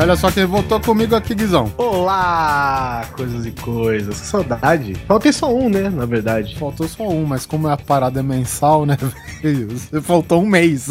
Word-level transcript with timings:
olha 0.00 0.16
só 0.16 0.30
quem 0.30 0.46
voltou 0.46 0.80
comigo 0.80 1.14
aqui, 1.14 1.34
Guizão. 1.34 1.70
Olá, 1.76 3.06
coisas 3.14 3.44
e 3.44 3.50
coisas. 3.50 4.18
Que 4.18 4.26
saudade. 4.26 4.94
Faltei 5.06 5.32
só 5.32 5.54
um, 5.54 5.68
né, 5.68 5.90
na 5.90 6.06
verdade. 6.06 6.58
Faltou 6.58 6.88
só 6.88 7.06
um, 7.06 7.26
mas 7.26 7.44
como 7.44 7.68
a 7.68 7.76
parada 7.76 8.20
é 8.20 8.22
mensal, 8.22 8.86
né, 8.86 8.96
velho? 9.42 9.68
Faltou 10.02 10.42
um 10.42 10.46
mês. 10.46 10.88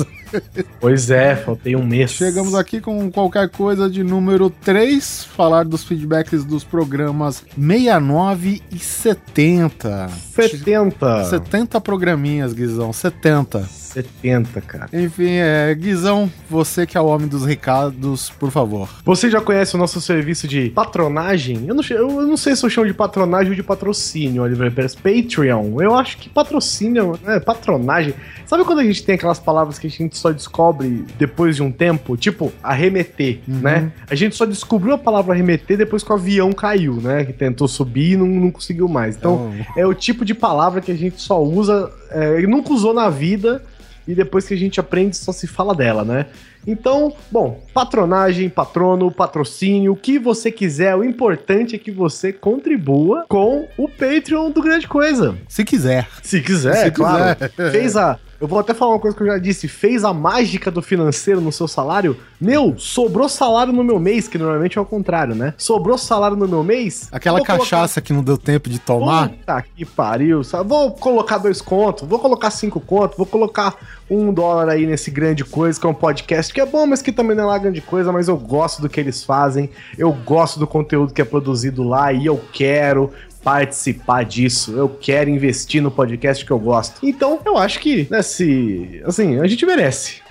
Pois 0.79 1.09
é, 1.09 1.35
faltei 1.35 1.75
um 1.75 1.85
mês. 1.85 2.11
Chegamos 2.11 2.55
aqui 2.55 2.79
com 2.79 3.11
qualquer 3.11 3.49
coisa 3.49 3.89
de 3.89 4.03
número 4.03 4.49
3, 4.49 5.25
falar 5.25 5.65
dos 5.65 5.83
feedbacks 5.83 6.43
dos 6.43 6.63
programas 6.63 7.43
69 7.57 8.61
e 8.71 8.79
70. 8.79 10.07
70. 10.09 11.25
70 11.25 11.81
programinhas, 11.81 12.53
Guizão, 12.53 12.93
70. 12.93 13.79
70, 13.89 14.61
cara. 14.61 14.89
Enfim, 14.93 15.31
é, 15.31 15.73
Guizão, 15.73 16.31
você 16.49 16.85
que 16.85 16.97
é 16.97 17.01
o 17.01 17.05
homem 17.05 17.27
dos 17.27 17.43
recados, 17.43 18.29
por 18.29 18.51
favor. 18.51 18.87
Você 19.03 19.29
já 19.29 19.41
conhece 19.41 19.75
o 19.75 19.77
nosso 19.77 19.99
serviço 19.99 20.47
de 20.47 20.69
patronagem? 20.69 21.65
Eu 21.67 21.73
não, 21.73 21.83
eu 21.89 22.27
não 22.27 22.37
sei 22.37 22.55
se 22.55 22.63
eu 22.63 22.69
chamo 22.69 22.87
de 22.87 22.93
patronagem 22.93 23.49
ou 23.49 23.55
de 23.55 23.63
patrocínio, 23.63 24.43
Oliver 24.43 24.71
Pérez. 24.71 24.95
Patreon. 24.95 25.81
Eu 25.81 25.95
acho 25.95 26.17
que 26.17 26.29
patrocínio, 26.29 27.19
é, 27.25 27.39
patronagem. 27.39 28.13
Sabe 28.45 28.63
quando 28.63 28.79
a 28.79 28.83
gente 28.83 29.03
tem 29.03 29.15
aquelas 29.15 29.39
palavras 29.39 29.79
que 29.79 29.87
a 29.87 29.89
gente 29.89 30.17
só 30.19 30.31
descobre 30.31 31.05
depois 31.17 31.55
de 31.55 31.63
um 31.63 31.71
tempo? 31.71 32.15
Tipo, 32.15 32.51
arremeter, 32.61 33.39
uhum. 33.47 33.59
né? 33.59 33.91
A 34.09 34.15
gente 34.15 34.35
só 34.35 34.45
descobriu 34.45 34.93
a 34.93 34.97
palavra 34.97 35.33
arremeter 35.33 35.77
depois 35.77 36.03
que 36.03 36.11
o 36.11 36.15
avião 36.15 36.51
caiu, 36.51 36.95
né? 36.95 37.25
Que 37.25 37.33
tentou 37.33 37.67
subir 37.67 38.13
e 38.13 38.17
não, 38.17 38.27
não 38.27 38.51
conseguiu 38.51 38.87
mais. 38.87 39.15
Então, 39.15 39.51
oh. 39.51 39.79
é 39.79 39.85
o 39.85 39.93
tipo 39.93 40.23
de 40.23 40.33
palavra 40.33 40.81
que 40.81 40.91
a 40.91 40.95
gente 40.95 41.21
só 41.21 41.41
usa, 41.41 41.91
é, 42.11 42.41
nunca 42.41 42.73
usou 42.73 42.93
na 42.93 43.09
vida 43.09 43.63
e 44.07 44.15
depois 44.15 44.47
que 44.47 44.55
a 44.55 44.57
gente 44.57 44.79
aprende 44.79 45.15
só 45.15 45.31
se 45.31 45.45
fala 45.45 45.75
dela, 45.75 46.03
né? 46.03 46.25
Então, 46.65 47.13
bom, 47.31 47.63
patronagem, 47.73 48.49
patrono, 48.49 49.11
patrocínio, 49.11 49.93
o 49.93 49.95
que 49.95 50.17
você 50.17 50.51
quiser, 50.51 50.95
o 50.95 51.03
importante 51.03 51.75
é 51.75 51.79
que 51.79 51.91
você 51.91 52.33
contribua 52.33 53.25
com 53.29 53.67
o 53.77 53.87
Patreon 53.87 54.51
do 54.51 54.61
Grande 54.61 54.87
Coisa. 54.87 55.37
Se 55.47 55.63
quiser. 55.63 56.07
Se 56.23 56.41
quiser, 56.41 56.85
Se 56.85 56.91
claro. 56.91 57.35
Quiser. 57.35 57.71
Fez 57.71 57.95
a 57.95 58.19
eu 58.39 58.47
vou 58.47 58.59
até 58.59 58.73
falar 58.73 58.93
uma 58.93 58.99
coisa 58.99 59.15
que 59.15 59.23
eu 59.23 59.27
já 59.27 59.37
disse. 59.37 59.67
Fez 59.67 60.03
a 60.03 60.13
mágica 60.13 60.71
do 60.71 60.81
financeiro 60.81 61.41
no 61.41 61.51
seu 61.51 61.67
salário? 61.67 62.17
Meu, 62.39 62.75
sobrou 62.77 63.27
salário 63.27 63.73
no 63.73 63.83
meu 63.83 63.99
mês, 63.99 64.27
que 64.27 64.37
normalmente 64.37 64.77
é 64.77 64.81
o 64.81 64.85
contrário, 64.85 65.35
né? 65.35 65.53
Sobrou 65.57 65.97
salário 65.97 66.37
no 66.37 66.47
meu 66.47 66.63
mês. 66.63 67.09
Aquela 67.11 67.41
cachaça 67.41 67.95
colocar... 67.95 68.01
que 68.01 68.13
não 68.13 68.23
deu 68.23 68.37
tempo 68.37 68.69
de 68.69 68.79
tomar. 68.79 69.29
Puta 69.29 69.61
que 69.75 69.85
pariu. 69.85 70.43
Sabe? 70.43 70.69
Vou 70.69 70.91
colocar 70.91 71.37
dois 71.37 71.61
contos, 71.61 72.07
vou 72.07 72.19
colocar 72.19 72.49
cinco 72.51 72.79
contos, 72.79 73.17
vou 73.17 73.25
colocar 73.25 73.75
um 74.09 74.33
dólar 74.33 74.69
aí 74.69 74.87
nesse 74.87 75.11
grande 75.11 75.43
coisa, 75.43 75.79
que 75.79 75.85
é 75.85 75.89
um 75.89 75.93
podcast 75.93 76.51
que 76.53 76.59
é 76.59 76.65
bom, 76.65 76.87
mas 76.87 77.01
que 77.01 77.11
também 77.11 77.35
não 77.35 77.43
é 77.43 77.47
lá 77.47 77.57
grande 77.57 77.81
coisa, 77.81 78.11
mas 78.11 78.27
eu 78.27 78.37
gosto 78.37 78.81
do 78.81 78.89
que 78.89 78.99
eles 78.99 79.23
fazem, 79.23 79.69
eu 79.97 80.11
gosto 80.11 80.59
do 80.59 80.65
conteúdo 80.65 81.13
que 81.13 81.21
é 81.21 81.25
produzido 81.25 81.83
lá 81.83 82.11
e 82.11 82.25
eu 82.25 82.41
quero 82.51 83.11
participar 83.43 84.23
disso, 84.23 84.75
eu 84.75 84.89
quero 84.89 85.29
investir 85.29 85.81
no 85.81 85.91
podcast 85.91 86.45
que 86.45 86.51
eu 86.51 86.59
gosto. 86.59 87.05
Então, 87.05 87.39
eu 87.45 87.57
acho 87.57 87.79
que, 87.79 88.07
né, 88.09 88.21
se. 88.21 89.01
Assim, 89.05 89.39
a 89.39 89.47
gente 89.47 89.65
merece. 89.65 90.21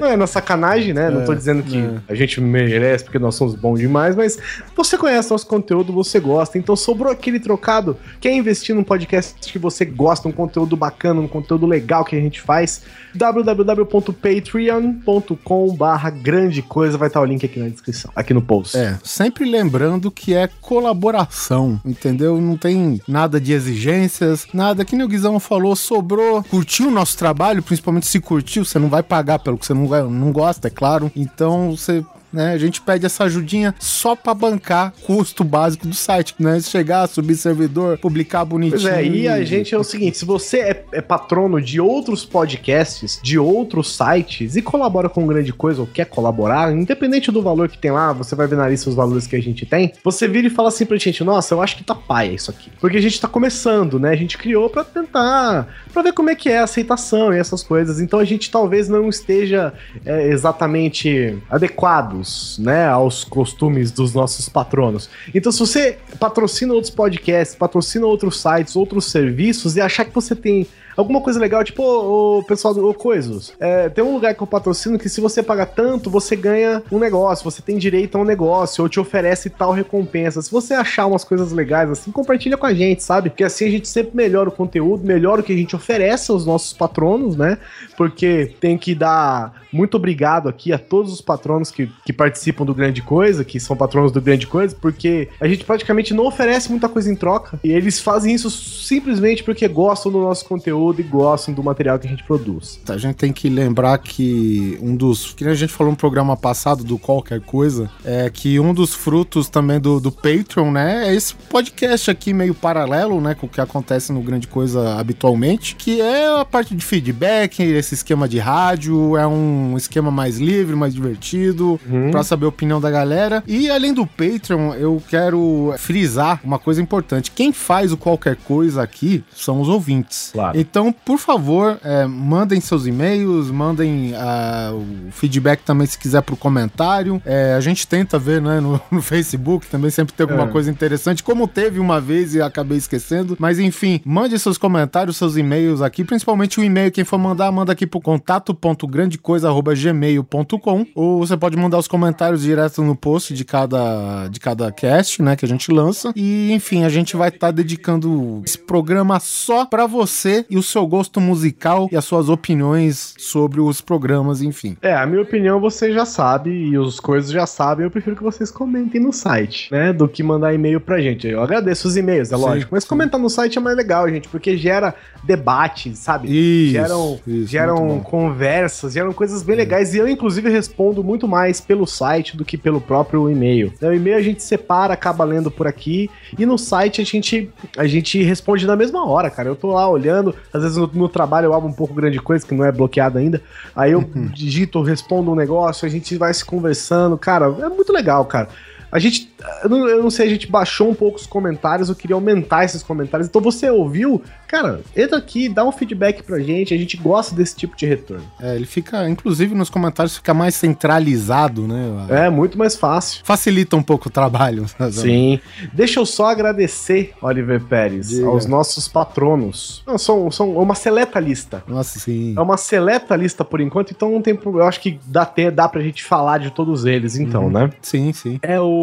Não 0.00 0.08
é 0.08 0.16
na 0.16 0.26
sacanagem, 0.26 0.92
né? 0.92 1.06
É, 1.06 1.10
não 1.10 1.24
tô 1.24 1.32
é, 1.32 1.36
dizendo 1.36 1.62
que 1.62 1.78
é. 1.78 2.00
a 2.08 2.14
gente 2.14 2.40
merece 2.40 3.04
porque 3.04 3.18
nós 3.18 3.34
somos 3.34 3.54
bons 3.54 3.78
demais, 3.78 4.16
mas 4.16 4.38
você 4.74 4.96
conhece 4.96 5.30
nosso 5.30 5.46
conteúdo, 5.46 5.92
você 5.92 6.18
gosta. 6.18 6.56
Então 6.58 6.74
sobrou 6.74 7.12
aquele 7.12 7.38
trocado. 7.38 7.96
Quer 8.20 8.32
investir 8.32 8.74
num 8.74 8.82
podcast 8.82 9.34
que 9.40 9.58
você 9.58 9.84
gosta, 9.84 10.28
um 10.28 10.32
conteúdo 10.32 10.76
bacana, 10.76 11.20
um 11.20 11.28
conteúdo 11.28 11.66
legal 11.66 12.04
que 12.04 12.16
a 12.16 12.20
gente 12.20 12.40
faz? 12.40 12.82
www.patreon.com 13.14 15.74
barra 15.74 16.10
grande 16.10 16.62
coisa. 16.62 16.98
Vai 16.98 17.08
estar 17.08 17.20
o 17.20 17.24
link 17.24 17.44
aqui 17.44 17.58
na 17.58 17.68
descrição, 17.68 18.10
aqui 18.14 18.32
no 18.32 18.42
post. 18.42 18.76
É, 18.76 18.96
sempre 19.02 19.44
lembrando 19.44 20.08
que 20.10 20.34
é 20.34 20.48
colaboração, 20.60 21.80
entendeu? 21.84 22.40
Não 22.40 22.56
tem 22.56 23.00
nada 23.06 23.40
de 23.40 23.52
exigências, 23.52 24.46
nada 24.52 24.84
que 24.84 25.00
o 25.00 25.08
Guizão 25.08 25.40
falou, 25.40 25.74
sobrou, 25.74 26.42
curtiu 26.44 26.88
o 26.88 26.90
nosso 26.90 27.16
trabalho, 27.16 27.62
principalmente 27.62 28.06
se 28.06 28.19
curtiu, 28.20 28.64
você 28.64 28.78
não 28.78 28.88
vai 28.88 29.02
pagar 29.02 29.38
pelo 29.38 29.58
que 29.58 29.66
você 29.66 29.74
não, 29.74 30.10
não 30.10 30.32
gosta, 30.32 30.68
é 30.68 30.70
claro. 30.70 31.10
Então 31.14 31.76
você 31.76 32.04
né? 32.32 32.52
A 32.52 32.58
gente 32.58 32.80
pede 32.80 33.06
essa 33.06 33.24
ajudinha 33.24 33.74
só 33.78 34.14
para 34.14 34.34
bancar 34.34 34.92
custo 35.04 35.42
básico 35.42 35.86
do 35.86 35.94
site, 35.94 36.34
né? 36.38 36.60
Chegar, 36.60 37.06
subir 37.06 37.34
servidor, 37.34 37.98
publicar 37.98 38.44
bonitinho. 38.44 38.80
Pois 38.80 38.92
é, 38.92 39.04
e 39.04 39.28
a 39.28 39.44
gente 39.44 39.74
é 39.74 39.78
o 39.78 39.84
seguinte, 39.84 40.18
se 40.18 40.24
você 40.24 40.60
é, 40.60 40.84
é, 40.92 41.00
patrono 41.00 41.60
de 41.60 41.80
outros 41.80 42.24
podcasts, 42.24 43.20
de 43.22 43.38
outros 43.38 43.96
sites 43.96 44.56
e 44.56 44.62
colabora 44.62 45.08
com 45.08 45.26
grande 45.26 45.52
coisa 45.52 45.80
ou 45.80 45.86
quer 45.86 46.06
colaborar, 46.06 46.72
independente 46.72 47.30
do 47.30 47.42
valor 47.42 47.68
que 47.68 47.78
tem 47.78 47.90
lá, 47.90 48.12
você 48.12 48.34
vai 48.34 48.46
ver 48.46 48.56
na 48.56 48.68
lista 48.68 48.88
os 48.88 48.94
valores 48.94 49.26
que 49.26 49.36
a 49.36 49.42
gente 49.42 49.66
tem, 49.66 49.92
você 50.04 50.28
vira 50.28 50.46
e 50.46 50.50
fala 50.50 50.68
assim 50.68 50.86
pra 50.86 50.96
gente, 50.96 51.24
nossa, 51.24 51.54
eu 51.54 51.62
acho 51.62 51.76
que 51.76 51.84
tá 51.84 51.94
paia 51.94 52.32
isso 52.32 52.50
aqui. 52.50 52.70
Porque 52.80 52.96
a 52.96 53.02
gente 53.02 53.20
tá 53.20 53.28
começando, 53.28 53.98
né? 53.98 54.10
A 54.10 54.16
gente 54.16 54.38
criou 54.38 54.68
para 54.70 54.84
tentar, 54.84 55.68
para 55.92 56.02
ver 56.02 56.12
como 56.12 56.30
é 56.30 56.34
que 56.34 56.48
é 56.48 56.58
a 56.58 56.64
aceitação 56.64 57.32
e 57.32 57.38
essas 57.38 57.62
coisas. 57.62 58.00
Então 58.00 58.18
a 58.18 58.24
gente 58.24 58.50
talvez 58.50 58.88
não 58.88 59.08
esteja 59.08 59.72
é, 60.04 60.28
exatamente 60.28 61.38
adequado 61.48 62.19
né, 62.58 62.86
aos 62.86 63.24
costumes 63.24 63.90
dos 63.90 64.14
nossos 64.14 64.48
patronos. 64.48 65.08
Então, 65.34 65.50
se 65.50 65.58
você 65.58 65.98
patrocina 66.18 66.72
outros 66.74 66.92
podcasts, 66.92 67.56
patrocina 67.56 68.06
outros 68.06 68.40
sites, 68.40 68.76
outros 68.76 69.06
serviços 69.06 69.76
e 69.76 69.80
achar 69.80 70.04
que 70.04 70.14
você 70.14 70.34
tem 70.34 70.66
alguma 71.00 71.20
coisa 71.20 71.40
legal, 71.40 71.64
tipo 71.64 71.82
o, 71.82 72.44
pessoal 72.44 72.74
do 72.74 72.94
Coisos. 72.94 73.52
É, 73.58 73.88
tem 73.88 74.04
um 74.04 74.14
lugar 74.14 74.34
que 74.34 74.42
eu 74.42 74.46
patrocino 74.46 74.98
que 74.98 75.08
se 75.08 75.20
você 75.20 75.42
paga 75.42 75.66
tanto, 75.66 76.10
você 76.10 76.36
ganha 76.36 76.82
um 76.90 76.98
negócio, 76.98 77.44
você 77.44 77.62
tem 77.62 77.78
direito 77.78 78.16
a 78.16 78.20
um 78.20 78.24
negócio, 78.24 78.82
ou 78.82 78.88
te 78.88 79.00
oferece 79.00 79.50
tal 79.50 79.72
recompensa. 79.72 80.42
Se 80.42 80.50
você 80.50 80.74
achar 80.74 81.06
umas 81.06 81.24
coisas 81.24 81.52
legais 81.52 81.90
assim, 81.90 82.10
compartilha 82.10 82.56
com 82.56 82.66
a 82.66 82.74
gente, 82.74 83.02
sabe? 83.02 83.30
Porque 83.30 83.44
assim 83.44 83.66
a 83.66 83.70
gente 83.70 83.88
sempre 83.88 84.16
melhora 84.16 84.48
o 84.48 84.52
conteúdo, 84.52 85.04
melhora 85.04 85.40
o 85.40 85.44
que 85.44 85.52
a 85.52 85.56
gente 85.56 85.74
oferece 85.74 86.30
aos 86.30 86.44
nossos 86.44 86.72
patronos, 86.72 87.36
né? 87.36 87.58
Porque 87.96 88.54
tem 88.60 88.76
que 88.76 88.94
dar 88.94 89.60
muito 89.72 89.96
obrigado 89.96 90.48
aqui 90.48 90.72
a 90.72 90.78
todos 90.78 91.12
os 91.12 91.20
patronos 91.20 91.70
que, 91.70 91.88
que 92.04 92.12
participam 92.12 92.64
do 92.64 92.74
Grande 92.74 93.02
Coisa, 93.02 93.44
que 93.44 93.60
são 93.60 93.76
patronos 93.76 94.10
do 94.10 94.20
Grande 94.20 94.46
Coisa, 94.46 94.76
porque 94.80 95.28
a 95.40 95.46
gente 95.46 95.64
praticamente 95.64 96.12
não 96.12 96.26
oferece 96.26 96.70
muita 96.70 96.88
coisa 96.88 97.10
em 97.10 97.14
troca. 97.14 97.58
E 97.62 97.70
eles 97.70 98.00
fazem 98.00 98.34
isso 98.34 98.50
simplesmente 98.50 99.44
porque 99.44 99.66
gostam 99.68 100.10
do 100.10 100.18
nosso 100.18 100.44
conteúdo 100.44 100.89
conteúdo 100.90 101.00
e 101.00 101.04
gostam 101.04 101.54
do 101.54 101.62
material 101.62 101.98
que 101.98 102.06
a 102.06 102.10
gente 102.10 102.24
produz. 102.24 102.80
A 102.88 102.98
gente 102.98 103.16
tem 103.16 103.32
que 103.32 103.48
lembrar 103.48 103.98
que 103.98 104.78
um 104.82 104.96
dos. 104.96 105.32
Que 105.32 105.44
a 105.46 105.54
gente 105.54 105.72
falou 105.72 105.92
no 105.92 105.96
programa 105.96 106.36
passado 106.36 106.84
do 106.84 106.98
Qualquer 106.98 107.40
Coisa, 107.40 107.90
é 108.04 108.28
que 108.28 108.58
um 108.58 108.74
dos 108.74 108.94
frutos 108.94 109.48
também 109.48 109.80
do, 109.80 110.00
do 110.00 110.10
Patreon, 110.12 110.70
né, 110.70 111.08
é 111.08 111.14
esse 111.14 111.34
podcast 111.34 112.10
aqui 112.10 112.32
meio 112.32 112.54
paralelo, 112.54 113.20
né, 113.20 113.34
com 113.34 113.46
o 113.46 113.48
que 113.48 113.60
acontece 113.60 114.12
no 114.12 114.20
Grande 114.22 114.46
Coisa 114.46 114.96
habitualmente, 114.98 115.74
que 115.76 116.00
é 116.00 116.40
a 116.40 116.44
parte 116.44 116.74
de 116.74 116.84
feedback, 116.84 117.60
esse 117.60 117.94
esquema 117.94 118.28
de 118.28 118.38
rádio, 118.38 119.16
é 119.16 119.26
um 119.26 119.76
esquema 119.76 120.10
mais 120.10 120.38
livre, 120.38 120.74
mais 120.74 120.94
divertido, 120.94 121.80
uhum. 121.88 122.10
para 122.10 122.22
saber 122.22 122.46
a 122.46 122.48
opinião 122.48 122.80
da 122.80 122.90
galera. 122.90 123.42
E 123.46 123.70
além 123.70 123.94
do 123.94 124.06
Patreon, 124.06 124.74
eu 124.74 125.02
quero 125.08 125.74
frisar 125.78 126.40
uma 126.42 126.58
coisa 126.58 126.82
importante. 126.82 127.30
Quem 127.30 127.52
faz 127.52 127.92
o 127.92 127.96
Qualquer 127.96 128.36
Coisa 128.36 128.82
aqui 128.82 129.22
são 129.34 129.60
os 129.60 129.68
ouvintes. 129.68 130.30
Claro. 130.32 130.58
Então, 130.58 130.79
então, 130.80 130.92
por 130.92 131.18
favor, 131.18 131.78
é, 131.84 132.06
mandem 132.06 132.58
seus 132.58 132.86
e-mails, 132.86 133.50
mandem 133.50 134.14
uh, 134.14 135.08
o 135.08 135.12
feedback 135.12 135.62
também 135.62 135.86
se 135.86 135.98
quiser 135.98 136.22
pro 136.22 136.34
comentário. 136.36 137.20
É, 137.26 137.52
a 137.52 137.60
gente 137.60 137.86
tenta 137.86 138.18
ver 138.18 138.40
né, 138.40 138.60
no, 138.60 138.80
no, 138.90 139.02
Facebook, 139.02 139.66
também 139.66 139.90
sempre 139.90 140.14
tem 140.14 140.24
alguma 140.24 140.48
é. 140.48 140.50
coisa 140.50 140.70
interessante, 140.70 141.22
como 141.22 141.46
teve 141.46 141.78
uma 141.78 142.00
vez 142.00 142.34
e 142.34 142.40
acabei 142.40 142.78
esquecendo. 142.78 143.36
Mas 143.38 143.58
enfim, 143.58 144.00
mande 144.06 144.38
seus 144.38 144.56
comentários, 144.56 145.18
seus 145.18 145.36
e-mails 145.36 145.82
aqui, 145.82 146.02
principalmente 146.02 146.58
o 146.58 146.64
e-mail, 146.64 146.90
quem 146.90 147.04
for 147.04 147.18
mandar, 147.18 147.52
manda 147.52 147.72
aqui 147.72 147.86
pro 147.86 148.00
contato.grandecoisa.gmail.com 148.00 150.86
ou 150.94 151.18
você 151.18 151.36
pode 151.36 151.58
mandar 151.58 151.76
os 151.76 151.86
comentários 151.86 152.40
direto 152.40 152.82
no 152.82 152.96
post 152.96 153.34
de 153.34 153.44
cada, 153.44 154.28
de 154.28 154.40
cada 154.40 154.72
cast, 154.72 155.22
né, 155.22 155.36
que 155.36 155.44
a 155.44 155.48
gente 155.48 155.70
lança. 155.70 156.10
E 156.16 156.50
enfim, 156.52 156.84
a 156.84 156.88
gente 156.88 157.18
vai 157.18 157.28
estar 157.28 157.48
tá 157.48 157.50
dedicando 157.50 158.40
esse 158.46 158.56
programa 158.56 159.20
só 159.20 159.66
para 159.66 159.86
você 159.86 160.46
e 160.48 160.56
os 160.60 160.70
seu 160.70 160.86
gosto 160.86 161.20
musical 161.20 161.88
e 161.90 161.96
as 161.96 162.04
suas 162.04 162.28
opiniões 162.28 163.14
sobre 163.18 163.60
os 163.60 163.80
programas, 163.80 164.40
enfim. 164.42 164.76
É, 164.80 164.94
a 164.94 165.06
minha 165.06 165.22
opinião 165.22 165.60
você 165.60 165.92
já 165.92 166.04
sabe 166.04 166.50
e 166.50 166.78
os 166.78 167.00
coisas 167.00 167.30
já 167.30 167.46
sabem. 167.46 167.84
Eu 167.84 167.90
prefiro 167.90 168.16
que 168.16 168.22
vocês 168.22 168.50
comentem 168.50 169.00
no 169.00 169.12
site, 169.12 169.70
né? 169.72 169.92
Do 169.92 170.08
que 170.08 170.22
mandar 170.22 170.54
e-mail 170.54 170.80
pra 170.80 171.00
gente. 171.00 171.26
Eu 171.26 171.42
agradeço 171.42 171.88
os 171.88 171.96
e-mails, 171.96 172.30
é 172.32 172.36
sim, 172.36 172.42
lógico. 172.42 172.70
Mas 172.72 172.84
sim. 172.84 172.88
comentar 172.88 173.20
no 173.20 173.28
site 173.28 173.58
é 173.58 173.60
mais 173.60 173.76
legal, 173.76 174.08
gente, 174.08 174.28
porque 174.28 174.56
gera 174.56 174.94
debate, 175.24 175.94
sabe? 175.96 176.28
Isso, 176.28 176.72
geram 176.72 177.20
isso, 177.26 177.46
geram 177.46 178.00
conversas, 178.00 178.92
geram 178.92 179.12
coisas 179.12 179.42
bem 179.42 179.54
é. 179.54 179.58
legais. 179.58 179.94
E 179.94 179.98
eu, 179.98 180.08
inclusive, 180.08 180.48
respondo 180.48 181.02
muito 181.02 181.26
mais 181.26 181.60
pelo 181.60 181.86
site 181.86 182.36
do 182.36 182.44
que 182.44 182.56
pelo 182.56 182.80
próprio 182.80 183.28
e-mail. 183.30 183.72
O 183.80 183.92
e-mail 183.92 184.16
a 184.16 184.22
gente 184.22 184.42
separa, 184.42 184.94
acaba 184.94 185.24
lendo 185.24 185.50
por 185.50 185.66
aqui. 185.66 186.10
E 186.38 186.46
no 186.46 186.56
site 186.58 187.00
a 187.00 187.04
gente, 187.04 187.50
a 187.76 187.86
gente 187.86 188.22
responde 188.22 188.66
na 188.66 188.76
mesma 188.76 189.06
hora, 189.06 189.30
cara. 189.30 189.48
Eu 189.48 189.56
tô 189.56 189.72
lá 189.72 189.88
olhando, 189.88 190.34
Às 190.52 190.62
vezes 190.62 190.76
no, 190.76 190.86
no 190.92 191.08
trabalho 191.08 191.46
eu 191.46 191.54
abro 191.54 191.68
um 191.68 191.72
pouco 191.72 191.94
grande 191.94 192.18
coisa 192.18 192.46
que 192.46 192.54
não 192.54 192.64
é 192.64 192.72
bloqueado 192.72 193.18
ainda. 193.18 193.42
Aí 193.74 193.92
eu 193.92 194.02
digito, 194.34 194.82
respondo 194.82 195.30
um 195.30 195.36
negócio, 195.36 195.86
a 195.86 195.90
gente 195.90 196.16
vai 196.16 196.32
se 196.32 196.44
conversando. 196.44 197.16
Cara, 197.16 197.46
é 197.46 197.68
muito 197.68 197.92
legal, 197.92 198.24
cara. 198.24 198.48
A 198.92 198.98
gente, 198.98 199.32
eu 199.62 199.70
não, 199.70 199.88
eu 199.88 200.02
não 200.02 200.10
sei, 200.10 200.26
a 200.26 200.30
gente 200.30 200.50
baixou 200.50 200.90
um 200.90 200.94
pouco 200.94 201.18
os 201.18 201.26
comentários, 201.26 201.88
eu 201.88 201.94
queria 201.94 202.14
aumentar 202.14 202.64
esses 202.64 202.82
comentários. 202.82 203.28
Então 203.28 203.40
você 203.40 203.70
ouviu, 203.70 204.22
cara, 204.48 204.80
entra 204.96 205.16
aqui, 205.16 205.48
dá 205.48 205.64
um 205.64 205.70
feedback 205.70 206.22
pra 206.22 206.40
gente, 206.40 206.74
a 206.74 206.76
gente 206.76 206.96
gosta 206.96 207.34
desse 207.34 207.54
tipo 207.54 207.76
de 207.76 207.86
retorno. 207.86 208.24
É, 208.40 208.56
ele 208.56 208.66
fica, 208.66 209.08
inclusive 209.08 209.54
nos 209.54 209.70
comentários, 209.70 210.16
fica 210.16 210.34
mais 210.34 210.54
centralizado, 210.56 211.66
né? 211.68 212.06
É, 212.08 212.30
muito 212.30 212.58
mais 212.58 212.74
fácil. 212.74 213.22
Facilita 213.24 213.76
um 213.76 213.82
pouco 213.82 214.08
o 214.08 214.10
trabalho. 214.10 214.66
Sim. 214.90 215.40
Deixa 215.72 216.00
eu 216.00 216.06
só 216.06 216.26
agradecer, 216.26 217.12
Oliver 217.22 217.60
Pérez, 217.60 218.08
Diga. 218.08 218.26
aos 218.26 218.46
nossos 218.46 218.88
patronos. 218.88 219.82
Não, 219.86 219.98
são, 219.98 220.30
são 220.30 220.50
uma 220.56 220.74
seleta 220.74 221.20
lista. 221.20 221.62
Nossa, 221.66 221.98
sim. 221.98 222.34
É 222.36 222.40
uma 222.40 222.56
seleta 222.56 223.14
lista 223.14 223.44
por 223.44 223.60
enquanto, 223.60 223.92
então 223.92 224.10
não 224.10 224.22
tem 224.22 224.38
Eu 224.44 224.62
acho 224.64 224.80
que 224.80 224.98
dá, 225.06 225.30
dá 225.52 225.68
pra 225.68 225.80
gente 225.80 226.02
falar 226.02 226.38
de 226.38 226.50
todos 226.50 226.84
eles, 226.84 227.16
então, 227.16 227.44
uhum. 227.44 227.50
né? 227.50 227.70
Sim, 227.82 228.12
sim. 228.12 228.38
É 228.42 228.58
o 228.60 228.79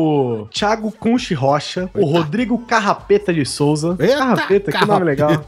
Thiago 0.51 0.91
Cunchi 0.91 1.33
Rocha, 1.33 1.89
o 1.94 2.05
Rodrigo 2.05 2.57
Carrapeta 2.59 3.33
de 3.33 3.45
Souza. 3.45 3.95
Eita, 3.99 4.17
Carrapeta, 4.17 4.71
que 4.71 4.85
nome 4.85 5.05
legal. 5.05 5.45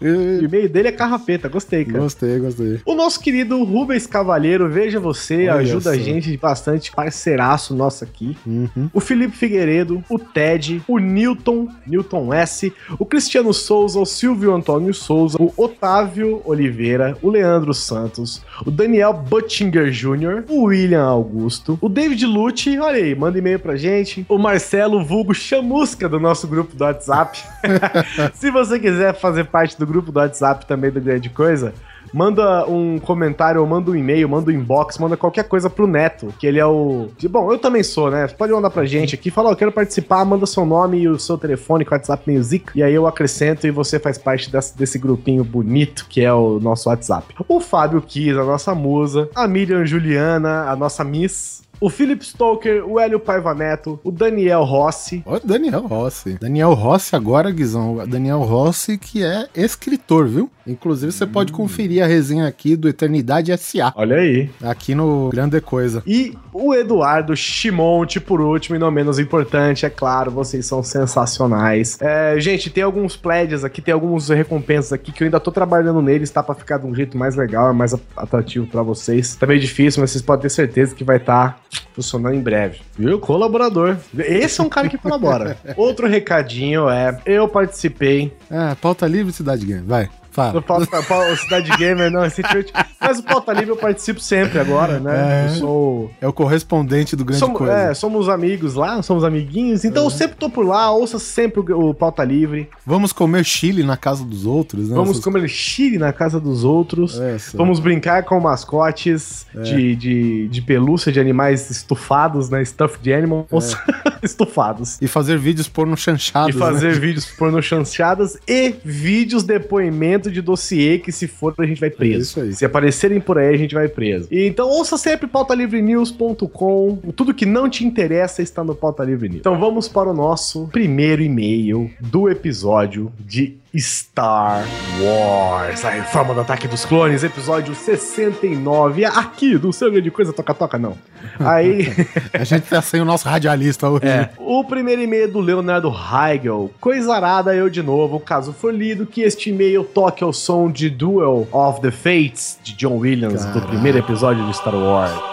O 0.00 0.44
e-mail 0.44 0.68
dele 0.68 0.88
é 0.88 0.92
carrapeta, 0.92 1.48
gostei, 1.48 1.84
cara. 1.84 2.00
Gostei, 2.00 2.38
gostei. 2.38 2.80
O 2.84 2.94
nosso 2.94 3.20
querido 3.20 3.62
Rubens 3.64 4.06
Cavalheiro, 4.06 4.68
veja 4.68 5.00
você, 5.00 5.48
Olha 5.48 5.54
ajuda 5.54 5.90
a 5.90 5.96
gente 5.96 6.36
bastante, 6.36 6.92
parceiraço 6.92 7.74
nosso 7.74 8.04
aqui. 8.04 8.36
Uhum. 8.46 8.90
O 8.92 9.00
Felipe 9.00 9.36
Figueiredo, 9.36 10.02
o 10.08 10.18
Ted, 10.18 10.82
o 10.86 10.98
Newton, 10.98 11.68
Newton 11.86 12.32
S, 12.34 12.72
o 12.98 13.06
Cristiano 13.06 13.52
Souza, 13.52 13.98
o 13.98 14.06
Silvio 14.06 14.54
Antônio 14.54 14.92
Souza, 14.92 15.38
o 15.40 15.52
Otávio 15.56 16.42
Oliveira, 16.44 17.16
o 17.22 17.30
Leandro 17.30 17.72
Santos, 17.72 18.42
o 18.66 18.70
Daniel 18.70 19.12
Buttinger 19.12 19.90
Jr., 19.90 20.44
o 20.48 20.64
William 20.64 21.04
Augusto, 21.04 21.78
o 21.80 21.88
David 21.88 22.26
Lute, 22.26 22.78
olha 22.78 22.96
aí, 22.96 23.14
manda 23.14 23.38
e-mail 23.38 23.58
pra 23.58 23.76
gente, 23.76 24.26
o 24.28 24.38
Marcelo 24.38 25.04
Vulgo 25.04 25.34
Chamusca 25.34 26.08
do 26.08 26.20
nosso 26.20 26.46
grupo 26.46 26.74
do 26.74 26.84
WhatsApp. 26.84 27.42
Se 28.34 28.50
você 28.50 28.78
quiser 28.78 29.14
fazer 29.14 29.44
parte 29.44 29.61
parte 29.62 29.78
do 29.78 29.86
grupo 29.86 30.10
do 30.10 30.18
WhatsApp 30.18 30.66
também 30.66 30.90
do 30.90 31.00
Grande 31.00 31.30
Coisa, 31.30 31.72
manda 32.12 32.66
um 32.66 32.98
comentário, 32.98 33.60
ou 33.60 33.66
manda 33.66 33.92
um 33.92 33.94
e-mail, 33.94 34.28
manda 34.28 34.50
um 34.50 34.54
inbox, 34.54 34.98
manda 34.98 35.16
qualquer 35.16 35.44
coisa 35.44 35.70
pro 35.70 35.86
Neto, 35.86 36.34
que 36.38 36.46
ele 36.48 36.58
é 36.58 36.66
o. 36.66 37.08
Bom, 37.30 37.52
eu 37.52 37.58
também 37.58 37.84
sou, 37.84 38.10
né? 38.10 38.26
Pode 38.26 38.52
mandar 38.52 38.70
pra 38.70 38.84
gente 38.84 39.14
aqui, 39.14 39.30
fala, 39.30 39.50
oh, 39.50 39.52
eu 39.52 39.56
quero 39.56 39.70
participar, 39.70 40.24
manda 40.24 40.46
seu 40.46 40.66
nome 40.66 40.98
e 40.98 41.08
o 41.08 41.16
seu 41.18 41.38
telefone 41.38 41.84
com 41.84 41.94
o 41.94 41.96
WhatsApp 41.96 42.24
meio 42.26 42.42
zica, 42.42 42.72
e 42.74 42.82
aí 42.82 42.92
eu 42.92 43.06
acrescento 43.06 43.66
e 43.66 43.70
você 43.70 44.00
faz 44.00 44.18
parte 44.18 44.50
desse, 44.50 44.76
desse 44.76 44.98
grupinho 44.98 45.44
bonito 45.44 46.06
que 46.08 46.24
é 46.24 46.32
o 46.32 46.58
nosso 46.58 46.88
WhatsApp. 46.88 47.32
O 47.46 47.60
Fábio 47.60 48.02
Kiss, 48.02 48.32
a 48.32 48.44
nossa 48.44 48.74
musa, 48.74 49.28
a 49.34 49.46
Miriam 49.46 49.86
Juliana, 49.86 50.64
a 50.68 50.74
nossa 50.74 51.04
Miss, 51.04 51.61
o 51.82 51.90
Philip 51.90 52.24
Stoker, 52.24 52.88
o 52.88 53.00
Hélio 53.00 53.18
Paiva 53.18 53.52
Neto, 53.52 53.98
o 54.04 54.12
Daniel 54.12 54.62
Rossi. 54.62 55.20
O 55.26 55.40
Daniel 55.40 55.80
Rossi. 55.80 56.38
Daniel 56.40 56.74
Rossi 56.74 57.16
agora, 57.16 57.50
Guizão. 57.50 58.06
Daniel 58.06 58.42
Rossi, 58.42 58.96
que 58.96 59.24
é 59.24 59.48
escritor, 59.52 60.28
viu? 60.28 60.48
Inclusive, 60.66 61.12
você 61.12 61.24
hum. 61.24 61.28
pode 61.28 61.52
conferir 61.52 62.02
a 62.02 62.06
resenha 62.06 62.46
aqui 62.46 62.76
do 62.76 62.88
Eternidade 62.88 63.52
S.A. 63.52 63.92
Olha 63.96 64.16
aí. 64.16 64.50
Aqui 64.62 64.94
no 64.94 65.30
Grande 65.30 65.60
Coisa. 65.60 66.02
E 66.06 66.36
o 66.52 66.74
Eduardo 66.74 67.34
Chimonte, 67.36 68.20
por 68.20 68.40
último 68.40 68.76
e 68.76 68.78
não 68.78 68.90
menos 68.90 69.18
importante, 69.18 69.86
é 69.86 69.90
claro, 69.90 70.30
vocês 70.30 70.66
são 70.66 70.82
sensacionais. 70.82 71.98
É, 72.00 72.38
gente, 72.38 72.70
tem 72.70 72.82
alguns 72.82 73.16
pledges 73.16 73.64
aqui, 73.64 73.80
tem 73.80 73.94
alguns 73.94 74.28
recompensas 74.28 74.92
aqui 74.92 75.12
que 75.12 75.22
eu 75.22 75.26
ainda 75.26 75.40
tô 75.40 75.50
trabalhando 75.50 76.00
neles, 76.02 76.30
tá? 76.30 76.42
Pra 76.42 76.54
ficar 76.54 76.78
de 76.78 76.86
um 76.86 76.94
jeito 76.94 77.16
mais 77.16 77.36
legal, 77.36 77.72
mais 77.74 77.94
atrativo 78.16 78.66
para 78.66 78.82
vocês. 78.82 79.34
Tá 79.36 79.46
meio 79.46 79.60
difícil, 79.60 80.00
mas 80.00 80.10
vocês 80.10 80.22
podem 80.22 80.42
ter 80.42 80.50
certeza 80.50 80.94
que 80.94 81.04
vai 81.04 81.16
estar. 81.16 81.54
Tá 81.54 81.62
funcionando 81.92 82.34
em 82.34 82.40
breve. 82.40 82.80
Viu? 82.98 83.18
Colaborador. 83.18 83.96
Esse 84.18 84.60
é 84.60 84.64
um 84.64 84.68
cara 84.68 84.88
que 84.88 84.98
colabora. 84.98 85.56
Outro 85.76 86.08
recadinho 86.08 86.88
é: 86.88 87.18
eu 87.24 87.48
participei. 87.48 88.32
É, 88.50 88.74
pauta 88.74 89.06
livre 89.06 89.32
Cidade 89.32 89.64
Game, 89.64 89.82
vai. 89.82 90.08
Fala. 90.32 90.54
No 90.54 90.62
pauta, 90.62 91.02
pauta, 91.02 91.36
Cidade 91.36 91.70
Gamer, 91.76 92.10
não, 92.10 92.22
recentemente. 92.22 92.72
Mas 92.98 93.18
o 93.18 93.22
Pauta 93.22 93.52
Livre 93.52 93.68
eu 93.68 93.76
participo 93.76 94.18
sempre 94.18 94.58
agora, 94.58 94.98
né? 94.98 95.44
É, 95.44 95.46
eu 95.46 95.54
sou. 95.56 96.10
É 96.22 96.26
o 96.26 96.32
correspondente 96.32 97.14
do 97.14 97.22
grande 97.22 97.40
somos, 97.40 97.58
coisa. 97.58 97.72
É, 97.72 97.94
somos 97.94 98.28
amigos 98.30 98.74
lá, 98.74 99.02
somos 99.02 99.24
amiguinhos. 99.24 99.84
Então 99.84 100.04
é. 100.04 100.06
eu 100.06 100.10
sempre 100.10 100.36
tô 100.36 100.48
por 100.48 100.64
lá, 100.64 100.90
ouça 100.90 101.18
sempre 101.18 101.60
o, 101.60 101.90
o 101.90 101.94
Pauta 101.94 102.24
Livre. 102.24 102.70
Vamos 102.86 103.12
comer 103.12 103.44
Chile 103.44 103.82
na 103.82 103.96
casa 103.96 104.24
dos 104.24 104.46
outros, 104.46 104.88
né? 104.88 104.94
Vamos 104.94 105.10
Essas... 105.10 105.24
comer 105.24 105.46
Chile 105.48 105.98
na 105.98 106.14
casa 106.14 106.40
dos 106.40 106.64
outros. 106.64 107.20
Essa. 107.20 107.54
Vamos 107.56 107.78
brincar 107.78 108.22
com 108.22 108.40
mascotes 108.40 109.46
é. 109.54 109.60
de, 109.60 109.96
de, 109.96 110.48
de 110.48 110.62
pelúcia 110.62 111.12
de 111.12 111.20
animais 111.20 111.70
estufados, 111.70 112.48
né? 112.48 112.64
Stuffed 112.64 113.12
animals. 113.12 113.74
É. 113.74 114.12
estufados. 114.22 114.98
E 115.02 115.08
fazer 115.08 115.36
vídeos 115.36 115.68
porno 115.68 115.96
chanchados. 115.96 116.54
E 116.54 116.58
fazer 116.58 116.94
né? 116.94 117.00
vídeos 117.00 117.26
porno 117.26 117.60
chanchadas 117.60 118.38
e 118.46 118.74
vídeos 118.84 119.42
depoimentos 119.42 120.21
de 120.30 120.40
dossiê 120.40 120.98
que 120.98 121.12
se 121.12 121.26
for 121.26 121.54
a 121.58 121.66
gente 121.66 121.80
vai 121.80 121.90
preso. 121.90 122.40
É 122.40 122.52
se 122.52 122.64
aparecerem 122.64 123.20
por 123.20 123.38
aí 123.38 123.54
a 123.54 123.58
gente 123.58 123.74
vai 123.74 123.88
preso. 123.88 124.28
E, 124.30 124.46
então 124.46 124.68
ouça 124.68 124.96
sempre 124.96 125.26
pautalivrenews.com. 125.26 126.96
Tudo 127.14 127.34
que 127.34 127.46
não 127.46 127.68
te 127.68 127.84
interessa 127.84 128.42
está 128.42 128.64
no 128.64 128.74
Pauta 128.74 129.04
Livre 129.04 129.28
News. 129.28 129.40
Então 129.40 129.58
vamos 129.58 129.88
para 129.88 130.10
o 130.10 130.14
nosso 130.14 130.68
primeiro 130.68 131.22
e-mail 131.22 131.90
do 132.00 132.28
episódio 132.28 133.12
de 133.18 133.61
Star 133.78 134.64
Wars, 135.00 135.84
a 135.84 135.90
reforma 135.90 136.34
do 136.34 136.40
ataque 136.40 136.68
dos 136.68 136.84
clones, 136.84 137.24
episódio 137.24 137.74
69, 137.74 139.04
aqui 139.06 139.56
do 139.56 139.72
seu 139.72 139.90
de 140.00 140.10
coisa 140.10 140.32
toca-toca, 140.32 140.78
não. 140.78 140.96
Aí. 141.40 141.88
a 142.32 142.44
gente 142.44 142.64
tá 142.64 142.82
sem 142.82 143.00
o 143.00 143.04
nosso 143.04 143.26
radialista 143.26 143.88
hoje. 143.88 144.06
É. 144.06 144.30
O 144.38 144.62
primeiro 144.64 145.00
e-mail 145.00 145.30
do 145.30 145.40
Leonardo 145.40 145.90
Heigel. 145.90 146.70
Coisa 146.80 147.14
arada 147.14 147.54
eu 147.54 147.70
de 147.70 147.82
novo, 147.82 148.20
caso 148.20 148.52
for 148.52 148.74
lido, 148.74 149.06
que 149.06 149.22
este 149.22 149.50
e-mail 149.50 149.84
toque 149.84 150.22
ao 150.22 150.32
som 150.32 150.70
de 150.70 150.90
Duel 150.90 151.48
of 151.50 151.80
the 151.80 151.90
Fates, 151.90 152.58
de 152.62 152.74
John 152.74 152.98
Williams, 152.98 153.44
Caraca. 153.44 153.60
do 153.60 153.66
primeiro 153.68 153.98
episódio 153.98 154.44
de 154.46 154.54
Star 154.54 154.74
Wars. 154.74 155.31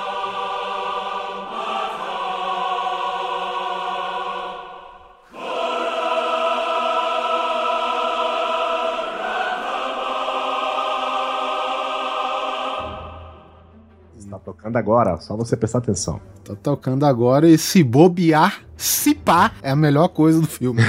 Tocando 14.69 14.77
agora, 14.77 15.17
só 15.19 15.35
você 15.35 15.57
prestar 15.57 15.79
atenção. 15.79 16.19
Tá 16.43 16.55
tocando 16.55 17.05
agora 17.05 17.47
e 17.47 17.57
se 17.57 17.83
bobear, 17.83 18.61
se 18.79 19.13
pá, 19.13 19.51
é 19.61 19.71
a 19.71 19.75
melhor 19.75 20.07
coisa 20.07 20.39
do 20.39 20.47
filme. 20.47 20.81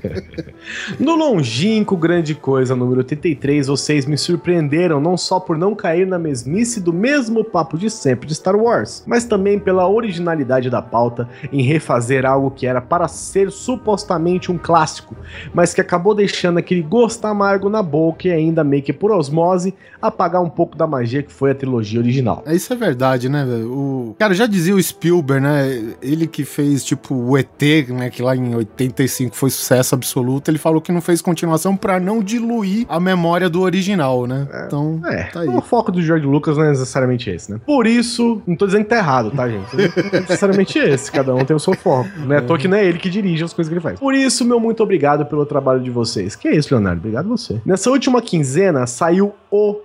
no 0.98 1.14
longínquo 1.14 1.94
Grande 1.94 2.34
Coisa, 2.34 2.74
número 2.74 3.00
83, 3.00 3.66
vocês 3.66 4.06
me 4.06 4.16
surpreenderam 4.16 4.98
não 4.98 5.18
só 5.18 5.38
por 5.38 5.58
não 5.58 5.74
cair 5.74 6.06
na 6.06 6.18
mesmice 6.18 6.80
do 6.80 6.90
mesmo 6.90 7.44
papo 7.44 7.76
de 7.76 7.90
sempre 7.90 8.26
de 8.26 8.34
Star 8.34 8.56
Wars, 8.56 9.04
mas 9.06 9.26
também 9.26 9.58
pela 9.58 9.86
originalidade 9.86 10.70
da 10.70 10.80
pauta 10.80 11.28
em 11.52 11.62
refazer 11.62 12.24
algo 12.24 12.50
que 12.50 12.66
era 12.66 12.80
para 12.80 13.06
ser 13.08 13.50
supostamente 13.50 14.50
um 14.50 14.56
clássico, 14.56 15.14
mas 15.52 15.74
que 15.74 15.82
acabou 15.82 16.14
deixando 16.14 16.56
aquele 16.56 16.80
gosto 16.80 17.26
amargo 17.26 17.68
na 17.68 17.82
boca 17.82 18.26
e 18.26 18.32
ainda 18.32 18.64
meio 18.64 18.82
que 18.82 18.92
por 18.92 19.10
osmose 19.10 19.74
apagar 20.00 20.42
um 20.42 20.48
pouco 20.48 20.78
da 20.78 20.86
magia 20.86 21.22
que 21.22 21.32
foi 21.32 21.50
a 21.50 21.54
trilogia 21.54 22.00
original. 22.00 22.42
É, 22.46 22.54
isso 22.54 22.72
é 22.72 22.76
verdade, 22.76 23.28
né, 23.28 23.44
velho? 23.44 23.70
O 23.70 24.16
cara 24.18 24.32
já 24.32 24.46
dizia 24.46 24.74
o 24.74 24.82
Spielberg, 24.82 25.42
né? 25.42 25.94
Ele 26.00 26.26
que 26.26 26.44
fez 26.44 26.82
tipo 26.82 27.01
o 27.10 27.36
ET, 27.36 27.62
né, 27.88 28.10
que 28.10 28.22
lá 28.22 28.36
em 28.36 28.54
85 28.54 29.34
foi 29.34 29.50
sucesso 29.50 29.94
absoluto, 29.94 30.50
ele 30.50 30.58
falou 30.58 30.80
que 30.80 30.92
não 30.92 31.00
fez 31.00 31.22
continuação 31.22 31.76
para 31.76 31.98
não 31.98 32.22
diluir 32.22 32.86
a 32.88 33.00
memória 33.00 33.48
do 33.48 33.60
original, 33.60 34.26
né? 34.26 34.46
É, 34.52 34.66
então, 34.66 35.00
é, 35.04 35.24
tá 35.24 35.40
aí. 35.40 35.48
O 35.48 35.60
foco 35.60 35.92
do 35.92 36.02
George 36.02 36.26
Lucas 36.26 36.56
não 36.56 36.64
é 36.64 36.70
necessariamente 36.70 37.30
esse, 37.30 37.50
né? 37.50 37.60
Por 37.64 37.86
isso, 37.86 38.42
não 38.46 38.56
tô 38.56 38.66
dizendo 38.66 38.84
que 38.84 38.90
tá 38.90 38.96
errado, 38.96 39.30
tá, 39.30 39.48
gente? 39.48 39.76
Não 39.76 39.84
é 39.84 40.20
necessariamente 40.20 40.78
esse, 40.78 41.10
cada 41.10 41.34
um 41.34 41.44
tem 41.44 41.56
o 41.56 41.60
seu 41.60 41.74
foco. 41.74 42.08
Não 42.18 42.34
é 42.34 42.40
toa 42.40 42.58
que 42.58 42.68
não 42.68 42.76
é 42.76 42.84
ele 42.84 42.98
que 42.98 43.10
dirige 43.10 43.44
as 43.44 43.52
coisas 43.52 43.68
que 43.68 43.74
ele 43.74 43.82
faz. 43.82 43.98
Por 43.98 44.14
isso, 44.14 44.44
meu 44.44 44.60
muito 44.60 44.82
obrigado 44.82 45.26
pelo 45.26 45.44
trabalho 45.46 45.80
de 45.80 45.90
vocês. 45.90 46.36
Que 46.36 46.48
é 46.48 46.56
isso, 46.56 46.74
Leonardo? 46.74 47.00
Obrigado 47.00 47.26
a 47.26 47.28
você. 47.28 47.60
Nessa 47.64 47.90
última 47.90 48.20
quinzena 48.22 48.86
saiu 48.86 49.32
o 49.50 49.80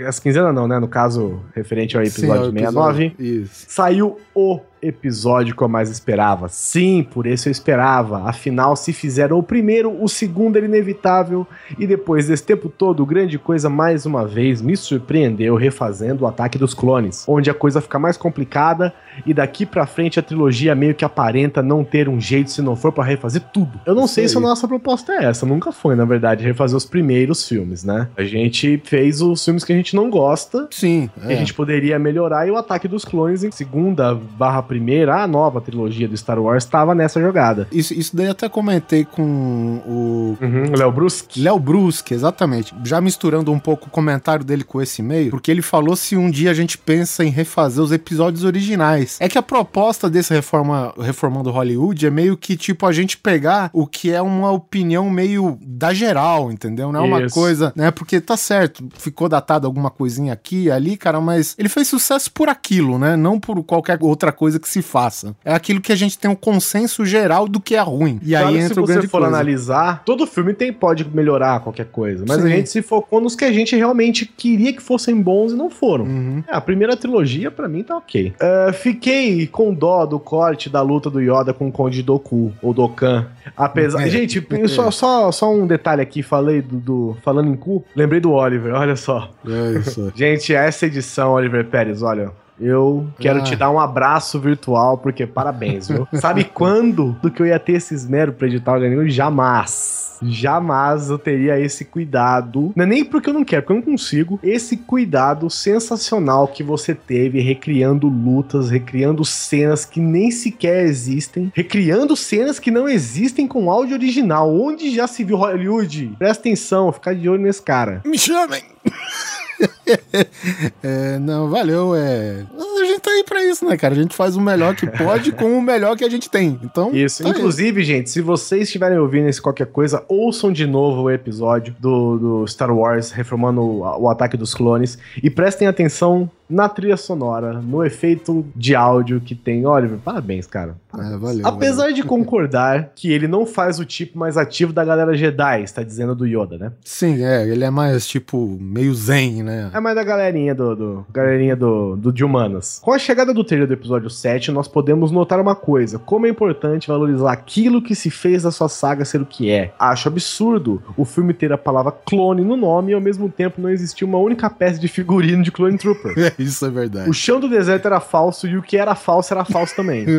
essa 0.00 0.20
quinzena 0.20 0.52
não, 0.52 0.68
né? 0.68 0.78
No 0.78 0.88
caso, 0.88 1.40
referente 1.54 1.96
ao 1.96 2.02
episódio, 2.02 2.46
Sim, 2.46 2.58
69. 2.58 3.14
Isso. 3.18 3.64
Saiu 3.68 4.18
o 4.34 4.60
episódio 4.82 5.54
que 5.54 5.62
eu 5.62 5.68
mais 5.68 5.90
esperava. 5.90 6.48
Sim, 6.48 7.06
por 7.08 7.26
isso 7.26 7.48
eu 7.48 7.52
esperava. 7.52 8.28
Afinal, 8.28 8.76
se 8.76 8.92
fizeram 8.92 9.38
o 9.38 9.42
primeiro, 9.42 10.02
o 10.02 10.08
segundo 10.08 10.56
era 10.56 10.66
inevitável. 10.66 11.46
E 11.78 11.86
depois 11.86 12.28
desse 12.28 12.44
tempo 12.44 12.68
todo, 12.68 13.04
grande 13.06 13.38
coisa 13.38 13.68
mais 13.68 14.06
uma 14.06 14.26
vez 14.26 14.62
me 14.62 14.76
surpreendeu 14.76 15.56
refazendo 15.56 16.24
o 16.24 16.26
Ataque 16.26 16.58
dos 16.58 16.74
Clones, 16.74 17.24
onde 17.28 17.50
a 17.50 17.54
coisa 17.54 17.80
fica 17.80 17.98
mais 17.98 18.16
complicada 18.16 18.92
e 19.26 19.34
daqui 19.34 19.66
pra 19.66 19.86
frente 19.86 20.18
a 20.18 20.22
trilogia 20.22 20.74
meio 20.74 20.94
que 20.94 21.04
aparenta 21.04 21.62
não 21.62 21.84
ter 21.84 22.08
um 22.08 22.20
jeito 22.20 22.50
se 22.50 22.62
não 22.62 22.76
for 22.76 22.92
para 22.92 23.04
refazer 23.04 23.42
tudo. 23.52 23.80
Eu 23.84 23.94
não 23.94 24.06
sei 24.06 24.24
aí. 24.24 24.28
se 24.28 24.36
a 24.36 24.40
nossa 24.40 24.66
proposta 24.68 25.12
é 25.12 25.24
essa, 25.24 25.44
nunca 25.44 25.72
foi, 25.72 25.94
na 25.94 26.04
verdade, 26.04 26.44
refazer 26.44 26.76
os 26.76 26.84
primeiros 26.84 27.46
filmes, 27.46 27.84
né? 27.84 28.08
A 28.16 28.24
gente 28.24 28.80
fez 28.84 29.20
os 29.20 29.44
filmes 29.44 29.64
que 29.64 29.72
a 29.72 29.76
gente 29.76 29.94
não 29.96 30.10
gosta 30.10 30.66
Sim, 30.70 31.10
que 31.20 31.32
a 31.32 31.36
gente 31.36 31.54
poderia 31.54 31.98
melhorar 31.98 32.46
e 32.46 32.50
o 32.50 32.56
Ataque 32.56 32.88
dos 32.88 33.04
Clones 33.04 33.42
em 33.42 33.50
segunda 33.50 34.14
barra 34.14 34.62
primeira, 34.68 35.22
a 35.22 35.26
nova 35.26 35.60
trilogia 35.60 36.06
do 36.06 36.16
Star 36.16 36.38
Wars 36.40 36.62
estava 36.64 36.94
nessa 36.94 37.20
jogada. 37.20 37.66
Isso, 37.72 37.92
isso 37.94 38.14
daí 38.14 38.28
até 38.28 38.48
comentei 38.48 39.04
com 39.04 39.82
o 39.86 40.36
Uhum, 40.40 40.76
Léo 40.76 40.92
Bruschi. 40.92 41.40
Léo 41.40 41.58
Brusque, 41.58 42.14
exatamente. 42.14 42.74
Já 42.84 43.00
misturando 43.00 43.50
um 43.50 43.58
pouco 43.58 43.86
o 43.86 43.90
comentário 43.90 44.44
dele 44.44 44.62
com 44.64 44.80
esse 44.80 45.00
e-mail, 45.02 45.30
porque 45.30 45.50
ele 45.50 45.62
falou 45.62 45.96
se 45.96 46.16
um 46.16 46.30
dia 46.30 46.50
a 46.50 46.54
gente 46.54 46.76
pensa 46.76 47.24
em 47.24 47.30
refazer 47.30 47.82
os 47.82 47.92
episódios 47.92 48.44
originais. 48.44 49.16
É 49.20 49.28
que 49.28 49.38
a 49.38 49.42
proposta 49.42 50.10
desse 50.10 50.32
reforma, 50.34 50.92
reformando 50.98 51.50
Hollywood 51.50 52.06
é 52.06 52.10
meio 52.10 52.36
que 52.36 52.56
tipo 52.56 52.86
a 52.86 52.92
gente 52.92 53.16
pegar 53.16 53.70
o 53.72 53.86
que 53.86 54.12
é 54.12 54.20
uma 54.20 54.52
opinião 54.52 55.08
meio 55.08 55.58
da 55.62 55.94
geral, 55.94 56.52
entendeu? 56.52 56.92
Não 56.92 57.00
é 57.00 57.02
uma 57.02 57.22
Isso. 57.22 57.34
coisa, 57.34 57.72
né? 57.74 57.90
Porque 57.90 58.20
tá 58.20 58.36
certo, 58.36 58.86
ficou 58.98 59.28
datado 59.28 59.66
alguma 59.66 59.90
coisinha 59.90 60.32
aqui 60.32 60.64
e 60.64 60.70
ali, 60.70 60.96
cara, 60.96 61.20
mas 61.20 61.54
ele 61.58 61.68
fez 61.68 61.88
sucesso 61.88 62.30
por 62.32 62.48
aquilo, 62.48 62.98
né? 62.98 63.16
Não 63.16 63.40
por 63.40 63.62
qualquer 63.64 63.98
outra 64.00 64.32
coisa 64.32 64.57
que 64.58 64.68
se 64.68 64.82
faça. 64.82 65.34
É 65.44 65.52
aquilo 65.54 65.80
que 65.80 65.92
a 65.92 65.96
gente 65.96 66.18
tem 66.18 66.30
um 66.30 66.34
consenso 66.34 67.04
geral 67.04 67.48
do 67.48 67.60
que 67.60 67.74
é 67.74 67.80
ruim. 67.80 68.18
E 68.22 68.30
Claro 68.30 68.48
aí 68.48 68.56
entra 68.58 68.74
se 68.74 68.80
o 68.80 68.86
você 68.86 68.92
grande 68.94 69.08
for 69.08 69.20
coisa. 69.20 69.34
analisar, 69.34 70.02
todo 70.04 70.26
filme 70.26 70.54
tem 70.54 70.72
pode 70.72 71.04
melhorar 71.08 71.60
qualquer 71.60 71.86
coisa, 71.86 72.24
mas 72.26 72.40
Sim. 72.40 72.46
a 72.46 72.50
gente 72.50 72.68
se 72.70 72.82
focou 72.82 73.20
nos 73.20 73.34
que 73.36 73.44
a 73.44 73.52
gente 73.52 73.74
realmente 73.76 74.24
queria 74.26 74.72
que 74.72 74.82
fossem 74.82 75.20
bons 75.20 75.52
e 75.52 75.56
não 75.56 75.70
foram. 75.70 76.04
Uhum. 76.04 76.44
É, 76.48 76.54
a 76.54 76.60
primeira 76.60 76.96
trilogia, 76.96 77.50
pra 77.50 77.68
mim, 77.68 77.82
tá 77.82 77.96
ok. 77.96 78.32
É, 78.40 78.72
fiquei 78.72 79.46
com 79.46 79.72
dó 79.72 80.04
do 80.06 80.18
corte 80.18 80.68
da 80.70 80.80
luta 80.82 81.08
do 81.10 81.20
Yoda 81.20 81.52
com 81.54 81.68
o 81.68 81.72
Conde 81.72 82.02
Doku, 82.02 82.52
ou 82.62 82.72
Dokkan. 82.74 83.26
Apesar. 83.56 83.98
É. 84.08 84.10
Gente, 84.10 84.42
só, 84.68 84.90
só, 84.90 85.30
só 85.32 85.52
um 85.52 85.66
detalhe 85.66 86.00
aqui, 86.00 86.22
falei 86.22 86.62
do, 86.62 86.76
do- 86.76 87.16
Falando 87.22 87.50
em 87.50 87.56
cu, 87.56 87.84
lembrei 87.94 88.20
do 88.20 88.32
Oliver, 88.32 88.72
olha 88.74 88.96
só. 88.96 89.30
É 89.46 89.78
isso. 89.78 90.10
Gente, 90.16 90.54
essa 90.54 90.86
edição, 90.86 91.32
Oliver 91.32 91.64
Pérez, 91.66 92.02
olha. 92.02 92.30
Eu 92.60 93.06
quero 93.18 93.40
Ah. 93.40 93.42
te 93.42 93.54
dar 93.56 93.70
um 93.70 93.78
abraço 93.78 94.38
virtual, 94.40 94.98
porque 94.98 95.26
parabéns, 95.26 95.88
viu? 95.88 96.06
Sabe 96.20 96.44
quando 96.44 97.16
do 97.22 97.30
que 97.30 97.40
eu 97.42 97.46
ia 97.46 97.58
ter 97.58 97.72
esse 97.72 97.94
esmero 97.94 98.32
pra 98.32 98.46
editar 98.46 98.72
o 98.72 98.74
organismo? 98.74 99.08
Jamais. 99.08 100.18
Jamais 100.20 101.10
eu 101.10 101.18
teria 101.18 101.60
esse 101.60 101.84
cuidado. 101.84 102.72
Não 102.74 102.82
é 102.84 102.86
nem 102.86 103.04
porque 103.04 103.30
eu 103.30 103.34
não 103.34 103.44
quero, 103.44 103.62
porque 103.62 103.72
eu 103.72 103.76
não 103.76 103.92
consigo. 103.92 104.40
Esse 104.42 104.76
cuidado 104.76 105.48
sensacional 105.48 106.48
que 106.48 106.62
você 106.64 106.92
teve 106.94 107.40
recriando 107.40 108.08
lutas, 108.08 108.68
recriando 108.70 109.24
cenas 109.24 109.84
que 109.84 110.00
nem 110.00 110.30
sequer 110.32 110.84
existem, 110.86 111.52
recriando 111.54 112.16
cenas 112.16 112.58
que 112.58 112.70
não 112.70 112.88
existem 112.88 113.46
com 113.46 113.70
áudio 113.70 113.94
original. 113.94 114.52
Onde 114.52 114.90
já 114.92 115.06
se 115.06 115.22
viu 115.22 115.36
Hollywood? 115.36 116.12
Presta 116.18 116.40
atenção, 116.42 116.90
fica 116.92 117.14
de 117.14 117.28
olho 117.28 117.42
nesse 117.42 117.62
cara. 117.62 118.02
Me 118.04 118.18
chamem! 118.18 118.62
É, 120.82 121.18
não, 121.18 121.48
valeu. 121.48 121.94
É... 121.94 122.44
A 122.80 122.84
gente 122.84 123.00
tá 123.00 123.10
aí 123.10 123.24
pra 123.24 123.42
isso, 123.44 123.64
né, 123.64 123.76
cara? 123.76 123.94
A 123.94 123.96
gente 123.96 124.14
faz 124.14 124.36
o 124.36 124.40
melhor 124.40 124.74
que 124.74 124.86
pode 124.86 125.32
com 125.32 125.58
o 125.58 125.62
melhor 125.62 125.96
que 125.96 126.04
a 126.04 126.08
gente 126.08 126.30
tem. 126.30 126.58
Então, 126.62 126.94
Isso. 126.94 127.22
tá 127.22 127.28
aí. 127.28 127.34
Inclusive, 127.34 127.82
gente, 127.82 128.10
se 128.10 128.20
vocês 128.20 128.62
estiverem 128.62 128.98
ouvindo 128.98 129.28
esse 129.28 129.40
qualquer 129.40 129.66
coisa, 129.66 130.04
ouçam 130.08 130.52
de 130.52 130.66
novo 130.66 131.02
o 131.02 131.10
episódio 131.10 131.74
do, 131.78 132.18
do 132.18 132.46
Star 132.46 132.74
Wars 132.74 133.10
reformando 133.10 133.60
o, 133.60 134.02
o 134.02 134.08
ataque 134.08 134.36
dos 134.36 134.54
clones 134.54 134.98
e 135.22 135.28
prestem 135.30 135.68
atenção 135.68 136.30
na 136.48 136.68
trilha 136.68 136.96
sonora, 136.96 137.54
no 137.54 137.84
efeito 137.84 138.46
de 138.56 138.74
áudio 138.74 139.20
que 139.20 139.34
tem. 139.34 139.66
Oliver, 139.66 139.98
parabéns, 139.98 140.46
cara. 140.46 140.76
É, 140.94 141.16
valeu. 141.16 141.46
Apesar 141.46 141.82
valeu. 141.82 141.94
de 141.94 142.02
concordar 142.02 142.92
que 142.94 143.12
ele 143.12 143.28
não 143.28 143.44
faz 143.44 143.78
o 143.78 143.84
tipo 143.84 144.18
mais 144.18 144.36
ativo 144.36 144.72
da 144.72 144.84
galera 144.84 145.16
Jedi, 145.16 145.62
está 145.62 145.82
dizendo 145.82 146.14
do 146.14 146.26
Yoda, 146.26 146.56
né? 146.56 146.72
Sim, 146.84 147.22
é, 147.22 147.46
ele 147.46 147.64
é 147.64 147.70
mais 147.70 148.06
tipo 148.06 148.56
meio 148.60 148.94
zen, 148.94 149.42
né? 149.42 149.70
É 149.72 149.80
mais 149.80 149.94
da 149.94 150.02
galerinha 150.02 150.54
do, 150.54 150.74
do 150.74 151.06
galerinha 151.12 151.54
do, 151.54 151.96
do 151.96 152.12
de 152.12 152.24
humanas. 152.24 152.80
Com 152.82 152.92
a 152.92 152.98
chegada 152.98 153.34
do 153.34 153.44
trailer 153.44 153.68
do 153.68 153.74
episódio 153.74 154.08
7, 154.08 154.50
nós 154.50 154.66
podemos 154.66 155.10
notar 155.10 155.40
uma 155.40 155.54
coisa: 155.54 155.98
como 155.98 156.26
é 156.26 156.30
importante 156.30 156.88
valorizar 156.88 157.32
aquilo 157.32 157.82
que 157.82 157.94
se 157.94 158.10
fez 158.10 158.42
da 158.42 158.50
sua 158.50 158.68
saga 158.68 159.04
ser 159.04 159.20
o 159.20 159.26
que 159.26 159.50
é. 159.50 159.72
Acho 159.78 160.08
absurdo 160.08 160.82
o 160.96 161.04
filme 161.04 161.34
ter 161.34 161.52
a 161.52 161.58
palavra 161.58 161.92
clone 161.92 162.42
no 162.42 162.56
nome 162.56 162.92
e 162.92 162.94
ao 162.94 163.00
mesmo 163.00 163.28
tempo 163.28 163.60
não 163.60 163.70
existir 163.70 164.04
uma 164.04 164.18
única 164.18 164.48
peça 164.48 164.78
de 164.80 164.88
figurino 164.88 165.42
de 165.42 165.52
Clone 165.52 165.76
Trooper. 165.76 166.14
Isso 166.48 166.64
é 166.64 166.70
verdade. 166.70 167.10
O 167.10 167.12
chão 167.12 167.40
do 167.40 167.48
deserto 167.48 167.86
era 167.86 168.00
falso 168.00 168.46
e 168.46 168.56
o 168.56 168.62
que 168.62 168.76
era 168.76 168.94
falso 168.94 169.34
era 169.34 169.44
falso 169.44 169.74
também. 169.74 170.06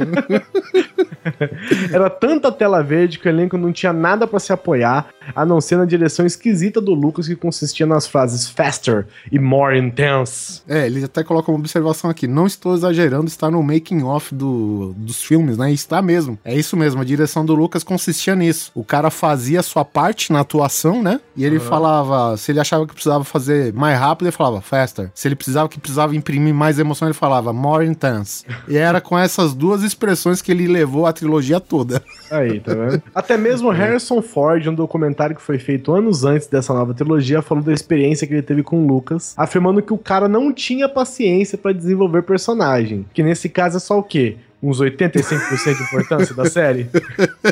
era 1.91 2.09
tanta 2.09 2.51
tela 2.51 2.83
verde 2.83 3.19
que 3.19 3.27
o 3.27 3.29
elenco 3.29 3.57
não 3.57 3.71
tinha 3.71 3.93
nada 3.93 4.27
pra 4.27 4.39
se 4.39 4.51
apoiar, 4.51 5.07
a 5.35 5.45
não 5.45 5.61
ser 5.61 5.77
na 5.77 5.85
direção 5.85 6.25
esquisita 6.25 6.81
do 6.81 6.93
Lucas 6.93 7.27
que 7.27 7.35
consistia 7.35 7.85
nas 7.85 8.07
frases 8.07 8.49
faster 8.49 9.05
e 9.31 9.39
more 9.39 9.77
intense. 9.77 10.61
É, 10.67 10.85
ele 10.85 11.03
até 11.03 11.23
coloca 11.23 11.51
uma 11.51 11.59
observação 11.59 12.09
aqui. 12.09 12.27
Não 12.27 12.47
estou 12.47 12.73
exagerando, 12.73 13.27
está 13.27 13.49
no 13.49 13.61
making 13.61 14.03
off 14.03 14.33
do, 14.33 14.93
dos 14.97 15.23
filmes, 15.23 15.57
né? 15.57 15.71
Está 15.71 16.01
mesmo. 16.01 16.37
É 16.43 16.55
isso 16.55 16.75
mesmo. 16.75 17.01
A 17.01 17.05
direção 17.05 17.45
do 17.45 17.53
Lucas 17.53 17.83
consistia 17.83 18.35
nisso. 18.35 18.71
O 18.73 18.83
cara 18.83 19.09
fazia 19.09 19.59
a 19.59 19.63
sua 19.63 19.85
parte 19.85 20.33
na 20.33 20.41
atuação, 20.41 21.01
né? 21.01 21.19
E 21.35 21.45
ele 21.45 21.59
falava, 21.59 22.35
se 22.37 22.51
ele 22.51 22.59
achava 22.59 22.85
que 22.85 22.93
precisava 22.93 23.23
fazer 23.23 23.73
mais 23.73 23.99
rápido, 23.99 24.27
ele 24.27 24.35
falava 24.35 24.61
faster. 24.61 25.11
Se 25.13 25.27
ele 25.27 25.35
precisava 25.35 25.69
que 25.69 25.79
precisava 25.79 26.08
imprimir 26.13 26.53
mais 26.53 26.79
emoção, 26.79 27.07
ele 27.07 27.13
falava 27.13 27.51
more 27.53 27.85
intense. 27.85 28.45
E 28.67 28.77
era 28.77 28.99
com 29.01 29.17
essas 29.17 29.53
duas 29.53 29.83
expressões 29.83 30.41
que 30.41 30.51
ele 30.51 30.67
levou 30.67 31.05
a 31.05 31.13
trilogia 31.13 31.59
toda. 31.59 32.01
Aí, 32.31 32.59
tá 32.59 32.73
vendo? 32.73 33.01
Até 33.13 33.37
mesmo 33.37 33.69
Harrison 33.69 34.21
Ford, 34.21 34.65
um 34.67 34.73
documentário 34.73 35.35
que 35.35 35.41
foi 35.41 35.57
feito 35.57 35.91
anos 35.93 36.23
antes 36.23 36.47
dessa 36.47 36.73
nova 36.73 36.93
trilogia, 36.93 37.41
falou 37.41 37.63
da 37.63 37.73
experiência 37.73 38.27
que 38.27 38.33
ele 38.33 38.41
teve 38.41 38.63
com 38.63 38.83
o 38.83 38.87
Lucas, 38.87 39.33
afirmando 39.37 39.81
que 39.81 39.93
o 39.93 39.97
cara 39.97 40.27
não 40.27 40.53
tinha 40.53 40.87
paciência 40.87 41.57
pra 41.57 41.71
desenvolver 41.71 42.23
personagem. 42.23 43.05
Que 43.13 43.23
nesse 43.23 43.49
caso 43.49 43.77
é 43.77 43.79
só 43.79 43.97
o 43.97 44.03
quê? 44.03 44.37
Uns 44.61 44.81
85% 44.81 45.77
de 45.77 45.83
importância 45.83 46.35
da 46.35 46.45
série? 46.45 46.89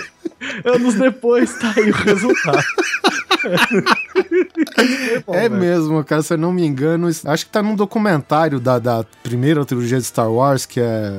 Anos 0.63 0.95
depois, 0.95 1.57
tá 1.57 1.73
aí 1.75 1.89
o 1.89 1.93
resultado. 1.93 2.63
Bom, 5.25 5.33
é 5.33 5.49
mesmo, 5.49 6.03
cara, 6.03 6.21
se 6.21 6.33
eu 6.33 6.37
não 6.37 6.51
me 6.51 6.65
engano, 6.65 7.07
acho 7.07 7.45
que 7.45 7.51
tá 7.51 7.61
num 7.61 7.75
documentário 7.75 8.59
da, 8.59 8.79
da 8.79 9.05
primeira 9.23 9.65
trilogia 9.65 9.97
de 9.97 10.03
Star 10.05 10.31
Wars, 10.31 10.65
que 10.65 10.79
é. 10.79 11.11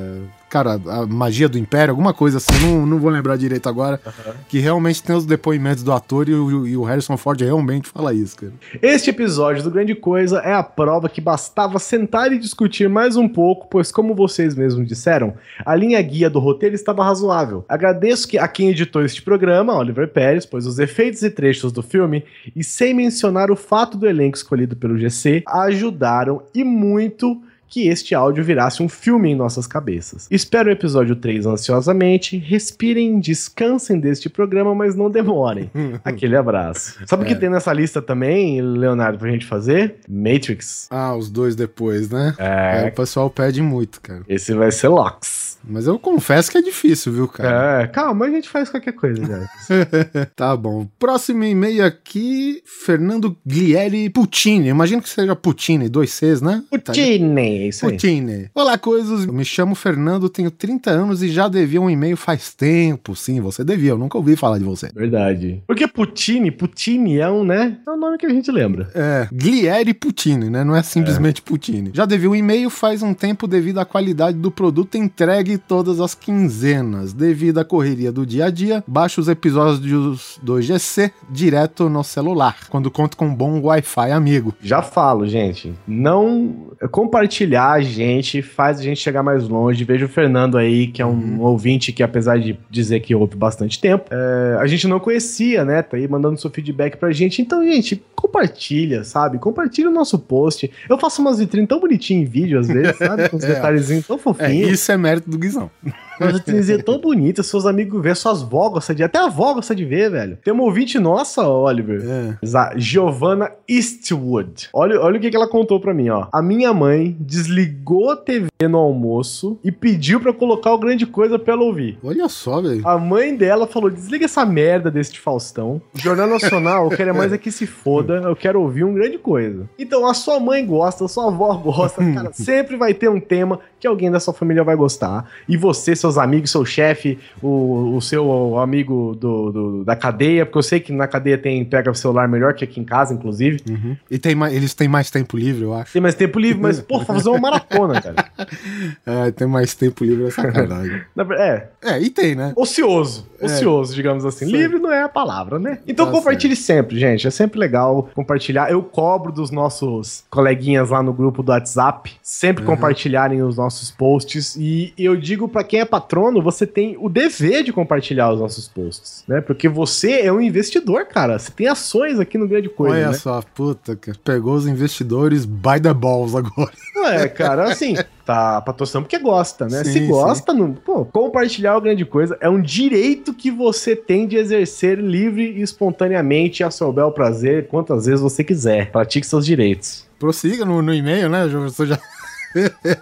Cara, 0.49 0.81
a 0.87 1.05
magia 1.05 1.47
do 1.47 1.59
Império, 1.59 1.91
alguma 1.91 2.11
coisa 2.11 2.37
assim, 2.37 2.53
não, 2.65 2.83
não 2.83 2.97
vou 2.97 3.11
lembrar 3.11 3.37
direito 3.37 3.69
agora. 3.69 4.01
Que 4.47 4.57
realmente 4.57 5.03
tem 5.03 5.15
os 5.15 5.23
depoimentos 5.23 5.83
do 5.83 5.91
ator 5.91 6.27
e 6.27 6.33
o, 6.33 6.65
e 6.65 6.75
o 6.75 6.81
Harrison 6.81 7.15
Ford 7.17 7.39
realmente 7.39 7.87
fala 7.87 8.15
isso, 8.15 8.35
cara. 8.35 8.53
Este 8.81 9.11
episódio 9.11 9.61
do 9.61 9.69
Grande 9.69 9.93
Coisa 9.93 10.39
é 10.39 10.51
a 10.51 10.63
prova 10.63 11.07
que 11.07 11.21
bastava 11.21 11.77
sentar 11.77 12.33
e 12.33 12.39
discutir 12.39 12.89
mais 12.89 13.15
um 13.15 13.29
pouco, 13.29 13.67
pois, 13.69 13.91
como 13.91 14.15
vocês 14.15 14.55
mesmos 14.55 14.87
disseram, 14.87 15.35
a 15.63 15.75
linha 15.75 16.01
guia 16.01 16.31
do 16.31 16.39
roteiro 16.39 16.73
estava 16.73 17.03
razoável. 17.03 17.63
Agradeço 17.69 18.27
que 18.27 18.39
a 18.39 18.47
quem 18.47 18.69
editou 18.69 19.05
este 19.05 19.21
programa, 19.21 19.77
Oliver 19.77 20.07
Pérez, 20.07 20.47
pois 20.47 20.65
os 20.65 20.79
efeitos 20.79 21.21
e 21.21 21.29
trechos 21.29 21.71
do 21.71 21.83
filme, 21.83 22.25
e 22.55 22.63
sem 22.63 22.91
mencionar 23.13 23.49
o 23.49 23.55
fato 23.55 23.97
do 23.97 24.07
elenco 24.07 24.37
escolhido 24.37 24.75
pelo 24.75 24.95
GC, 24.97 25.43
ajudaram 25.47 26.43
e 26.53 26.63
muito 26.63 27.41
que 27.67 27.87
este 27.87 28.15
áudio 28.15 28.43
virasse 28.43 28.81
um 28.81 28.89
filme 28.89 29.29
em 29.29 29.35
nossas 29.35 29.67
cabeças. 29.67 30.27
Espero 30.31 30.69
o 30.69 30.71
episódio 30.71 31.15
3 31.15 31.45
ansiosamente. 31.45 32.35
Respirem, 32.35 33.19
descansem 33.19 33.99
deste 33.99 34.27
programa, 34.27 34.73
mas 34.73 34.95
não 34.95 35.07
demorem. 35.09 35.69
Aquele 36.03 36.35
abraço. 36.35 36.97
Sabe 37.05 37.23
o 37.23 37.25
que 37.27 37.33
É. 37.33 37.35
tem 37.35 37.47
nessa 37.49 37.71
lista 37.71 38.01
também, 38.01 38.59
Leonardo, 38.59 39.19
pra 39.19 39.29
gente 39.29 39.45
fazer? 39.45 39.97
Matrix. 40.09 40.87
Ah, 40.89 41.15
os 41.15 41.29
dois 41.29 41.55
depois, 41.55 42.09
né? 42.09 42.33
É, 42.39 42.85
É, 42.85 42.87
o 42.89 42.91
pessoal 42.95 43.29
pede 43.29 43.61
muito, 43.61 44.01
cara. 44.01 44.21
esse 44.27 44.51
vai 44.55 44.71
ser 44.71 44.87
Lox. 44.87 45.58
Mas 45.69 45.85
eu 45.87 45.99
confesso 45.99 46.51
que 46.51 46.57
é 46.57 46.61
difícil, 46.61 47.13
viu, 47.13 47.27
cara? 47.27 47.83
É, 47.83 47.87
calma, 47.87 48.25
a 48.25 48.29
gente 48.29 48.49
faz 48.49 48.69
qualquer 48.69 48.93
coisa, 48.93 49.21
já. 49.25 49.49
Tá 50.35 50.55
bom. 50.55 50.87
Próximo 50.97 51.43
e-mail 51.43 51.85
aqui, 51.85 52.61
Fernando 52.65 53.37
Glieri 53.45 54.09
Puccini. 54.09 54.69
Imagino 54.69 55.01
que 55.01 55.09
seja 55.09 55.35
Puccini, 55.35 55.87
dois 55.87 56.11
Cs, 56.11 56.41
né? 56.41 56.63
Tá- 56.71 56.79
Puccini. 56.93 57.41
é 57.41 57.67
isso 57.67 57.85
aí. 57.85 57.91
Putini. 57.93 58.49
Olá, 58.55 58.77
coisas. 58.77 59.25
Eu 59.25 59.33
me 59.33 59.45
chamo 59.45 59.75
Fernando, 59.75 60.29
tenho 60.29 60.49
30 60.49 60.89
anos 60.89 61.21
e 61.21 61.29
já 61.29 61.47
devia 61.47 61.81
um 61.81 61.89
e-mail 61.89 62.17
faz 62.17 62.53
tempo. 62.53 63.15
Sim, 63.15 63.39
você 63.41 63.63
devia. 63.63 63.91
Eu 63.91 63.97
nunca 63.97 64.17
ouvi 64.17 64.35
falar 64.35 64.57
de 64.57 64.63
você. 64.63 64.89
Verdade. 64.93 65.61
Porque 65.67 65.87
Putini, 65.87 66.51
Putini 66.51 67.17
é 67.19 67.29
um, 67.29 67.43
né? 67.43 67.77
É 67.85 67.91
um 67.91 67.97
nome 67.97 68.17
que 68.17 68.25
a 68.25 68.29
gente 68.29 68.49
lembra. 68.51 68.89
É, 68.95 69.27
Glieri 69.31 69.93
Putini, 69.93 70.49
né? 70.49 70.63
Não 70.63 70.75
é 70.75 70.81
simplesmente 70.81 71.41
Putini. 71.41 71.91
Já 71.93 72.05
devia 72.05 72.29
um 72.29 72.35
e-mail 72.35 72.69
faz 72.69 73.01
um 73.03 73.13
tempo 73.13 73.47
devido 73.47 73.79
à 73.79 73.85
qualidade 73.85 74.37
do 74.37 74.49
produto 74.49 74.95
entregue 74.95 75.58
todas 75.59 75.99
as 75.99 76.15
quinzenas. 76.15 77.13
Devido 77.13 77.59
à 77.59 77.65
correria 77.65 78.11
do 78.11 78.25
dia 78.25 78.45
a 78.45 78.49
dia, 78.49 78.83
baixo 78.87 79.21
os 79.21 79.27
episódios 79.27 80.39
do 80.41 80.61
GC 80.61 81.11
direto 81.29 81.89
no 81.89 82.03
celular, 82.03 82.55
quando 82.69 82.89
conto 82.89 83.15
com 83.17 83.27
um 83.27 83.35
bom 83.35 83.59
Wi-Fi 83.61 84.11
amigo. 84.11 84.53
Já 84.61 84.81
falo, 84.81 85.27
gente. 85.27 85.73
Não 85.87 86.67
compartilhar 86.91 87.71
a 87.73 87.81
gente 87.81 88.41
faz 88.41 88.79
a 88.79 88.83
gente 88.83 88.99
chegar 88.99 89.21
mais 89.23 89.47
longe. 89.47 89.83
Veja 89.83 90.05
o 90.05 90.09
Fernando 90.09 90.57
aí, 90.57 90.87
que 90.87 91.01
é 91.01 91.05
um 91.05 91.09
Uhum. 91.19 91.41
ouvinte 91.41 91.91
que, 91.91 92.01
apesar 92.01 92.39
de 92.39 92.57
dizer 92.69 92.99
que 93.01 93.13
ouve 93.13 93.35
bastante 93.35 93.79
tempo, 93.79 94.05
é, 94.11 94.57
a 94.59 94.65
gente 94.67 94.87
não 94.87 94.99
conhecia, 94.99 95.65
né? 95.65 95.81
Tá 95.81 95.97
aí 95.97 96.07
mandando 96.07 96.39
seu 96.39 96.49
feedback 96.49 96.97
pra 96.97 97.11
gente. 97.11 97.41
Então, 97.41 97.63
gente, 97.63 98.01
compartilha, 98.15 99.03
sabe? 99.03 99.37
Compartilha 99.39 99.89
o 99.89 99.93
nosso 99.93 100.17
post. 100.19 100.69
Eu 100.89 100.97
faço 100.97 101.21
umas 101.21 101.39
vitrines 101.39 101.67
tão 101.67 101.79
bonitinhas 101.79 102.27
em 102.27 102.31
vídeo, 102.31 102.59
às 102.59 102.67
vezes, 102.67 102.97
sabe? 102.97 103.27
Com 103.29 103.37
os 103.37 103.43
É. 103.49 103.55
detalhezinhos 103.55 104.05
tão 104.07 104.15
É, 104.15 104.19
fofinhos. 104.19 104.69
isso 104.71 104.91
é 104.91 104.97
mérito 104.97 105.29
do 105.29 105.37
Guizão. 105.39 105.71
Umas 106.19 106.33
vitrines 106.33 106.83
tão 106.83 106.99
bonitas, 106.99 107.47
seus 107.47 107.65
amigos 107.65 108.01
vê, 108.01 108.13
suas 108.13 108.41
vó 108.41 108.69
gostam 108.69 108.95
de 108.95 109.03
Até 109.03 109.19
a 109.19 109.25
avó 109.25 109.53
gosta 109.53 109.73
de 109.73 109.85
ver, 109.85 110.11
velho. 110.11 110.37
Tem 110.43 110.53
uma 110.53 110.63
ouvinte 110.63 110.99
nossa, 110.99 111.47
Oliver. 111.47 112.01
É. 112.03 112.37
Giovanna 112.77 113.51
Eastwood. 113.67 114.69
Olha, 114.73 114.99
olha 114.99 115.17
o 115.17 115.19
que, 115.19 115.29
que 115.29 115.35
ela 115.35 115.47
contou 115.47 115.79
pra 115.79 115.93
mim, 115.93 116.09
ó. 116.09 116.27
A 116.31 116.41
minha 116.41 116.73
mãe 116.73 117.15
desligou 117.19 118.11
a 118.11 118.17
TV 118.17 118.48
no 118.67 118.77
almoço 118.77 119.57
e 119.63 119.71
pediu 119.71 120.19
pra 120.19 120.31
eu 120.31 120.33
colocar 120.33 120.73
o 120.73 120.77
grande 120.77 121.05
coisa 121.05 121.39
pra 121.39 121.53
ela 121.53 121.63
ouvir. 121.63 121.97
Olha 122.03 122.27
só, 122.27 122.59
velho. 122.61 122.85
A 122.85 122.97
mãe 122.97 123.33
dela 123.33 123.65
falou: 123.65 123.89
desliga 123.89 124.25
essa 124.25 124.45
merda 124.45 124.91
deste 124.91 125.17
Faustão. 125.17 125.81
Jornal 125.95 126.27
Nacional, 126.27 126.91
eu 126.91 126.97
quero 126.97 127.11
é 127.11 127.13
mais 127.13 127.31
é 127.31 127.37
que 127.37 127.51
se 127.51 127.65
foda. 127.65 128.15
Eu 128.15 128.35
quero 128.35 128.61
ouvir 128.61 128.83
um 128.83 128.93
grande 128.93 129.17
coisa. 129.17 129.69
Então, 129.79 130.05
a 130.05 130.13
sua 130.13 130.41
mãe 130.41 130.65
gosta, 130.65 131.05
a 131.05 131.07
sua 131.07 131.27
avó 131.27 131.53
gosta, 131.55 132.03
cara. 132.13 132.33
Sempre 132.33 132.75
vai 132.75 132.93
ter 132.93 133.09
um 133.09 133.19
tema 133.21 133.61
que 133.79 133.87
alguém 133.87 134.11
da 134.11 134.19
sua 134.19 134.33
família 134.33 134.61
vai 134.61 134.75
gostar. 134.75 135.29
E 135.47 135.55
você, 135.55 135.95
seus 135.95 136.17
amigos, 136.17 136.51
seu 136.51 136.65
chefe, 136.65 137.17
o, 137.41 137.95
o 137.95 138.01
seu 138.01 138.57
amigo 138.59 139.15
do, 139.15 139.51
do- 139.51 139.83
da 139.85 139.95
cadeia, 139.95 140.45
porque 140.45 140.57
eu 140.57 140.63
sei 140.63 140.81
que 140.81 140.91
na 140.91 141.07
cadeia 141.07 141.37
tem 141.37 141.63
pega 141.63 141.89
o 141.89 141.95
celular 141.95 142.27
melhor 142.27 142.53
que 142.53 142.65
aqui 142.65 142.81
em 142.81 142.83
casa, 142.83 143.13
inclusive. 143.13 143.61
Uhum. 143.69 143.95
E 144.11 144.17
tem 144.19 144.35
mais, 144.35 144.53
eles 144.53 144.73
têm 144.73 144.89
mais 144.89 145.09
tempo 145.09 145.37
livre, 145.37 145.63
eu 145.63 145.73
acho. 145.73 145.93
Tem 145.93 146.01
mais 146.01 146.13
tempo 146.15 146.37
livre, 146.37 146.61
mas, 146.61 146.81
pô, 146.83 146.99
fazer 147.05 147.29
uma 147.29 147.39
maratona, 147.39 148.01
cara. 148.01 148.48
É, 149.05 149.31
tem 149.31 149.47
mais 149.47 149.73
tempo 149.73 150.03
livre 150.03 150.25
é 150.27 150.31
sacanagem. 150.31 151.01
É, 151.37 151.67
é, 151.83 152.01
e 152.01 152.09
tem, 152.09 152.35
né? 152.35 152.53
ocioso. 152.55 153.27
É. 153.39 153.45
Ocioso, 153.45 153.93
digamos 153.93 154.25
assim. 154.25 154.45
Sim. 154.45 154.51
Livre 154.51 154.79
não 154.79 154.91
é 154.91 155.03
a 155.03 155.09
palavra, 155.09 155.59
né? 155.59 155.79
Então 155.87 156.05
Tá 156.05 156.11
compartilhe 156.11 156.55
sempre, 156.55 156.99
gente. 156.99 157.27
É 157.27 157.31
sempre 157.31 157.59
legal 157.59 158.09
compartilhar. 158.15 158.69
Eu 158.71 158.81
cobro 158.83 159.31
dos 159.31 159.51
nossos 159.51 160.23
coleguinhas 160.29 160.89
lá 160.89 161.01
no 161.03 161.13
grupo 161.13 161.41
do 161.43 161.51
WhatsApp 161.51 162.11
sempre 162.21 162.63
Uhum. 162.63 162.71
compartilharem 162.75 163.41
os 163.43 163.57
nossos 163.57 163.91
posts. 163.91 164.55
E 164.55 164.93
eu 164.97 165.15
digo 165.15 165.47
pra 165.47 165.63
quem 165.63 165.79
é 165.81 165.85
patrono, 165.85 166.41
você 166.41 166.65
tem 166.65 166.95
o 166.99 167.09
dever 167.09 167.63
de 167.63 167.71
compartilhar 167.73 168.31
os 168.33 168.39
nossos 168.39 168.67
posts, 168.67 169.23
né? 169.27 169.41
Porque 169.41 169.67
você 169.69 170.21
é 170.21 170.31
um 170.31 170.41
investidor, 170.41 171.05
cara. 171.05 171.37
Você 171.37 171.51
tem 171.51 171.67
ações 171.67 172.19
aqui 172.19 172.37
no 172.37 172.47
Grande 172.47 172.69
Coisa, 172.69 172.95
Olha 172.95 173.07
né? 173.07 173.13
só, 173.13 173.41
puta, 173.55 173.95
que 173.95 174.11
pegou 174.19 174.53
os 174.55 174.67
investidores 174.67 175.45
by 175.45 175.79
the 175.81 175.93
balls 175.93 176.35
agora. 176.35 176.71
É, 177.05 177.27
cara, 177.27 177.71
assim, 177.71 177.95
tá 178.29 178.61
patrocinando 178.61 179.07
porque 179.07 179.17
gosta, 179.17 179.67
né? 179.67 179.83
Sim, 179.83 179.91
Se 179.91 179.99
gosta, 180.01 180.53
não, 180.53 180.71
pô, 180.71 181.03
compartilhar 181.03 181.75
é 181.75 181.81
grande 181.81 182.05
coisa. 182.05 182.37
É 182.39 182.47
um 182.47 182.61
direito 182.61 183.33
que 183.33 183.49
você 183.49 183.95
tem 183.95 184.27
de 184.27 184.37
exercer 184.37 184.99
livre 184.99 185.51
e 185.57 185.63
espontaneamente 185.63 186.63
a 186.63 186.69
seu 186.69 186.93
bel 186.93 187.11
prazer, 187.11 187.67
quantas 187.67 188.05
vezes 188.05 188.21
você 188.21 188.43
quiser. 188.43 188.91
Pratique 188.91 189.25
seus 189.25 189.43
direitos. 189.43 190.05
Prossiga 190.19 190.63
no, 190.63 190.79
no 190.79 190.93
e-mail, 190.93 191.27
né? 191.27 191.47
Você 191.47 191.87
já... 191.87 191.99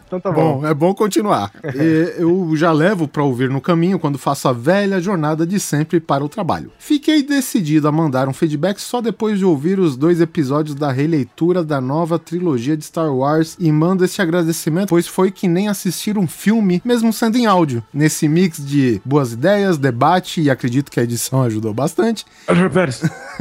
Então 0.06 0.20
tá 0.20 0.32
bom. 0.32 0.60
Bom, 0.60 0.68
é 0.68 0.74
bom 0.74 0.94
continuar. 0.94 1.52
E 1.78 2.16
eu 2.18 2.56
já 2.56 2.72
levo 2.72 3.08
pra 3.08 3.24
ouvir 3.24 3.50
no 3.50 3.62
caminho 3.62 4.00
quando 4.00 4.18
faço 4.18 4.48
a 4.48 4.54
velha 4.54 5.00
jornada 5.00 5.46
de 5.46 5.60
sempre 5.60 6.00
para 6.00 6.24
o 6.24 6.30
trabalho. 6.30 6.72
Fiquei 6.80 7.22
decidido 7.22 7.88
a 7.88 7.92
mandar 7.92 8.28
um 8.28 8.34
feedback 8.34 8.80
só 8.80 9.00
depois 9.00 9.38
de 9.38 9.46
ouvir 9.46 9.80
os 9.80 9.96
dois 9.96 10.22
episódios 10.22 10.76
da 10.76 10.92
releitura 10.92 11.64
da 11.64 11.80
nova 11.80 12.18
trilogia 12.18 12.76
de 12.76 12.86
Star 12.86 13.14
Wars 13.14 13.56
e 13.60 13.72
mando 13.72 14.04
esse 14.04 14.22
agradecimento, 14.22 14.90
pois 14.90 15.08
foi 15.08 15.30
que 15.30 15.48
nem 15.48 15.68
assistir 15.68 16.18
um 16.18 16.28
filme, 16.28 16.82
mesmo 16.84 17.14
sendo 17.14 17.38
em 17.38 17.46
áudio. 17.46 17.84
Nesse 17.94 18.28
mix 18.28 18.66
de 18.66 19.02
boas 19.06 19.34
ideias, 19.34 19.78
debate 19.78 20.42
e 20.42 20.50
acredito 20.50 20.90
que 20.90 21.00
a 21.00 21.04
edição 21.04 21.44
ajudou 21.44 21.74
bastante, 21.74 22.26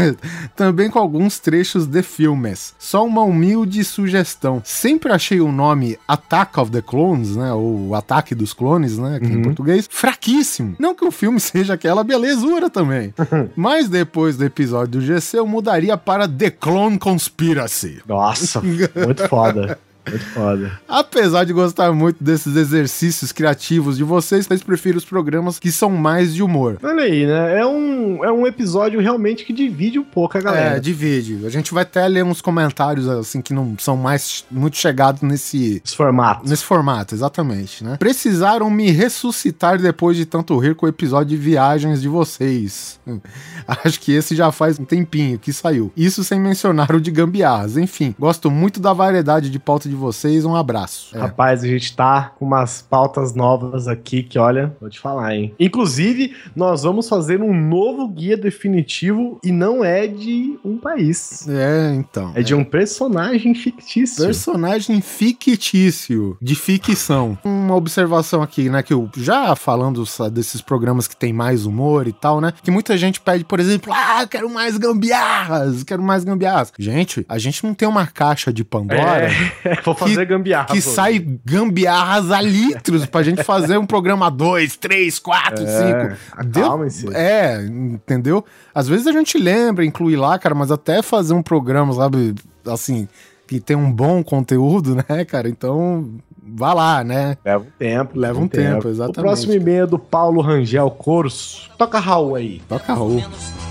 também 0.54 0.90
com 0.90 0.98
alguns 0.98 1.38
trechos 1.38 1.86
de 1.86 2.02
filmes. 2.02 2.74
Só 2.78 3.04
uma 3.06 3.22
humilde 3.22 3.82
sugestão. 3.84 4.60
Sempre 4.64 5.12
achei 5.12 5.40
o 5.40 5.50
nome 5.50 5.95
Attack 6.06 6.58
of 6.58 6.70
the 6.70 6.82
Clones, 6.82 7.36
né? 7.36 7.52
Ou 7.52 7.94
Ataque 7.94 8.34
dos 8.34 8.52
Clones, 8.52 8.98
né? 8.98 9.16
Aqui 9.16 9.26
em 9.26 9.42
português, 9.42 9.88
fraquíssimo. 9.90 10.76
Não 10.78 10.94
que 10.94 11.04
o 11.04 11.10
filme 11.10 11.38
seja 11.40 11.74
aquela 11.74 12.02
belezura 12.04 12.68
também. 12.70 13.14
Mas 13.56 13.88
depois 13.88 14.36
do 14.36 14.44
episódio 14.44 15.00
do 15.00 15.00
GC, 15.00 15.38
eu 15.38 15.46
mudaria 15.46 15.96
para 15.96 16.28
The 16.28 16.50
Clone 16.50 16.98
Conspiracy. 16.98 18.00
Nossa, 18.06 18.60
muito 18.62 19.28
foda. 19.28 19.78
Muito 20.08 20.24
foda. 20.26 20.80
Apesar 20.88 21.44
de 21.44 21.52
gostar 21.52 21.92
muito 21.92 22.22
desses 22.22 22.56
exercícios 22.56 23.32
criativos 23.32 23.96
de 23.96 24.04
vocês, 24.04 24.46
vocês 24.46 24.62
prefiro 24.62 24.98
os 24.98 25.04
programas 25.04 25.58
que 25.58 25.70
são 25.72 25.90
mais 25.90 26.34
de 26.34 26.42
humor. 26.42 26.78
Olha 26.82 27.02
aí, 27.02 27.26
né? 27.26 27.60
É 27.60 27.66
um, 27.66 28.24
é 28.24 28.30
um 28.30 28.46
episódio 28.46 29.00
realmente 29.00 29.44
que 29.44 29.52
divide 29.52 29.98
um 29.98 30.04
pouco 30.04 30.38
a 30.38 30.40
galera. 30.40 30.76
É, 30.76 30.80
divide. 30.80 31.44
A 31.44 31.50
gente 31.50 31.74
vai 31.74 31.82
até 31.82 32.06
ler 32.06 32.24
uns 32.24 32.40
comentários 32.40 33.08
assim 33.08 33.42
que 33.42 33.52
não 33.52 33.76
são 33.78 33.96
mais 33.96 34.44
muito 34.50 34.76
chegados 34.76 35.22
nesse 35.22 35.82
Os 35.84 35.94
formatos. 35.94 36.48
nesse 36.48 36.64
formato, 36.64 37.14
exatamente, 37.14 37.82
né? 37.82 37.96
Precisaram 37.98 38.70
me 38.70 38.90
ressuscitar 38.90 39.80
depois 39.80 40.16
de 40.16 40.24
tanto 40.24 40.56
rir 40.58 40.74
com 40.74 40.86
o 40.86 40.88
episódio 40.88 41.30
de 41.30 41.36
viagens 41.36 42.00
de 42.00 42.08
vocês. 42.08 43.00
Acho 43.66 43.98
que 44.00 44.12
esse 44.12 44.36
já 44.36 44.52
faz 44.52 44.78
um 44.78 44.84
tempinho 44.84 45.38
que 45.38 45.52
saiu. 45.52 45.92
Isso 45.96 46.22
sem 46.22 46.38
mencionar 46.38 46.94
o 46.94 47.00
de 47.00 47.10
gambiarras. 47.10 47.76
Enfim, 47.76 48.14
gosto 48.18 48.50
muito 48.50 48.78
da 48.78 48.92
variedade 48.92 49.50
de 49.50 49.58
pauta 49.58 49.88
de 49.88 49.95
vocês. 49.96 50.44
Um 50.44 50.54
abraço. 50.54 51.16
É. 51.16 51.20
Rapaz, 51.20 51.64
a 51.64 51.66
gente 51.66 51.94
tá 51.94 52.32
com 52.38 52.44
umas 52.44 52.82
pautas 52.82 53.34
novas 53.34 53.88
aqui 53.88 54.22
que, 54.22 54.38
olha, 54.38 54.76
vou 54.80 54.90
te 54.90 55.00
falar, 55.00 55.34
hein? 55.34 55.54
Inclusive, 55.58 56.34
nós 56.54 56.82
vamos 56.82 57.08
fazer 57.08 57.40
um 57.42 57.54
novo 57.54 58.08
guia 58.08 58.36
definitivo 58.36 59.40
e 59.42 59.50
não 59.50 59.84
é 59.84 60.06
de 60.06 60.58
um 60.64 60.76
país. 60.76 61.46
É, 61.48 61.94
então. 61.94 62.32
É 62.34 62.42
de 62.42 62.54
um 62.54 62.64
personagem 62.64 63.54
fictício. 63.54 64.24
Personagem 64.24 65.00
fictício, 65.00 66.36
de 66.40 66.54
ficção. 66.54 67.38
Uma 67.44 67.74
observação 67.74 68.42
aqui, 68.42 68.68
né, 68.68 68.82
que 68.82 68.92
eu 68.92 69.10
já 69.16 69.54
falando 69.56 70.04
desses 70.30 70.60
programas 70.60 71.08
que 71.08 71.16
tem 71.16 71.32
mais 71.32 71.66
humor 71.66 72.06
e 72.06 72.12
tal, 72.12 72.40
né, 72.40 72.52
que 72.62 72.70
muita 72.70 72.96
gente 72.96 73.20
pede, 73.20 73.44
por 73.44 73.60
exemplo, 73.60 73.92
ah, 73.92 74.26
quero 74.28 74.48
mais 74.50 74.76
gambiarras, 74.76 75.82
quero 75.82 76.02
mais 76.02 76.24
gambiarras. 76.24 76.72
Gente, 76.78 77.24
a 77.28 77.38
gente 77.38 77.64
não 77.64 77.74
tem 77.74 77.88
uma 77.88 78.06
caixa 78.06 78.52
de 78.52 78.64
Pandora 78.64 79.30
É, 79.64 79.76
vou 79.86 80.08
fazer 80.08 80.26
gambiarra. 80.26 80.66
que 80.66 80.82
pô. 80.82 80.90
sai 80.90 81.18
gambiarras 81.44 82.30
a 82.30 82.40
litros 82.40 83.06
pra 83.06 83.22
gente 83.22 83.42
fazer 83.42 83.78
um 83.78 83.86
programa 83.86 84.30
2, 84.30 84.76
3, 84.76 85.18
4, 85.18 85.58
5. 85.58 85.68
É, 85.68 86.16
acalmem-se. 86.32 87.14
É, 87.14 87.62
entendeu? 87.64 88.44
Às 88.74 88.88
vezes 88.88 89.06
a 89.06 89.12
gente 89.12 89.38
lembra, 89.38 89.84
inclui 89.84 90.16
lá, 90.16 90.38
cara, 90.38 90.54
mas 90.54 90.70
até 90.70 91.02
fazer 91.02 91.34
um 91.34 91.42
programa, 91.42 91.92
sabe, 91.92 92.34
assim, 92.66 93.08
que 93.46 93.60
tem 93.60 93.76
um 93.76 93.90
bom 93.90 94.22
conteúdo, 94.22 94.96
né, 95.08 95.24
cara? 95.24 95.48
Então, 95.48 96.10
vá 96.42 96.72
lá, 96.74 97.04
né? 97.04 97.36
Leva 97.44 97.64
um 97.64 97.70
tempo. 97.78 98.18
Leva 98.18 98.40
um 98.40 98.48
tempo, 98.48 98.88
exatamente. 98.88 99.18
O 99.18 99.22
próximo 99.22 99.52
e-mail 99.52 99.84
é 99.84 99.86
do 99.86 99.98
Paulo 99.98 100.40
Rangel 100.40 100.90
Corso. 100.90 101.70
Toca 101.78 101.98
Raul 101.98 102.34
aí. 102.34 102.60
Toca 102.68 102.94
Raul. 102.94 103.22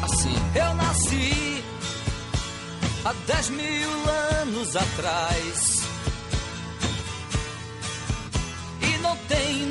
assim. 0.02 0.34
Eu 0.56 0.74
nasci 0.76 1.64
há 3.04 3.14
10 3.28 3.50
mil 3.50 3.90
anos 4.42 4.76
atrás. 4.76 5.85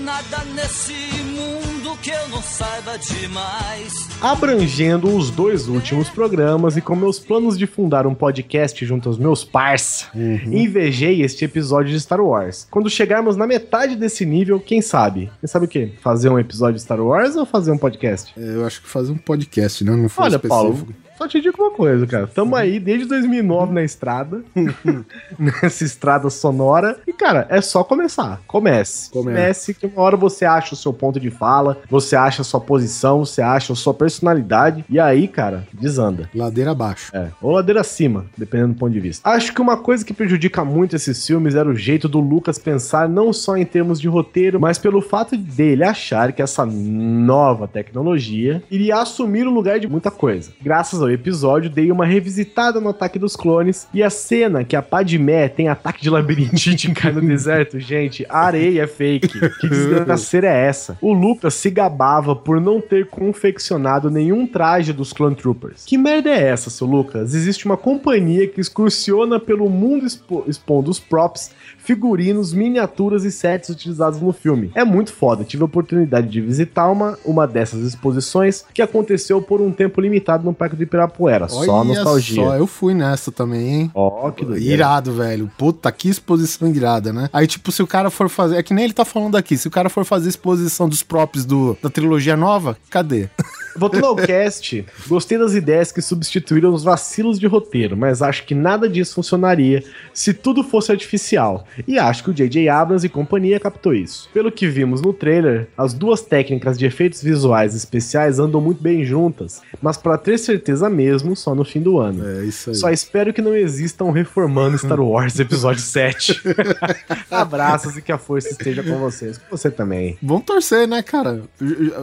Nada 0.05 0.45
nesse 0.55 0.93
mundo 1.25 1.97
que 2.03 2.11
eu 2.11 2.29
não 2.29 2.43
saiba 2.43 2.99
demais. 2.99 3.95
Abrangendo 4.21 5.09
os 5.17 5.31
dois 5.31 5.67
últimos 5.67 6.11
programas 6.11 6.77
e 6.77 6.83
com 6.83 6.95
meus 6.95 7.19
planos 7.19 7.57
de 7.57 7.67
fundar 7.67 8.07
um 8.07 8.15
podcast 8.15 8.85
junto 8.85 9.09
aos 9.09 9.17
meus 9.19 9.43
parça, 9.45 10.07
invejei 10.15 11.23
este 11.23 11.47
episódio 11.47 11.91
de 11.91 12.01
Star 12.01 12.21
Wars. 12.21 12.67
Quando 12.71 12.91
chegarmos 12.91 13.35
na 13.37 13.47
metade 13.47 13.97
desse 13.97 14.27
nível, 14.27 14.61
quem 14.61 14.83
sabe? 14.83 15.31
Quem 15.41 15.49
sabe 15.49 15.65
o 15.65 15.69
quê? 15.69 15.93
Fazer 16.03 16.29
um 16.29 16.39
episódio 16.39 16.75
de 16.75 16.83
Star 16.83 17.01
Wars 17.01 17.35
ou 17.37 17.47
fazer 17.47 17.73
um 17.73 17.79
podcast? 17.79 18.35
É, 18.39 18.57
Eu 18.57 18.67
acho 18.67 18.83
que 18.83 18.89
fazer 18.89 19.11
um 19.13 19.19
podcast, 19.19 19.83
né? 19.85 19.97
Não 19.97 20.09
foi 20.11 20.25
Olha, 20.25 20.37
específico. 20.37 20.49
Paulo, 20.55 20.95
Só 21.17 21.29
te 21.29 21.41
digo 21.41 21.63
uma 21.63 21.71
coisa, 21.71 22.07
cara. 22.07 22.27
Tamo 22.27 22.57
aí 22.57 22.81
desde 22.81 23.07
2009 23.07 23.73
na 23.73 23.83
estrada, 23.83 24.43
nessa 25.39 25.85
estrada 25.85 26.29
sonora. 26.29 26.99
E, 27.07 27.13
cara, 27.13 27.47
é 27.49 27.61
só 27.61 27.85
começar. 27.85 28.41
Comece. 28.47 29.11
Comece. 29.11 29.35
Comece 29.35 29.75
que 29.75 29.87
uma 29.87 30.03
hora 30.03 30.17
você 30.17 30.45
acha 30.45 30.75
o 30.75 30.77
seu 30.77 30.93
ponto 30.93 31.21
de 31.21 31.31
fala, 31.31 31.79
você 31.89 32.17
acha 32.17 32.43
a 32.43 32.45
sua 32.45 32.61
posição, 32.61 33.25
você 33.25 33.41
acha 33.41 33.73
a 33.73 33.77
sua 33.77 33.95
personalidade. 33.95 34.85
E 34.89 34.99
aí, 34.99 35.29
cara, 35.29 35.67
desanda. 35.73 36.29
Ladeira 36.35 36.73
abaixo. 36.73 37.11
É, 37.15 37.29
ou 37.41 37.53
ladeira 37.53 37.81
acima, 37.81 38.27
dependendo 38.37 38.75
do 38.75 38.79
ponto 38.79 38.93
de 38.93 39.01
vista. 39.01 39.29
Acho 39.29 39.53
que 39.53 39.61
uma 39.61 39.77
coisa 39.77 40.05
que 40.05 40.13
prejudica 40.13 40.65
muito 40.65 40.97
esses 40.97 41.25
filmes 41.25 41.55
era 41.55 41.69
o 41.69 41.77
jeito 41.77 42.09
do 42.09 42.19
Lucas 42.19 42.59
pensar 42.59 43.09
não 43.09 43.33
só 43.33 43.57
em 43.57 43.65
termos 43.65 44.01
de 44.01 44.09
roteiro, 44.09 44.59
mas 44.59 44.79
pelo 44.79 45.01
fato 45.01 45.37
dele 45.37 45.85
achar 45.85 46.33
que 46.33 46.43
essa 46.43 46.67
nova 46.67 47.69
tecnologia 47.69 48.63
iria 48.71 48.97
assumir 48.97 49.47
o 49.47 49.51
lugar 49.51 49.79
de 49.79 49.89
muita 49.89 50.11
coisa. 50.11 50.51
Graças 50.61 51.04
ao 51.05 51.13
episódio, 51.13 51.71
dei 51.71 51.91
uma 51.91 52.05
revisitada 52.05 52.81
no 52.81 52.89
Ataque 52.89 53.19
dos 53.19 53.37
Clones 53.37 53.87
e 53.93 54.03
a 54.03 54.11
cena 54.11 54.65
que 54.65 54.77
a 54.77 54.83
Padmé 54.83 55.49
tem 55.49 55.69
ataque 55.69 56.03
de 56.03 56.11
labirintite 56.11 56.91
em 56.91 56.95
cai 56.95 57.13
no 57.13 57.21
deserto, 57.27 57.79
gente, 57.79 58.25
a 58.29 58.41
areia 58.41 58.83
é 58.83 58.87
fake. 58.87 59.29
Que 59.61 59.69
desgraceira 59.69 60.49
é 60.49 60.67
essa? 60.67 60.99
O 61.01 61.13
Lucas 61.13 61.55
se 61.55 61.71
gabava 61.71 62.35
por 62.35 62.61
não 62.61 62.81
ter 62.81 63.09
confeccionado 63.09 64.11
nenhum 64.11 64.47
traje 64.47 64.93
dos 64.93 65.13
Clone 65.13 65.37
Troopers. 65.37 65.85
Que 65.85 65.99
merda 65.99 66.31
é 66.31 66.49
essa, 66.49 66.71
seu 66.71 66.87
Lucas? 66.87 67.35
Existe 67.35 67.67
uma 67.67 67.77
companhia 67.77 68.47
que 68.47 68.61
excursiona 68.61 69.39
pelo 69.39 69.69
mundo 69.69 70.07
expo 70.07 70.45
expondo 70.47 70.91
os 70.91 71.01
props, 71.01 71.51
figurinos, 71.85 72.53
miniaturas 72.53 73.25
e 73.25 73.31
sets 73.31 73.69
utilizados 73.69 74.21
no 74.21 74.33
filme. 74.33 74.71
É 74.75 74.85
muito 74.85 75.13
foda. 75.13 75.45
Tive 75.45 75.63
a 75.63 75.67
oportunidade 75.67 76.29
de 76.29 76.41
visitar 76.41 76.91
uma, 76.91 77.19
uma 77.25 77.47
dessas 77.47 77.81
exposições 77.87 78.65
que 78.73 78.83
aconteceu 78.83 79.41
por 79.41 79.61
um 79.61 79.71
tempo 79.71 80.01
limitado 80.01 80.45
no 80.45 80.55
Parque 80.55 80.77
do 80.77 80.83
Ibirapuera. 80.83 81.49
só 81.49 81.61
Olha 81.61 81.85
nostalgia. 81.85 82.43
Só, 82.43 82.57
eu 82.57 82.67
fui 82.67 82.95
nessa 82.95 83.31
também, 83.31 83.69
hein? 83.69 83.91
Ó, 83.95 84.31
que 84.31 84.45
doideira. 84.45 84.75
Irado, 84.75 85.13
velho. 85.13 85.51
Puta, 85.59 85.93
que 85.93 86.09
exposição 86.09 86.69
irada, 86.69 87.13
né? 87.13 87.29
Aí, 87.33 87.47
tipo, 87.47 87.71
se 87.71 87.83
o 87.83 87.87
cara 87.87 88.11
for 88.11 88.29
fazer. 88.29 88.57
É 88.57 88.63
que 88.63 88.73
nem 88.73 88.85
ele 88.85 88.95
tá 88.95 89.05
falando 89.05 89.37
aqui. 89.37 89.57
Se 89.57 89.69
o 89.69 89.71
cara 89.71 89.89
for 89.91 90.05
fazer 90.05 90.29
exposição 90.29 90.89
dos 90.89 91.03
props 91.03 91.45
do, 91.45 91.77
da 91.83 91.91
trilogia 91.91 92.37
nova, 92.37 92.77
cadê? 92.91 93.29
Voltando 93.77 94.07
ao 94.07 94.15
cast, 94.15 94.87
gostei 95.09 95.37
das 95.37 95.53
ideias 95.53 95.91
que 95.91 96.01
substituíram 96.01 96.73
os 96.73 96.85
vacilos 96.85 97.41
de 97.41 97.47
roteiro, 97.49 97.97
mas 97.97 98.23
acho 98.23 98.47
que 98.47 98.55
nada 98.55 98.89
disso 98.89 99.17
funcionaria 99.17 99.83
se 100.13 100.33
tudo 100.33 100.63
fosse 100.63 100.93
artificial. 100.93 101.67
E 101.87 101.99
acho 101.99 102.25
que 102.25 102.31
o 102.31 102.35
J.J. 102.35 102.69
Abrams 102.69 103.07
e 103.07 103.09
companhia 103.09 103.61
captou 103.61 103.95
isso. 103.95 104.29
Pelo 104.33 104.51
que 104.51 104.67
vimos 104.67 105.01
no 105.01 105.13
trailer, 105.13 105.69
as 105.77 105.95
duas 105.95 106.23
técnicas 106.23 106.79
de 106.79 106.87
efeitos 106.87 107.23
visuais 107.23 107.75
especiais 107.75 108.39
andam 108.39 108.61
muito 108.61 108.83
bem 108.83 109.05
juntas, 109.05 109.63
mas 109.81 109.97
para 109.97 110.17
ter 110.19 110.39
certeza 110.39 110.89
mesmo, 110.89 111.37
só 111.37 111.55
no 111.55 111.65
fim 111.65 111.81
do 111.81 111.99
ano. 111.99 112.27
É 112.27 112.45
isso 112.45 112.71
aí. 112.71 112.77
Só 112.77 112.91
espero 112.91 113.33
que 113.33 113.43
não 113.43 113.55
existam 113.55 114.11
reformando 114.11 114.79
Star 114.79 115.01
Wars 115.01 115.39
Episódio 115.39 115.83
7. 115.83 116.41
Abraços 117.31 117.97
e 117.97 118.03
que 118.03 118.13
a 118.13 118.19
força 118.19 118.49
esteja 118.49 118.83
com 118.83 118.99
vocês. 118.99 119.39
Com 119.39 119.57
você 119.57 119.71
também. 119.71 120.19
Vamos 120.23 120.45
torcer, 120.45 120.87
né, 120.87 121.03
cara? 121.03 121.43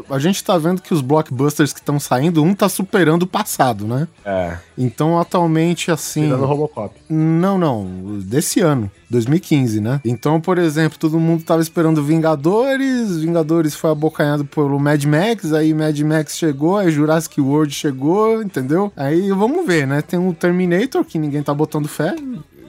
A 0.10 0.20
gente 0.20 0.44
tá 0.44 0.58
vendo 0.58 0.82
que 0.82 0.94
os 0.94 1.02
blockbusters 1.02 1.74
que 1.74 1.80
estão 1.80 2.00
saindo, 2.00 2.44
um 2.44 2.54
tá 2.54 2.70
superando 2.70 3.24
o 3.24 3.28
passado, 3.28 3.86
né? 3.86 4.08
É. 4.26 4.58
Então, 4.78 5.20
atualmente, 5.20 5.92
assim. 5.92 6.24
Tirando 6.24 6.46
Robocop. 6.46 6.96
Não, 7.10 7.58
não. 7.58 8.20
Desse 8.20 8.60
ano. 8.60 8.90
2015, 9.12 9.82
né? 9.82 10.00
Então, 10.06 10.40
por 10.40 10.58
exemplo, 10.58 10.98
todo 10.98 11.20
mundo 11.20 11.44
tava 11.44 11.62
esperando 11.62 12.02
Vingadores, 12.04 13.18
Vingadores 13.18 13.76
foi 13.76 13.92
abocanhado 13.92 14.46
pelo 14.46 14.80
Mad 14.80 15.04
Max, 15.04 15.54
aí 15.54 15.74
Mad 15.74 16.00
Max 16.00 16.38
chegou, 16.38 16.78
aí 16.78 16.90
Jurassic 16.90 17.40
World 17.40 17.74
chegou, 17.74 18.42
entendeu? 18.42 18.92
Aí 18.96 19.30
vamos 19.32 19.68
ver, 19.68 19.86
né? 19.86 20.02
Tem 20.02 20.18
o 20.18 20.34
Terminator, 20.34 21.04
que 21.04 21.20
ninguém 21.20 21.44
tá 21.44 21.54
botando 21.54 21.88
fé. 21.88 22.16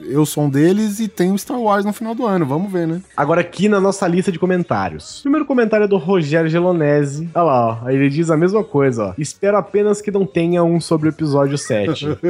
Eu 0.07 0.25
sou 0.25 0.45
um 0.45 0.49
deles 0.49 0.99
e 0.99 1.07
tem 1.07 1.31
o 1.31 1.37
Star 1.37 1.59
Wars 1.59 1.85
no 1.85 1.93
final 1.93 2.13
do 2.13 2.25
ano. 2.25 2.45
Vamos 2.45 2.71
ver, 2.71 2.87
né? 2.87 3.01
Agora 3.15 3.41
aqui 3.41 3.67
na 3.69 3.79
nossa 3.79 4.07
lista 4.07 4.31
de 4.31 4.39
comentários. 4.39 5.21
Primeiro 5.21 5.45
comentário 5.45 5.85
é 5.85 5.87
do 5.87 5.97
Rogério 5.97 6.49
Gelonese. 6.49 7.29
Olha 7.33 7.43
lá, 7.43 7.67
ó. 7.67 7.87
Aí 7.87 7.95
ele 7.95 8.09
diz 8.09 8.29
a 8.29 8.37
mesma 8.37 8.63
coisa, 8.63 9.05
ó. 9.07 9.13
Espero 9.17 9.57
apenas 9.57 10.01
que 10.01 10.11
não 10.11 10.25
tenha 10.25 10.63
um 10.63 10.79
sobre 10.79 11.09
o 11.09 11.11
episódio 11.11 11.57
7. 11.57 12.07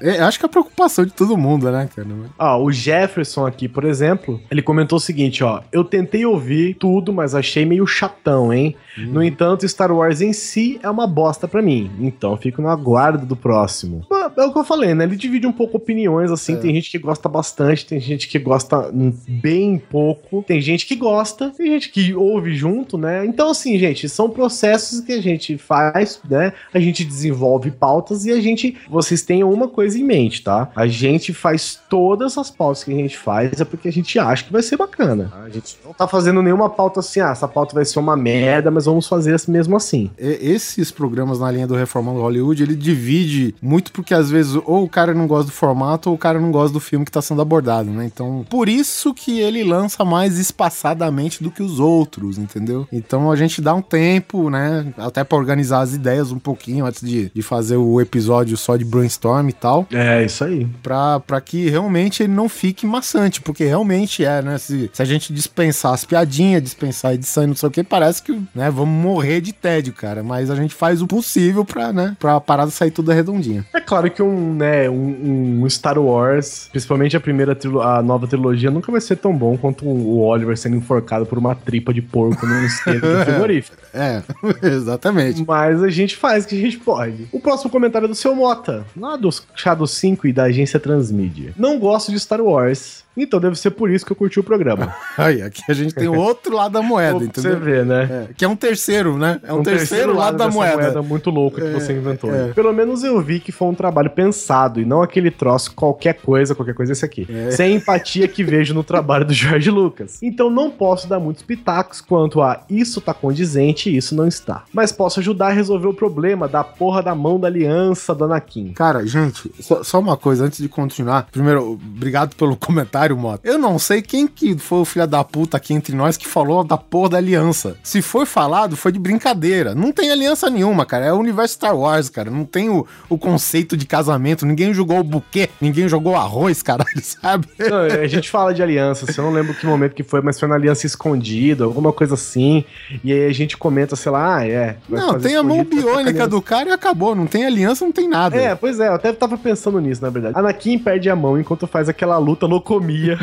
É, 0.00 0.20
acho 0.20 0.38
que 0.38 0.44
é 0.44 0.48
a 0.48 0.50
preocupação 0.50 1.04
de 1.04 1.12
todo 1.12 1.36
mundo, 1.36 1.70
né, 1.70 1.88
cara? 1.94 2.08
ó, 2.38 2.62
o 2.62 2.72
Jefferson 2.72 3.46
aqui, 3.46 3.68
por 3.68 3.84
exemplo, 3.84 4.40
ele 4.50 4.62
comentou 4.62 4.96
o 4.96 5.00
seguinte, 5.00 5.42
ó. 5.44 5.60
Eu 5.70 5.84
tentei 5.84 6.24
ouvir 6.26 6.74
tudo, 6.74 7.12
mas 7.12 7.34
achei 7.34 7.64
meio 7.64 7.86
chatão, 7.86 8.52
hein? 8.52 8.76
No 8.96 9.22
entanto, 9.22 9.68
Star 9.68 9.92
Wars 9.92 10.20
em 10.20 10.32
si 10.32 10.78
é 10.82 10.90
uma 10.90 11.06
bosta 11.06 11.46
pra 11.48 11.62
mim. 11.62 11.90
Então 12.00 12.36
fico 12.36 12.60
no 12.60 12.68
aguardo 12.68 13.26
do 13.26 13.36
próximo. 13.36 14.04
Mas 14.10 14.21
É 14.36 14.44
o 14.44 14.52
que 14.52 14.58
eu 14.58 14.64
falei, 14.64 14.94
né? 14.94 15.04
Ele 15.04 15.16
divide 15.16 15.46
um 15.46 15.52
pouco 15.52 15.76
opiniões, 15.76 16.30
assim. 16.30 16.56
Tem 16.56 16.74
gente 16.74 16.90
que 16.90 16.98
gosta 16.98 17.28
bastante, 17.28 17.86
tem 17.86 18.00
gente 18.00 18.28
que 18.28 18.38
gosta 18.38 18.90
bem 19.28 19.78
pouco, 19.78 20.42
tem 20.46 20.60
gente 20.60 20.86
que 20.86 20.96
gosta, 20.96 21.50
tem 21.50 21.66
gente 21.66 21.90
que 21.90 22.14
ouve 22.14 22.54
junto, 22.54 22.96
né? 22.96 23.24
Então, 23.26 23.50
assim, 23.50 23.78
gente, 23.78 24.08
são 24.08 24.30
processos 24.30 25.00
que 25.00 25.12
a 25.12 25.20
gente 25.20 25.58
faz, 25.58 26.20
né? 26.28 26.52
A 26.72 26.78
gente 26.78 27.04
desenvolve 27.04 27.70
pautas 27.70 28.24
e 28.24 28.30
a 28.30 28.40
gente. 28.40 28.76
Vocês 28.88 29.22
tenham 29.22 29.50
uma 29.50 29.68
coisa 29.68 29.98
em 29.98 30.04
mente, 30.04 30.42
tá? 30.42 30.70
A 30.74 30.86
gente 30.86 31.32
faz 31.32 31.80
todas 31.88 32.38
as 32.38 32.50
pautas 32.50 32.84
que 32.84 32.92
a 32.92 32.96
gente 32.96 33.16
faz 33.16 33.60
é 33.60 33.64
porque 33.64 33.88
a 33.88 33.92
gente 33.92 34.18
acha 34.18 34.44
que 34.44 34.52
vai 34.52 34.62
ser 34.62 34.76
bacana. 34.76 35.32
A 35.44 35.48
gente 35.48 35.76
não 35.84 35.92
tá 35.92 36.06
fazendo 36.06 36.42
nenhuma 36.42 36.70
pauta 36.70 37.00
assim, 37.00 37.20
ah, 37.20 37.30
essa 37.30 37.48
pauta 37.48 37.74
vai 37.74 37.84
ser 37.84 37.98
uma 37.98 38.16
merda, 38.16 38.70
mas 38.70 38.84
vamos 38.84 39.06
fazer 39.06 39.32
mesmo 39.48 39.76
assim. 39.76 40.10
Esses 40.18 40.90
programas 40.90 41.40
na 41.40 41.50
linha 41.50 41.66
do 41.66 41.74
Reformando 41.74 42.20
Hollywood, 42.20 42.62
ele 42.62 42.74
divide 42.74 43.54
muito 43.62 43.92
porque 43.92 44.14
às 44.14 44.21
vezes 44.30 44.54
ou 44.54 44.84
o 44.84 44.88
cara 44.88 45.14
não 45.14 45.26
gosta 45.26 45.46
do 45.46 45.52
formato 45.52 46.08
ou 46.10 46.16
o 46.16 46.18
cara 46.18 46.40
não 46.40 46.50
gosta 46.50 46.72
do 46.72 46.80
filme 46.80 47.04
que 47.04 47.10
tá 47.10 47.22
sendo 47.22 47.42
abordado, 47.42 47.90
né? 47.90 48.04
Então, 48.04 48.44
por 48.48 48.68
isso 48.68 49.14
que 49.14 49.40
ele 49.40 49.62
lança 49.64 50.04
mais 50.04 50.38
espaçadamente 50.38 51.42
do 51.42 51.50
que 51.50 51.62
os 51.62 51.78
outros, 51.78 52.38
entendeu? 52.38 52.86
Então 52.92 53.30
a 53.30 53.36
gente 53.36 53.60
dá 53.60 53.74
um 53.74 53.82
tempo, 53.82 54.50
né? 54.50 54.92
Até 54.96 55.24
pra 55.24 55.38
organizar 55.38 55.80
as 55.80 55.94
ideias 55.94 56.32
um 56.32 56.38
pouquinho 56.38 56.84
antes 56.84 57.00
de, 57.00 57.30
de 57.34 57.42
fazer 57.42 57.76
o 57.76 58.00
episódio 58.00 58.56
só 58.56 58.76
de 58.76 58.84
brainstorm 58.84 59.48
e 59.48 59.52
tal. 59.52 59.86
É, 59.90 60.24
isso 60.24 60.44
aí. 60.44 60.66
Pra, 60.82 61.20
pra 61.20 61.40
que 61.40 61.68
realmente 61.68 62.22
ele 62.22 62.32
não 62.32 62.48
fique 62.48 62.86
maçante, 62.86 63.40
porque 63.40 63.64
realmente 63.64 64.24
é, 64.24 64.42
né? 64.42 64.58
Se, 64.58 64.90
se 64.92 65.02
a 65.02 65.04
gente 65.04 65.32
dispensar 65.32 65.92
as 65.92 66.04
piadinhas, 66.04 66.62
dispensar 66.62 67.12
a 67.12 67.14
edição 67.14 67.44
e 67.44 67.46
não 67.46 67.54
sei 67.54 67.68
o 67.68 67.72
que, 67.72 67.82
parece 67.82 68.22
que, 68.22 68.32
né, 68.54 68.70
vamos 68.70 69.02
morrer 69.02 69.40
de 69.40 69.52
tédio, 69.52 69.92
cara. 69.92 70.22
Mas 70.22 70.50
a 70.50 70.54
gente 70.54 70.74
faz 70.74 71.02
o 71.02 71.06
possível 71.06 71.64
pra, 71.64 71.92
né, 71.92 72.16
pra 72.18 72.40
parada 72.40 72.70
sair 72.70 72.90
toda 72.90 73.14
redondinha. 73.14 73.64
É 73.72 73.80
claro 73.80 74.10
que 74.12 74.22
um, 74.22 74.54
né, 74.54 74.88
um, 74.88 75.62
um 75.62 75.70
Star 75.70 75.98
Wars, 75.98 76.68
principalmente 76.70 77.16
a 77.16 77.20
primeira 77.20 77.56
a 77.82 78.02
nova 78.02 78.26
trilogia, 78.26 78.70
nunca 78.70 78.92
vai 78.92 79.00
ser 79.00 79.16
tão 79.16 79.36
bom 79.36 79.56
quanto 79.56 79.84
o 79.84 80.20
Oliver 80.20 80.56
sendo 80.56 80.76
enforcado 80.76 81.26
por 81.26 81.38
uma 81.38 81.54
tripa 81.54 81.92
de 81.92 82.02
porco 82.02 82.46
num 82.46 82.64
esteiro 82.64 83.00
do 83.00 83.18
frigorífico. 83.24 83.76
É, 83.92 84.22
exatamente. 84.62 85.44
Mas 85.46 85.82
a 85.82 85.90
gente 85.90 86.16
faz 86.16 86.44
o 86.44 86.48
que 86.48 86.56
a 86.56 86.60
gente 86.60 86.78
pode. 86.78 87.28
O 87.32 87.40
próximo 87.40 87.70
comentário 87.70 88.06
é 88.06 88.08
do 88.08 88.14
seu 88.14 88.34
Mota, 88.34 88.84
lá 88.96 89.16
do 89.16 89.30
Shadow 89.54 89.86
5 89.86 90.26
e 90.26 90.32
da 90.32 90.44
agência 90.44 90.78
Transmídia. 90.78 91.52
Não 91.56 91.78
gosto 91.78 92.10
de 92.10 92.18
Star 92.18 92.40
Wars, 92.40 93.01
então 93.16 93.40
deve 93.40 93.56
ser 93.56 93.70
por 93.70 93.90
isso 93.90 94.04
que 94.06 94.12
eu 94.12 94.16
curti 94.16 94.40
o 94.40 94.42
programa. 94.44 94.94
Aí, 95.16 95.42
aqui 95.42 95.62
a 95.68 95.72
gente 95.74 95.94
tem 95.94 96.08
o 96.08 96.16
outro 96.16 96.54
lado 96.56 96.72
da 96.72 96.82
moeda, 96.82 97.16
Pra 97.18 97.26
entendeu? 97.26 97.52
você 97.52 97.58
ver, 97.60 97.84
né? 97.86 98.26
É, 98.30 98.34
que 98.34 98.44
é 98.44 98.48
um 98.48 98.56
terceiro, 98.56 99.16
né? 99.18 99.40
É 99.42 99.52
um, 99.52 99.62
terceiro, 99.62 100.14
lado, 100.14 100.36
da 100.36 100.46
dessa 100.46 100.56
moeda. 100.56 101.02
muito 101.02 101.30
louca 101.30 101.60
que 101.60 101.66
É, 101.68 101.72
você 101.72 101.92
inventou. 101.92 102.30
é. 102.30 102.46
né? 102.48 102.52
Pelo 102.54 102.72
menos 102.72 103.02
eu 103.04 103.20
vi 103.20 103.40
que 103.40 103.52
foi 103.52 103.68
um 103.68 103.74
trabalho 103.74 104.10
pensado 104.10 104.80
e 104.80 104.84
não 104.84 105.02
aquele 105.02 105.30
troço 105.30 105.72
qualquer 105.74 106.14
coisa, 106.14 106.54
qualquer 106.54 106.74
coisa 106.74 106.92
esse 106.92 107.04
aqui. 107.04 107.26
É. 107.30 107.50
Sem 107.50 107.74
empatia 107.76 108.26
que 108.28 108.42
vejo 108.44 108.72
no 108.74 108.82
trabalho 108.84 109.24
do 109.24 109.32
Jorge 109.32 109.70
Lucas. 109.70 110.18
Então 110.22 110.48
não 110.50 110.70
posso 110.70 111.08
dar 111.08 111.18
muitos 111.20 111.42
pitacos 111.42 112.00
quanto 112.00 112.40
a 112.40 112.62
isso 112.70 113.00
tá 113.00 113.12
condizente 113.12 113.90
e 113.90 113.96
isso 113.96 114.14
não 114.14 114.26
está. 114.26 114.64
Mas 114.72 114.92
posso 114.92 115.20
ajudar 115.20 115.48
a 115.48 115.52
resolver 115.52 115.88
o 115.88 115.94
problema 115.94 116.48
da 116.48 116.62
porra 116.64 117.02
da 117.02 117.14
mão 117.14 117.38
da 117.38 117.48
aliança 117.48 118.14
do 118.14 118.24
Anakin. 118.24 118.72
Cara, 118.72 119.04
gente, 119.06 119.50
só, 119.60 119.82
só 119.82 119.98
uma 120.00 120.16
coisa 120.16 120.44
antes 120.44 120.58
de 120.60 120.68
continuar. 120.68 121.26
Primeiro, 121.30 121.72
obrigado 121.72 122.34
pelo 122.36 122.56
comentário, 122.56 123.01
Mota. 123.10 123.48
Eu 123.48 123.58
não 123.58 123.78
sei 123.78 124.00
quem 124.00 124.26
que 124.26 124.56
foi 124.56 124.78
o 124.78 124.84
filho 124.84 125.06
da 125.06 125.24
puta 125.24 125.56
aqui 125.56 125.74
entre 125.74 125.94
nós 125.94 126.16
que 126.16 126.28
falou 126.28 126.62
da 126.62 126.76
porra 126.76 127.10
da 127.10 127.16
aliança. 127.18 127.76
Se 127.82 128.00
foi 128.00 128.24
falado, 128.24 128.76
foi 128.76 128.92
de 128.92 128.98
brincadeira. 128.98 129.74
Não 129.74 129.90
tem 129.90 130.10
aliança 130.10 130.48
nenhuma, 130.48 130.86
cara. 130.86 131.06
É 131.06 131.12
o 131.12 131.18
universo 131.18 131.54
Star 131.54 131.76
Wars, 131.76 132.08
cara. 132.08 132.30
Não 132.30 132.44
tem 132.44 132.68
o, 132.68 132.86
o 133.08 133.18
conceito 133.18 133.76
de 133.76 133.86
casamento. 133.86 134.46
Ninguém 134.46 134.72
jogou 134.72 135.00
o 135.00 135.04
buquê, 135.04 135.50
ninguém 135.60 135.88
jogou 135.88 136.14
arroz, 136.14 136.62
caralho, 136.62 136.90
sabe? 137.02 137.48
Não, 137.58 137.80
a 137.80 138.06
gente 138.06 138.30
fala 138.30 138.54
de 138.54 138.62
aliança, 138.62 139.06
eu 139.16 139.24
não 139.24 139.32
lembro 139.32 139.54
que 139.54 139.66
momento 139.66 139.94
que 139.94 140.02
foi, 140.02 140.20
mas 140.20 140.38
foi 140.38 140.48
na 140.48 140.54
aliança 140.54 140.86
escondida, 140.86 141.64
alguma 141.64 141.92
coisa 141.92 142.14
assim. 142.14 142.64
E 143.02 143.12
aí 143.12 143.26
a 143.26 143.32
gente 143.32 143.56
comenta, 143.56 143.96
sei 143.96 144.12
lá, 144.12 144.36
ah, 144.36 144.46
é. 144.46 144.76
Não, 144.88 145.18
tem 145.18 145.36
a 145.36 145.42
mão 145.42 145.64
pra 145.64 145.76
biônica 145.76 146.28
do 146.28 146.40
cara 146.40 146.70
e 146.70 146.72
acabou. 146.72 147.14
Não 147.14 147.26
tem 147.26 147.44
aliança, 147.44 147.84
não 147.84 147.92
tem 147.92 148.08
nada. 148.08 148.36
É, 148.36 148.54
pois 148.54 148.78
é, 148.78 148.88
eu 148.88 148.94
até 148.94 149.12
tava 149.12 149.36
pensando 149.36 149.80
nisso, 149.80 150.02
na 150.02 150.10
verdade. 150.10 150.38
Anakin 150.38 150.78
perde 150.78 151.10
a 151.10 151.16
mão 151.16 151.38
enquanto 151.38 151.66
faz 151.66 151.88
aquela 151.88 152.18
luta 152.18 152.46
locomia 152.92 153.18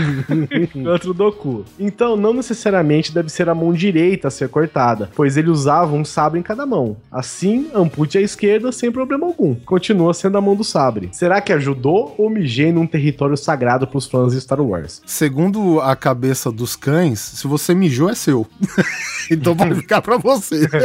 contra 0.73 1.09
o 1.11 1.13
Doku. 1.13 1.65
Então, 1.79 2.15
não 2.15 2.33
necessariamente 2.33 3.13
deve 3.13 3.29
ser 3.29 3.47
a 3.49 3.55
mão 3.55 3.71
direita 3.71 4.27
a 4.27 4.31
ser 4.31 4.49
cortada, 4.49 5.09
pois 5.15 5.37
ele 5.37 5.49
usava 5.49 5.95
um 5.95 6.03
sabre 6.03 6.39
em 6.39 6.43
cada 6.43 6.65
mão. 6.65 6.97
Assim, 7.11 7.69
ampute 7.73 8.17
a 8.17 8.21
esquerda 8.21 8.71
sem 8.71 8.91
problema 8.91 9.27
algum. 9.27 9.55
Continua 9.55 10.13
sendo 10.13 10.37
a 10.37 10.41
mão 10.41 10.55
do 10.55 10.63
sabre. 10.63 11.09
Será 11.11 11.41
que 11.41 11.53
ajudou 11.53 12.15
ou 12.17 12.29
mijei 12.29 12.71
num 12.71 12.87
território 12.87 13.37
sagrado 13.37 13.87
pros 13.87 14.07
fãs 14.07 14.33
de 14.33 14.41
Star 14.41 14.61
Wars? 14.61 15.01
Segundo 15.05 15.79
a 15.81 15.95
cabeça 15.95 16.51
dos 16.51 16.75
cães, 16.75 17.19
se 17.19 17.47
você 17.47 17.73
mijou, 17.73 18.09
é 18.09 18.15
seu. 18.15 18.47
então 19.29 19.55
vai 19.55 19.73
ficar 19.75 20.01
pra 20.01 20.17
você. 20.17 20.67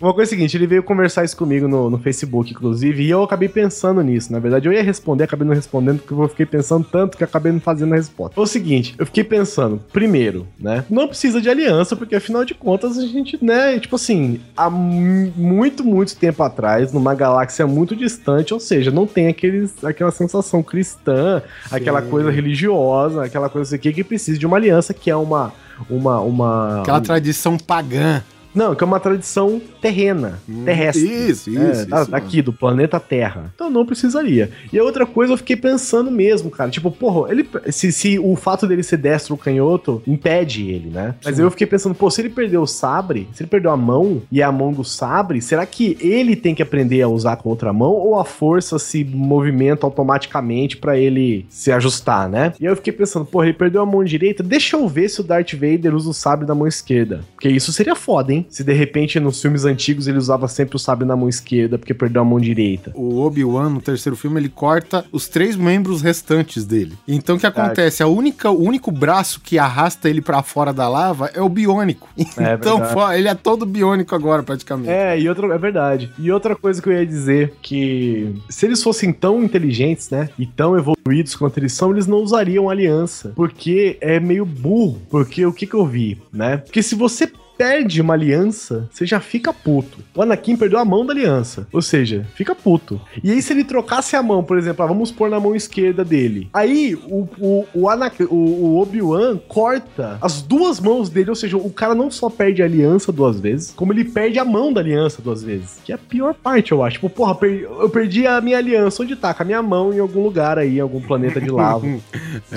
Uma 0.00 0.14
coisa 0.14 0.30
é 0.30 0.34
a 0.34 0.36
seguinte, 0.36 0.56
ele 0.56 0.66
veio 0.66 0.82
conversar 0.82 1.24
isso 1.24 1.36
comigo 1.36 1.66
no, 1.66 1.90
no 1.90 1.98
Facebook, 1.98 2.52
inclusive, 2.52 3.02
e 3.02 3.10
eu 3.10 3.22
acabei 3.22 3.48
pensando 3.48 4.00
nisso. 4.02 4.32
Na 4.32 4.38
verdade, 4.38 4.68
eu 4.68 4.72
ia 4.72 4.82
responder, 4.82 5.24
acabei 5.24 5.46
não 5.46 5.54
respondendo, 5.54 5.98
porque 6.00 6.14
eu 6.14 6.28
fiquei 6.28 6.46
pensando 6.46 6.86
tanto 6.90 7.16
que 7.18 7.24
acabei 7.24 7.50
não 7.52 7.60
fazendo 7.60 7.92
a 7.92 7.96
resposta. 7.96 8.34
Foi 8.34 8.44
o 8.44 8.46
seguinte, 8.46 8.94
eu 8.98 9.04
fiquei 9.06 9.24
pensando, 9.24 9.80
primeiro, 9.92 10.46
né? 10.58 10.84
Não 10.88 11.08
precisa 11.08 11.40
de 11.40 11.48
aliança, 11.50 11.96
porque 11.96 12.14
afinal 12.14 12.44
de 12.44 12.54
contas 12.54 12.96
a 12.98 13.02
gente, 13.06 13.38
né, 13.42 13.78
tipo 13.80 13.96
assim, 13.96 14.40
há 14.56 14.70
mu- 14.70 15.32
muito, 15.36 15.82
muito 15.84 16.16
tempo 16.16 16.42
atrás, 16.42 16.92
numa 16.92 17.14
galáxia 17.14 17.66
muito 17.66 17.96
distante, 17.96 18.54
ou 18.54 18.60
seja, 18.60 18.90
não 18.90 19.06
tem 19.06 19.26
aqueles, 19.28 19.82
aquela 19.84 20.10
sensação 20.10 20.62
cristã, 20.62 21.42
aquela 21.70 22.02
coisa 22.02 22.30
religiosa, 22.30 23.24
aquela 23.24 23.48
coisa 23.48 23.74
aqui 23.74 23.92
que 23.92 24.04
precisa 24.04 24.38
de 24.38 24.46
uma 24.46 24.56
aliança, 24.56 24.94
que 24.94 25.10
é 25.10 25.16
uma. 25.16 25.52
Uma. 25.88 26.20
uma 26.20 26.80
Aquela 26.80 27.00
tradição 27.00 27.56
pagã. 27.56 28.22
Não, 28.54 28.74
que 28.74 28.82
é 28.82 28.86
uma 28.86 28.98
tradição 29.00 29.60
terrena, 29.80 30.40
terrestre. 30.64 31.04
Isso, 31.04 31.50
isso, 31.50 31.58
É, 31.58 31.70
isso 31.72 31.86
da- 31.86 32.04
daqui, 32.04 32.42
do 32.42 32.52
planeta 32.52 32.98
Terra. 32.98 33.50
Então 33.54 33.70
não 33.70 33.86
precisaria. 33.86 34.50
E 34.72 34.78
a 34.78 34.82
outra 34.84 35.06
coisa, 35.06 35.32
eu 35.32 35.36
fiquei 35.36 35.56
pensando 35.56 36.10
mesmo, 36.10 36.50
cara. 36.50 36.70
Tipo, 36.70 36.90
porra, 36.90 37.30
ele, 37.30 37.48
se, 37.70 37.92
se 37.92 38.18
o 38.18 38.34
fato 38.36 38.66
dele 38.66 38.82
ser 38.82 38.96
destro 38.96 39.34
ou 39.34 39.38
canhoto 39.38 40.02
impede 40.06 40.68
ele, 40.70 40.88
né? 40.90 41.14
Mas 41.24 41.36
Sim. 41.36 41.42
eu 41.42 41.50
fiquei 41.50 41.66
pensando, 41.66 41.94
pô, 41.94 42.10
se 42.10 42.20
ele 42.20 42.30
perdeu 42.30 42.62
o 42.62 42.66
sabre, 42.66 43.28
se 43.32 43.42
ele 43.42 43.50
perdeu 43.50 43.70
a 43.70 43.76
mão 43.76 44.22
e 44.32 44.40
é 44.40 44.44
a 44.44 44.50
mão 44.52 44.72
do 44.72 44.84
sabre, 44.84 45.40
será 45.40 45.64
que 45.66 45.96
ele 46.00 46.34
tem 46.34 46.54
que 46.54 46.62
aprender 46.62 47.02
a 47.02 47.08
usar 47.08 47.36
com 47.36 47.48
outra 47.48 47.72
mão 47.72 47.92
ou 47.92 48.18
a 48.18 48.24
força 48.24 48.78
se 48.78 49.04
movimenta 49.04 49.86
automaticamente 49.86 50.76
pra 50.76 50.96
ele 50.98 51.46
se 51.48 51.70
ajustar, 51.70 52.28
né? 52.28 52.52
E 52.60 52.66
aí 52.66 52.72
eu 52.72 52.76
fiquei 52.76 52.92
pensando, 52.92 53.24
porra, 53.24 53.46
ele 53.46 53.52
perdeu 53.54 53.82
a 53.82 53.86
mão 53.86 54.02
direita, 54.02 54.42
deixa 54.42 54.76
eu 54.76 54.88
ver 54.88 55.08
se 55.08 55.20
o 55.20 55.24
Darth 55.24 55.52
Vader 55.54 55.94
usa 55.94 56.10
o 56.10 56.14
sabre 56.14 56.46
da 56.46 56.54
mão 56.54 56.66
esquerda. 56.66 57.20
Porque 57.34 57.48
isso 57.48 57.72
seria 57.72 57.94
foda, 57.94 58.32
hein? 58.32 58.37
Se 58.48 58.64
de 58.64 58.72
repente 58.72 59.18
nos 59.20 59.40
filmes 59.40 59.64
antigos 59.64 60.06
ele 60.06 60.18
usava 60.18 60.48
sempre 60.48 60.76
o 60.76 60.78
sabre 60.78 61.06
na 61.06 61.16
mão 61.16 61.28
esquerda 61.28 61.78
porque 61.78 61.94
perdeu 61.94 62.22
a 62.22 62.24
mão 62.24 62.38
direita. 62.40 62.92
O 62.94 63.20
Obi-Wan, 63.20 63.70
no 63.70 63.80
terceiro 63.80 64.16
filme, 64.16 64.40
ele 64.40 64.48
corta 64.48 65.04
os 65.12 65.28
três 65.28 65.56
membros 65.56 66.02
restantes 66.02 66.64
dele. 66.64 66.94
Então 67.06 67.36
o 67.36 67.38
que 67.38 67.46
acontece? 67.46 68.02
A 68.02 68.06
única, 68.06 68.50
o 68.50 68.62
único 68.62 68.90
braço 68.90 69.40
que 69.40 69.58
arrasta 69.58 70.08
ele 70.08 70.20
pra 70.20 70.42
fora 70.42 70.72
da 70.72 70.88
lava 70.88 71.30
é 71.34 71.40
o 71.40 71.48
biônico. 71.48 72.08
É 72.38 72.54
então 72.54 72.78
verdade. 72.78 73.18
ele 73.18 73.28
é 73.28 73.34
todo 73.34 73.66
biônico 73.66 74.14
agora, 74.14 74.42
praticamente. 74.42 74.90
É, 74.90 75.18
e 75.18 75.28
outra, 75.28 75.54
é 75.54 75.58
verdade. 75.58 76.10
E 76.18 76.30
outra 76.30 76.54
coisa 76.54 76.80
que 76.80 76.88
eu 76.88 76.92
ia 76.92 77.06
dizer, 77.06 77.54
que 77.62 78.34
se 78.48 78.66
eles 78.66 78.82
fossem 78.82 79.12
tão 79.12 79.42
inteligentes, 79.42 80.10
né, 80.10 80.28
e 80.38 80.46
tão 80.46 80.76
evoluídos 80.76 81.34
quanto 81.34 81.58
eles 81.58 81.72
são, 81.72 81.90
eles 81.90 82.06
não 82.06 82.18
usariam 82.18 82.68
aliança, 82.68 83.32
porque 83.34 83.96
é 84.00 84.20
meio 84.20 84.44
burro, 84.44 85.00
porque 85.10 85.44
o 85.44 85.52
que 85.52 85.66
que 85.66 85.74
eu 85.74 85.86
vi, 85.86 86.20
né? 86.32 86.58
Porque 86.58 86.82
se 86.82 86.94
você 86.94 87.30
perde 87.58 88.00
uma 88.00 88.14
aliança, 88.14 88.88
você 88.90 89.04
já 89.04 89.18
fica 89.20 89.52
puto. 89.52 89.98
O 90.14 90.22
Anakin 90.22 90.56
perdeu 90.56 90.78
a 90.78 90.84
mão 90.84 91.04
da 91.04 91.12
aliança, 91.12 91.66
ou 91.72 91.82
seja, 91.82 92.24
fica 92.34 92.54
puto. 92.54 93.00
E 93.22 93.32
aí 93.32 93.42
se 93.42 93.52
ele 93.52 93.64
trocasse 93.64 94.14
a 94.14 94.22
mão, 94.22 94.42
por 94.44 94.56
exemplo, 94.56 94.84
ah, 94.84 94.86
vamos 94.86 95.10
pôr 95.10 95.28
na 95.28 95.40
mão 95.40 95.54
esquerda 95.56 96.04
dele. 96.04 96.48
Aí 96.54 96.94
o, 96.94 97.28
o, 97.38 97.66
o, 97.74 97.88
Anakin- 97.90 98.28
o, 98.30 98.34
o 98.36 98.80
Obi-Wan 98.80 99.38
corta 99.48 100.16
as 100.20 100.40
duas 100.40 100.78
mãos 100.78 101.10
dele, 101.10 101.30
ou 101.30 101.36
seja, 101.36 101.56
o 101.56 101.70
cara 101.70 101.94
não 101.94 102.10
só 102.10 102.30
perde 102.30 102.62
a 102.62 102.64
aliança 102.66 103.10
duas 103.10 103.40
vezes, 103.40 103.72
como 103.74 103.92
ele 103.92 104.04
perde 104.04 104.38
a 104.38 104.44
mão 104.44 104.72
da 104.72 104.80
aliança 104.80 105.20
duas 105.20 105.42
vezes. 105.42 105.80
Que 105.84 105.90
é 105.90 105.96
a 105.96 105.98
pior 105.98 106.34
parte, 106.34 106.70
eu 106.72 106.82
acho. 106.84 106.94
Tipo, 106.94 107.10
porra, 107.10 107.36
eu 107.80 107.88
perdi 107.90 108.26
a 108.26 108.40
minha 108.40 108.58
aliança. 108.58 109.02
Onde 109.02 109.16
tá? 109.16 109.34
Com 109.34 109.42
a 109.42 109.46
minha 109.46 109.62
mão 109.62 109.92
em 109.92 109.98
algum 109.98 110.22
lugar 110.22 110.58
aí, 110.58 110.76
em 110.78 110.80
algum 110.80 111.00
planeta 111.00 111.40
de 111.40 111.50
lava. 111.50 111.86
Não 111.86 112.00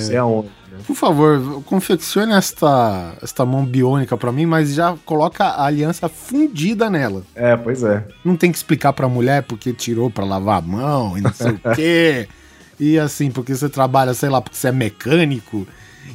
sei 0.01 0.17
aonde. 0.17 0.49
Né? 0.71 0.77
Por 0.87 0.95
favor, 0.95 1.61
confeccione 1.63 2.33
esta, 2.33 3.13
esta 3.21 3.45
mão 3.45 3.65
biônica 3.65 4.15
pra 4.17 4.31
mim, 4.31 4.45
mas 4.45 4.73
já 4.73 4.95
coloca 5.05 5.43
a 5.43 5.65
aliança 5.65 6.07
fundida 6.09 6.89
nela. 6.89 7.23
É, 7.35 7.55
pois 7.55 7.83
é. 7.83 8.03
Não 8.23 8.35
tem 8.35 8.51
que 8.51 8.57
explicar 8.57 8.93
pra 8.93 9.07
mulher 9.07 9.43
porque 9.43 9.73
tirou 9.73 10.09
pra 10.09 10.25
lavar 10.25 10.59
a 10.59 10.61
mão 10.61 11.17
e 11.17 11.21
não 11.21 11.33
sei 11.33 11.51
o 11.51 11.59
quê. 11.75 12.27
E 12.79 12.97
assim, 12.97 13.29
porque 13.29 13.53
você 13.55 13.69
trabalha, 13.69 14.13
sei 14.13 14.29
lá, 14.29 14.41
porque 14.41 14.57
você 14.57 14.69
é 14.69 14.71
mecânico 14.71 15.67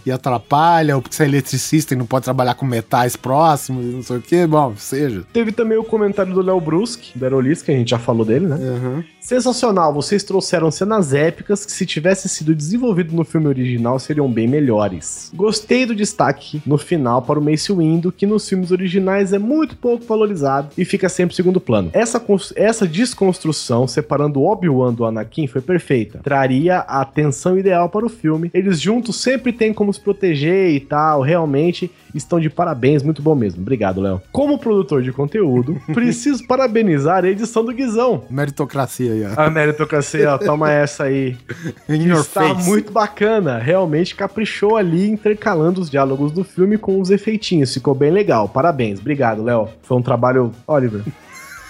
e 0.04 0.10
atrapalha, 0.10 0.96
ou 0.96 1.02
porque 1.02 1.14
você 1.14 1.22
é 1.22 1.26
eletricista 1.26 1.94
e 1.94 1.96
não 1.96 2.06
pode 2.06 2.24
trabalhar 2.24 2.54
com 2.54 2.66
metais 2.66 3.16
próximos 3.16 3.84
e 3.84 3.88
não 3.88 4.02
sei 4.02 4.16
o 4.16 4.22
quê. 4.22 4.46
Bom, 4.46 4.74
seja. 4.76 5.22
Teve 5.32 5.52
também 5.52 5.78
o 5.78 5.84
comentário 5.84 6.32
do 6.34 6.42
Léo 6.42 6.60
Bruschi, 6.60 7.16
da 7.16 7.26
Aerolis, 7.26 7.62
que 7.62 7.70
a 7.70 7.74
gente 7.74 7.90
já 7.90 7.98
falou 7.98 8.24
dele, 8.24 8.46
né? 8.46 8.56
Uhum. 8.56 9.04
Sensacional, 9.26 9.92
vocês 9.92 10.22
trouxeram 10.22 10.70
cenas 10.70 11.12
épicas 11.12 11.66
que, 11.66 11.72
se 11.72 11.84
tivesse 11.84 12.28
sido 12.28 12.54
desenvolvido 12.54 13.12
no 13.12 13.24
filme 13.24 13.48
original, 13.48 13.98
seriam 13.98 14.30
bem 14.30 14.46
melhores. 14.46 15.32
Gostei 15.34 15.84
do 15.84 15.96
destaque 15.96 16.62
no 16.64 16.78
final 16.78 17.20
para 17.20 17.36
o 17.36 17.42
Mace 17.42 17.72
Windu, 17.72 18.12
que 18.12 18.24
nos 18.24 18.48
filmes 18.48 18.70
originais 18.70 19.32
é 19.32 19.38
muito 19.40 19.76
pouco 19.76 20.04
valorizado 20.04 20.68
e 20.78 20.84
fica 20.84 21.08
sempre 21.08 21.32
em 21.32 21.36
segundo 21.36 21.60
plano. 21.60 21.90
Essa, 21.92 22.24
essa 22.54 22.86
desconstrução, 22.86 23.88
separando 23.88 24.38
o 24.38 24.46
Obi-Wan 24.46 24.94
do 24.94 25.04
Anakin, 25.04 25.48
foi 25.48 25.60
perfeita. 25.60 26.20
Traria 26.22 26.76
a 26.76 27.00
atenção 27.00 27.58
ideal 27.58 27.88
para 27.88 28.06
o 28.06 28.08
filme. 28.08 28.48
Eles 28.54 28.80
juntos 28.80 29.20
sempre 29.20 29.52
têm 29.52 29.74
como 29.74 29.92
se 29.92 30.00
proteger 30.00 30.70
e 30.70 30.78
tal, 30.78 31.20
realmente 31.20 31.90
estão 32.16 32.40
de 32.40 32.50
parabéns, 32.50 33.02
muito 33.02 33.22
bom 33.22 33.34
mesmo. 33.34 33.62
Obrigado, 33.62 34.00
Léo. 34.00 34.22
Como 34.32 34.58
produtor 34.58 35.02
de 35.02 35.12
conteúdo, 35.12 35.80
preciso 35.92 36.46
parabenizar 36.46 37.24
a 37.24 37.28
edição 37.28 37.64
do 37.64 37.72
Guizão. 37.72 38.24
Meritocracia 38.30 39.12
aí, 39.12 39.24
ó. 39.24 39.40
A 39.40 39.50
meritocracia, 39.50 40.34
ó, 40.34 40.38
toma 40.38 40.72
essa 40.72 41.04
aí. 41.04 41.36
In 41.88 42.12
está 42.12 42.54
muito 42.54 42.92
bacana. 42.92 43.58
Realmente 43.58 44.14
caprichou 44.14 44.76
ali, 44.76 45.08
intercalando 45.08 45.80
os 45.80 45.90
diálogos 45.90 46.32
do 46.32 46.44
filme 46.44 46.78
com 46.78 47.00
os 47.00 47.10
efeitinhos. 47.10 47.72
Ficou 47.74 47.94
bem 47.94 48.10
legal. 48.10 48.48
Parabéns. 48.48 49.00
Obrigado, 49.00 49.42
Léo. 49.42 49.68
Foi 49.82 49.96
um 49.96 50.02
trabalho. 50.02 50.52
Oliver. 50.66 51.02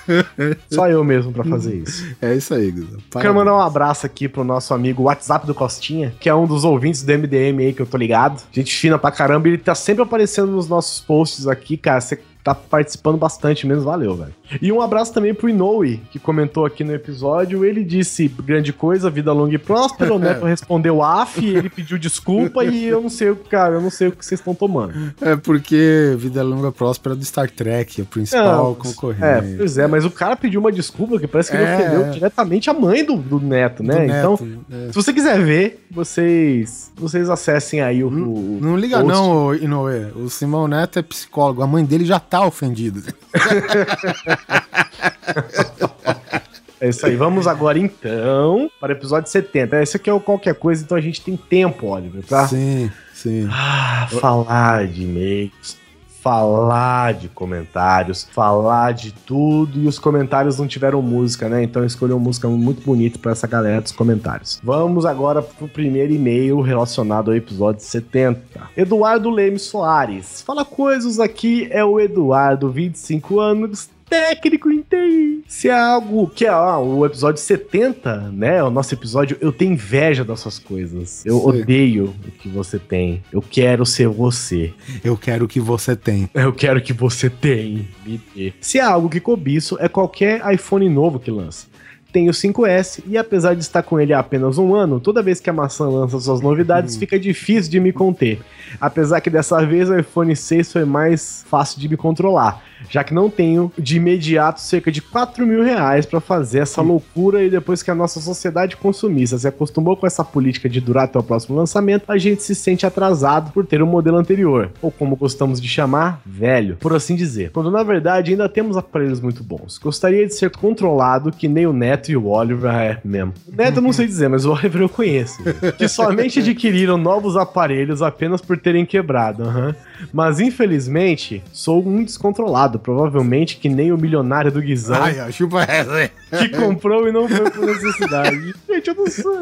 Só 0.70 0.88
eu 0.88 1.02
mesmo 1.04 1.32
pra 1.32 1.44
fazer 1.44 1.76
isso. 1.76 2.06
É 2.20 2.34
isso 2.34 2.54
aí, 2.54 2.70
Guilherme. 2.70 3.02
Quero 3.10 3.34
mandar 3.34 3.54
um 3.54 3.60
abraço 3.60 4.06
aqui 4.06 4.28
pro 4.28 4.44
nosso 4.44 4.72
amigo 4.72 5.04
WhatsApp 5.04 5.46
do 5.46 5.54
Costinha, 5.54 6.14
que 6.20 6.28
é 6.28 6.34
um 6.34 6.46
dos 6.46 6.64
ouvintes 6.64 7.02
do 7.02 7.12
MDM 7.12 7.60
aí 7.60 7.72
que 7.72 7.82
eu 7.82 7.86
tô 7.86 7.96
ligado. 7.96 8.42
Gente 8.52 8.74
fina 8.74 8.98
pra 8.98 9.10
caramba, 9.10 9.48
ele 9.48 9.58
tá 9.58 9.74
sempre 9.74 10.02
aparecendo 10.02 10.52
nos 10.52 10.68
nossos 10.68 11.00
posts 11.00 11.46
aqui, 11.46 11.76
cara. 11.76 12.00
Você 12.00 12.20
tá 12.46 12.54
participando 12.54 13.16
bastante 13.18 13.66
mesmo, 13.66 13.82
valeu, 13.82 14.14
velho. 14.14 14.32
E 14.62 14.70
um 14.70 14.80
abraço 14.80 15.12
também 15.12 15.34
pro 15.34 15.48
Inoue, 15.48 16.00
que 16.12 16.18
comentou 16.20 16.64
aqui 16.64 16.84
no 16.84 16.94
episódio. 16.94 17.64
Ele 17.64 17.82
disse 17.82 18.28
grande 18.28 18.72
coisa, 18.72 19.10
vida 19.10 19.32
longa 19.32 19.54
e 19.54 19.58
próspera. 19.58 20.14
O 20.14 20.18
Neto 20.18 20.44
respondeu 20.46 21.02
af, 21.02 21.44
ele 21.44 21.68
pediu 21.68 21.98
desculpa 21.98 22.64
e 22.64 22.84
eu 22.84 23.00
não 23.02 23.08
sei, 23.10 23.30
o 23.30 23.36
cara, 23.36 23.74
eu 23.74 23.80
não 23.80 23.90
sei 23.90 24.06
o 24.08 24.12
que 24.12 24.24
vocês 24.24 24.38
estão 24.40 24.54
tomando. 24.54 25.12
É 25.20 25.34
porque 25.34 26.14
Vida 26.16 26.42
Longa 26.44 26.70
Próspera 26.70 27.14
é 27.14 27.18
do 27.18 27.24
Star 27.24 27.50
Trek, 27.50 28.02
a 28.02 28.04
principal 28.04 28.64
Não, 28.68 28.74
concorrente. 28.76 29.24
É, 29.24 29.56
pois 29.56 29.76
é, 29.78 29.86
mas 29.88 30.04
o 30.04 30.10
cara 30.10 30.36
pediu 30.36 30.60
uma 30.60 30.70
desculpa 30.70 31.18
que 31.18 31.26
parece 31.26 31.50
que 31.50 31.56
ele 31.56 31.64
É, 31.66 31.74
ofendeu 31.76 32.10
diretamente 32.12 32.70
a 32.70 32.74
mãe 32.74 33.04
do, 33.04 33.16
do 33.16 33.40
Neto, 33.40 33.82
Do 33.82 33.88
né? 33.88 34.06
Neto, 34.06 34.44
então, 34.44 34.48
é. 34.70 34.88
Se 34.88 34.94
você 34.94 35.12
quiser 35.12 35.40
ver, 35.44 35.84
vocês 35.90 36.92
vocês 36.96 37.28
acessem 37.28 37.80
aí 37.80 38.02
o. 38.04 38.08
o- 38.08 38.58
Não 38.60 38.76
liga 38.76 39.00
post. 39.00 39.12
não, 39.12 39.54
Inoue. 39.54 40.12
O 40.16 40.30
Simão 40.30 40.66
Neto 40.68 40.98
é 40.98 41.02
psicólogo. 41.02 41.62
A 41.62 41.66
mãe 41.66 41.84
dele 41.84 42.04
já 42.04 42.18
tá 42.18 42.35
ofendida. 42.42 43.02
É 46.78 46.90
isso 46.90 47.06
aí. 47.06 47.16
Vamos 47.16 47.46
agora 47.46 47.78
então 47.78 48.70
para 48.78 48.92
o 48.92 48.96
episódio 48.96 49.30
70. 49.30 49.82
Esse 49.82 49.96
aqui 49.96 50.10
é 50.10 50.12
o 50.12 50.20
qualquer 50.20 50.54
coisa, 50.54 50.84
então 50.84 50.96
a 50.96 51.00
gente 51.00 51.22
tem 51.22 51.34
tempo, 51.36 51.86
Oliver, 51.86 52.22
pra 52.22 52.46
Sim, 52.46 52.90
sim. 53.14 53.48
ah, 53.50 54.06
falar 54.20 54.86
de 54.86 55.04
e-mails, 55.04 55.78
falar 56.26 57.14
de 57.14 57.28
comentários, 57.28 58.26
falar 58.32 58.92
de 58.92 59.12
tudo. 59.12 59.78
E 59.78 59.86
os 59.86 59.96
comentários 59.96 60.58
não 60.58 60.66
tiveram 60.66 61.00
música, 61.00 61.48
né? 61.48 61.62
Então 61.62 61.82
eu 61.82 61.86
escolhi 61.86 62.12
uma 62.12 62.18
música 62.18 62.48
muito 62.48 62.84
bonita 62.84 63.16
para 63.16 63.30
essa 63.30 63.46
galera 63.46 63.80
dos 63.80 63.92
comentários. 63.92 64.60
Vamos 64.60 65.06
agora 65.06 65.40
pro 65.40 65.68
primeiro 65.68 66.12
e-mail 66.12 66.60
relacionado 66.60 67.30
ao 67.30 67.36
episódio 67.36 67.80
70. 67.80 68.40
Eduardo 68.76 69.30
Leme 69.30 69.60
Soares. 69.60 70.42
Fala 70.42 70.64
coisas 70.64 71.20
aqui, 71.20 71.68
é 71.70 71.84
o 71.84 72.00
Eduardo, 72.00 72.72
25 72.72 73.38
anos. 73.38 73.88
Técnico 74.08 74.70
em 74.70 74.82
TI. 74.82 75.44
Se 75.46 75.68
é 75.68 75.78
algo 75.78 76.28
que 76.28 76.46
é 76.46 76.52
ó, 76.52 76.80
o 76.82 77.04
episódio 77.04 77.40
70, 77.40 78.30
né? 78.32 78.62
O 78.62 78.70
nosso 78.70 78.94
episódio, 78.94 79.36
eu 79.40 79.52
tenho 79.52 79.72
inveja 79.72 80.24
das 80.24 80.40
suas 80.40 80.58
coisas. 80.58 81.24
Eu 81.24 81.38
Sim. 81.38 81.46
odeio 81.46 82.14
o 82.26 82.30
que 82.30 82.48
você 82.48 82.78
tem. 82.78 83.22
Eu 83.32 83.42
quero 83.42 83.84
ser 83.84 84.08
você. 84.08 84.72
Eu 85.04 85.16
quero 85.16 85.44
o 85.44 85.48
que 85.48 85.60
você 85.60 85.94
tem. 85.96 86.28
Eu 86.34 86.52
quero 86.52 86.80
que 86.80 86.92
você 86.92 87.28
tem. 87.28 87.88
Me 88.04 88.20
dê. 88.34 88.52
Se 88.60 88.78
é 88.78 88.82
algo 88.82 89.08
que 89.08 89.20
cobiço, 89.20 89.76
é 89.80 89.88
qualquer 89.88 90.42
iPhone 90.52 90.88
novo 90.88 91.18
que 91.18 91.30
lança. 91.30 91.66
Tenho 92.12 92.30
o 92.30 92.34
5S 92.34 93.02
e 93.06 93.18
apesar 93.18 93.54
de 93.54 93.60
estar 93.60 93.82
com 93.82 94.00
ele 94.00 94.12
há 94.12 94.20
apenas 94.20 94.58
um 94.58 94.74
ano, 94.74 94.98
toda 94.98 95.22
vez 95.22 95.40
que 95.40 95.50
a 95.50 95.52
maçã 95.52 95.88
lança 95.88 96.18
suas 96.18 96.40
novidades, 96.40 96.96
fica 96.96 97.18
difícil 97.18 97.70
de 97.70 97.80
me 97.80 97.92
conter. 97.92 98.40
Apesar 98.80 99.20
que 99.20 99.30
dessa 99.30 99.64
vez 99.64 99.90
o 99.90 99.98
iPhone 99.98 100.34
6 100.34 100.72
foi 100.72 100.84
mais 100.84 101.44
fácil 101.48 101.80
de 101.80 101.88
me 101.88 101.96
controlar, 101.96 102.62
já 102.88 103.04
que 103.04 103.14
não 103.14 103.28
tenho 103.30 103.72
de 103.78 103.96
imediato 103.96 104.60
cerca 104.60 104.90
de 104.90 105.00
4 105.00 105.46
mil 105.46 105.62
reais 105.62 106.06
para 106.06 106.20
fazer 106.20 106.60
essa 106.60 106.80
loucura 106.82 107.42
e 107.42 107.50
depois 107.50 107.82
que 107.82 107.90
a 107.90 107.94
nossa 107.94 108.20
sociedade 108.20 108.76
consumista 108.76 109.38
se 109.38 109.48
acostumou 109.48 109.96
com 109.96 110.06
essa 110.06 110.24
política 110.24 110.68
de 110.68 110.80
durar 110.80 111.04
até 111.04 111.18
o 111.18 111.22
próximo 111.22 111.56
lançamento, 111.56 112.04
a 112.08 112.18
gente 112.18 112.42
se 112.42 112.54
sente 112.54 112.86
atrasado 112.86 113.52
por 113.52 113.66
ter 113.66 113.82
um 113.82 113.86
modelo 113.86 114.16
anterior, 114.16 114.70
ou 114.80 114.90
como 114.90 115.16
gostamos 115.16 115.60
de 115.60 115.68
chamar, 115.68 116.20
velho, 116.24 116.76
por 116.76 116.94
assim 116.94 117.14
dizer. 117.14 117.50
Quando 117.50 117.70
na 117.70 117.82
verdade 117.82 118.32
ainda 118.32 118.48
temos 118.48 118.76
aparelhos 118.76 119.20
muito 119.20 119.42
bons. 119.42 119.78
Gostaria 119.78 120.26
de 120.26 120.34
ser 120.34 120.50
controlado 120.50 121.32
que 121.32 121.48
nem 121.48 121.66
o 121.66 121.72
Neto 121.96 122.10
e 122.12 122.16
o 122.16 122.26
Oliver 122.26 122.70
é 122.74 122.98
mesmo. 123.04 123.32
O 123.50 123.56
Neto 123.56 123.76
eu 123.78 123.82
não 123.82 123.92
sei 123.92 124.06
dizer, 124.06 124.28
mas 124.28 124.44
o 124.44 124.52
Oliver 124.52 124.82
eu 124.82 124.88
conheço. 124.88 125.38
que 125.78 125.88
somente 125.88 126.40
adquiriram 126.40 126.98
novos 126.98 127.36
aparelhos 127.36 128.02
apenas 128.02 128.40
por 128.40 128.58
terem 128.58 128.84
quebrado. 128.84 129.44
aham. 129.44 129.74
Mas 130.12 130.40
infelizmente, 130.40 131.42
sou 131.52 131.82
um 131.86 132.04
descontrolado, 132.04 132.78
provavelmente 132.78 133.56
que 133.56 133.68
nem 133.68 133.90
o 133.92 133.96
milionário 133.96 134.52
do 134.52 134.60
Guizão, 134.60 135.02
Ai, 135.02 135.16
ó, 135.26 135.30
chupa 135.30 135.62
essa 135.62 135.92
aí. 135.94 136.10
que 136.38 136.48
comprou 136.50 137.08
e 137.08 137.12
não 137.12 137.26
foi 137.28 137.50
por 137.50 137.64
necessidade. 137.66 138.54
Gente, 138.68 138.88
eu 138.88 138.94
não 138.94 139.06
sou. 139.10 139.34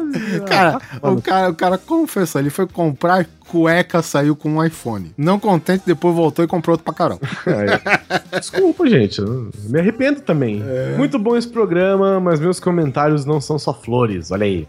Cara, 0.47 0.79
Ah, 1.03 1.11
o 1.11 1.21
cara, 1.21 1.49
o 1.49 1.55
cara 1.55 1.77
confessou, 1.77 2.39
ele 2.39 2.49
foi 2.49 2.65
comprar 2.67 3.25
cueca, 3.47 4.01
saiu 4.01 4.35
com 4.35 4.49
um 4.49 4.63
iPhone. 4.63 5.13
Não 5.17 5.39
contente, 5.39 5.83
depois 5.85 6.15
voltou 6.15 6.43
e 6.43 6.47
comprou 6.47 6.73
outro 6.73 6.83
pra 6.83 6.93
caramba. 6.93 7.21
É. 7.45 8.39
Desculpa, 8.39 8.87
gente. 8.87 9.19
Eu 9.19 9.49
me 9.69 9.79
arrependo 9.79 10.19
também. 10.21 10.63
Muito 10.97 11.17
bom 11.17 11.37
esse 11.37 11.47
programa, 11.47 12.19
mas 12.19 12.39
meus 12.39 12.59
comentários 12.59 13.23
não 13.23 13.39
são 13.39 13.57
só 13.57 13.73
flores. 13.73 14.31
Olha 14.31 14.45
aí. 14.45 14.67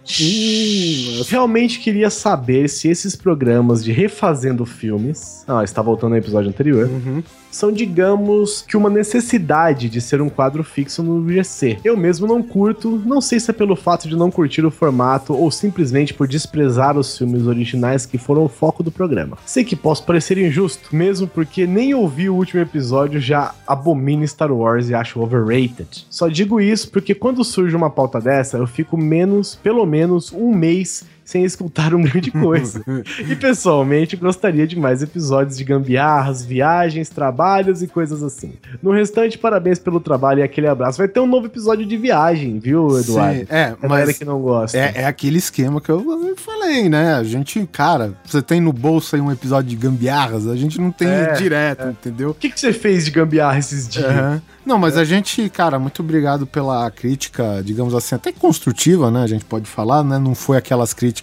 Realmente 1.29 1.81
queria 1.81 2.11
saber 2.11 2.69
se 2.69 2.89
esses 2.89 3.17
programas 3.17 3.83
de 3.83 3.93
refazendo 3.93 4.65
filmes. 4.65 5.45
Ah, 5.49 5.65
está 5.65 5.83
voltando 5.83 6.13
ao 6.13 6.19
episódio 6.19 6.49
anterior. 6.51 6.87
Uhum. 6.87 7.23
São, 7.51 7.73
digamos, 7.73 8.63
que 8.63 8.77
uma 8.77 8.91
necessidade 8.91 9.89
de 9.89 10.01
ser 10.01 10.21
um 10.21 10.29
quadro 10.29 10.63
fixo 10.63 11.03
no 11.03 11.27
GC. 11.29 11.79
Eu 11.85 11.97
mesmo 11.97 12.27
não 12.27 12.43
curto, 12.43 13.03
não 13.05 13.21
sei 13.21 13.41
se 13.41 13.51
é 13.51 13.55
pelo 13.55 13.77
fato 13.77 14.09
de 14.09 14.17
não 14.17 14.31
curtir 14.31 14.65
o 14.65 14.71
formato 14.71 15.35
ou 15.35 15.51
simplesmente 15.51 16.13
por 16.13 16.29
desprezar 16.29 16.99
os 16.99 17.17
filmes 17.17 17.47
originais 17.47 18.05
que 18.05 18.19
foram 18.19 18.45
o 18.45 18.49
foco 18.49 18.83
do 18.83 18.91
programa. 18.91 19.39
Sei 19.47 19.65
que 19.65 19.77
posso 19.77 20.05
parecer 20.05 20.39
injusto, 20.39 20.95
mesmo 20.95 21.27
porque 21.27 21.67
nem 21.67 21.95
ouvi 21.95 22.29
o 22.29 22.35
último 22.35 22.61
episódio 22.61 23.21
já 23.21 23.55
abomino 23.67 24.27
Star 24.27 24.53
Wars 24.53 24.89
e 24.89 24.95
acho 24.95 25.21
overrated. 25.21 26.07
Só 26.11 26.29
digo 26.29 26.61
isso 26.61 26.91
porque 26.91 27.15
quando 27.15 27.45
surge 27.45 27.75
uma 27.75 27.91
pauta 27.91 28.21
dessa, 28.21 28.59
eu 28.59 28.67
fico 28.67 28.97
menos, 28.97 29.55
pelo 29.55 29.87
menos 29.87 30.33
um 30.33 30.55
mês 30.55 31.05
sem 31.27 31.45
escutar 31.45 31.93
um 31.93 32.01
grande 32.03 32.31
coisa. 32.31 32.83
E 33.29 33.35
pessoalmente 33.35 34.17
gostaria 34.17 34.67
de 34.67 34.79
mais 34.79 35.03
episódios 35.03 35.57
de 35.59 35.65
gambiarras, 35.65 36.45
viagens, 36.45 37.09
trabalhos 37.09 37.83
e 37.83 37.89
coisas 37.89 38.23
assim. 38.23 38.53
No 38.83 38.93
restante, 38.93 39.37
parabéns 39.37 39.79
pelo 39.79 39.99
trabalho 39.99 40.41
e 40.41 40.43
aquele 40.43 40.69
abraço. 40.69 40.99
Vai 40.99 41.09
ter 41.09 41.19
um 41.19 41.27
novo 41.27 41.47
episódio 41.47 41.85
de 41.85 41.97
viagem, 41.97 42.59
viu, 42.61 42.99
Eduardo? 42.99 43.41
Sim, 43.41 43.47
é, 43.49 43.75
galera 43.83 44.07
mas 44.07 44.19
que 44.19 44.25
não 44.25 44.41
gosta. 44.41 44.79
é, 44.79 44.93
é 44.97 45.05
aquele 45.07 45.39
esquema 45.39 45.81
que 45.81 45.91
eu 45.91 46.35
falei, 46.37 46.89
né? 46.89 47.15
A 47.15 47.25
gente, 47.25 47.67
cara, 47.73 48.15
você 48.25 48.41
tem 48.41 48.61
no 48.61 48.73
bolso 48.73 49.17
aí 49.17 49.21
um 49.23 49.33
episódio 49.33 49.69
de 49.71 49.77
gambiarras, 49.77 50.47
a 50.47 50.55
gente 50.57 50.81
não 50.81 50.93
tem 50.93 51.09
É, 51.09 51.33
direto, 51.33 51.89
entendeu? 51.89 52.31
O 52.31 52.35
que, 52.35 52.49
que 52.51 52.61
você 52.61 52.73
fez 52.73 53.05
de 53.05 53.11
gambiarra 53.11 53.59
esses 53.59 53.89
dias? 53.89 54.07
Aham. 54.07 54.41
Não, 54.65 54.79
mas 54.79 54.97
a 54.97 55.05
gente, 55.05 55.49
cara, 55.49 55.79
muito 55.79 56.03
obrigado 56.03 56.45
pela 56.45 56.91
crítica, 56.91 57.63
digamos 57.65 57.95
assim, 57.95 58.17
até 58.17 58.33
construtiva, 58.33 59.13
né? 59.13 59.23
A 59.23 59.27
gente 59.29 59.45
pode 59.45 59.67
falar, 59.71 60.03
né? 60.03 60.19
Não 60.19 60.35
foi 60.35 60.57
aquelas 60.57 60.93
críticas 60.93 61.16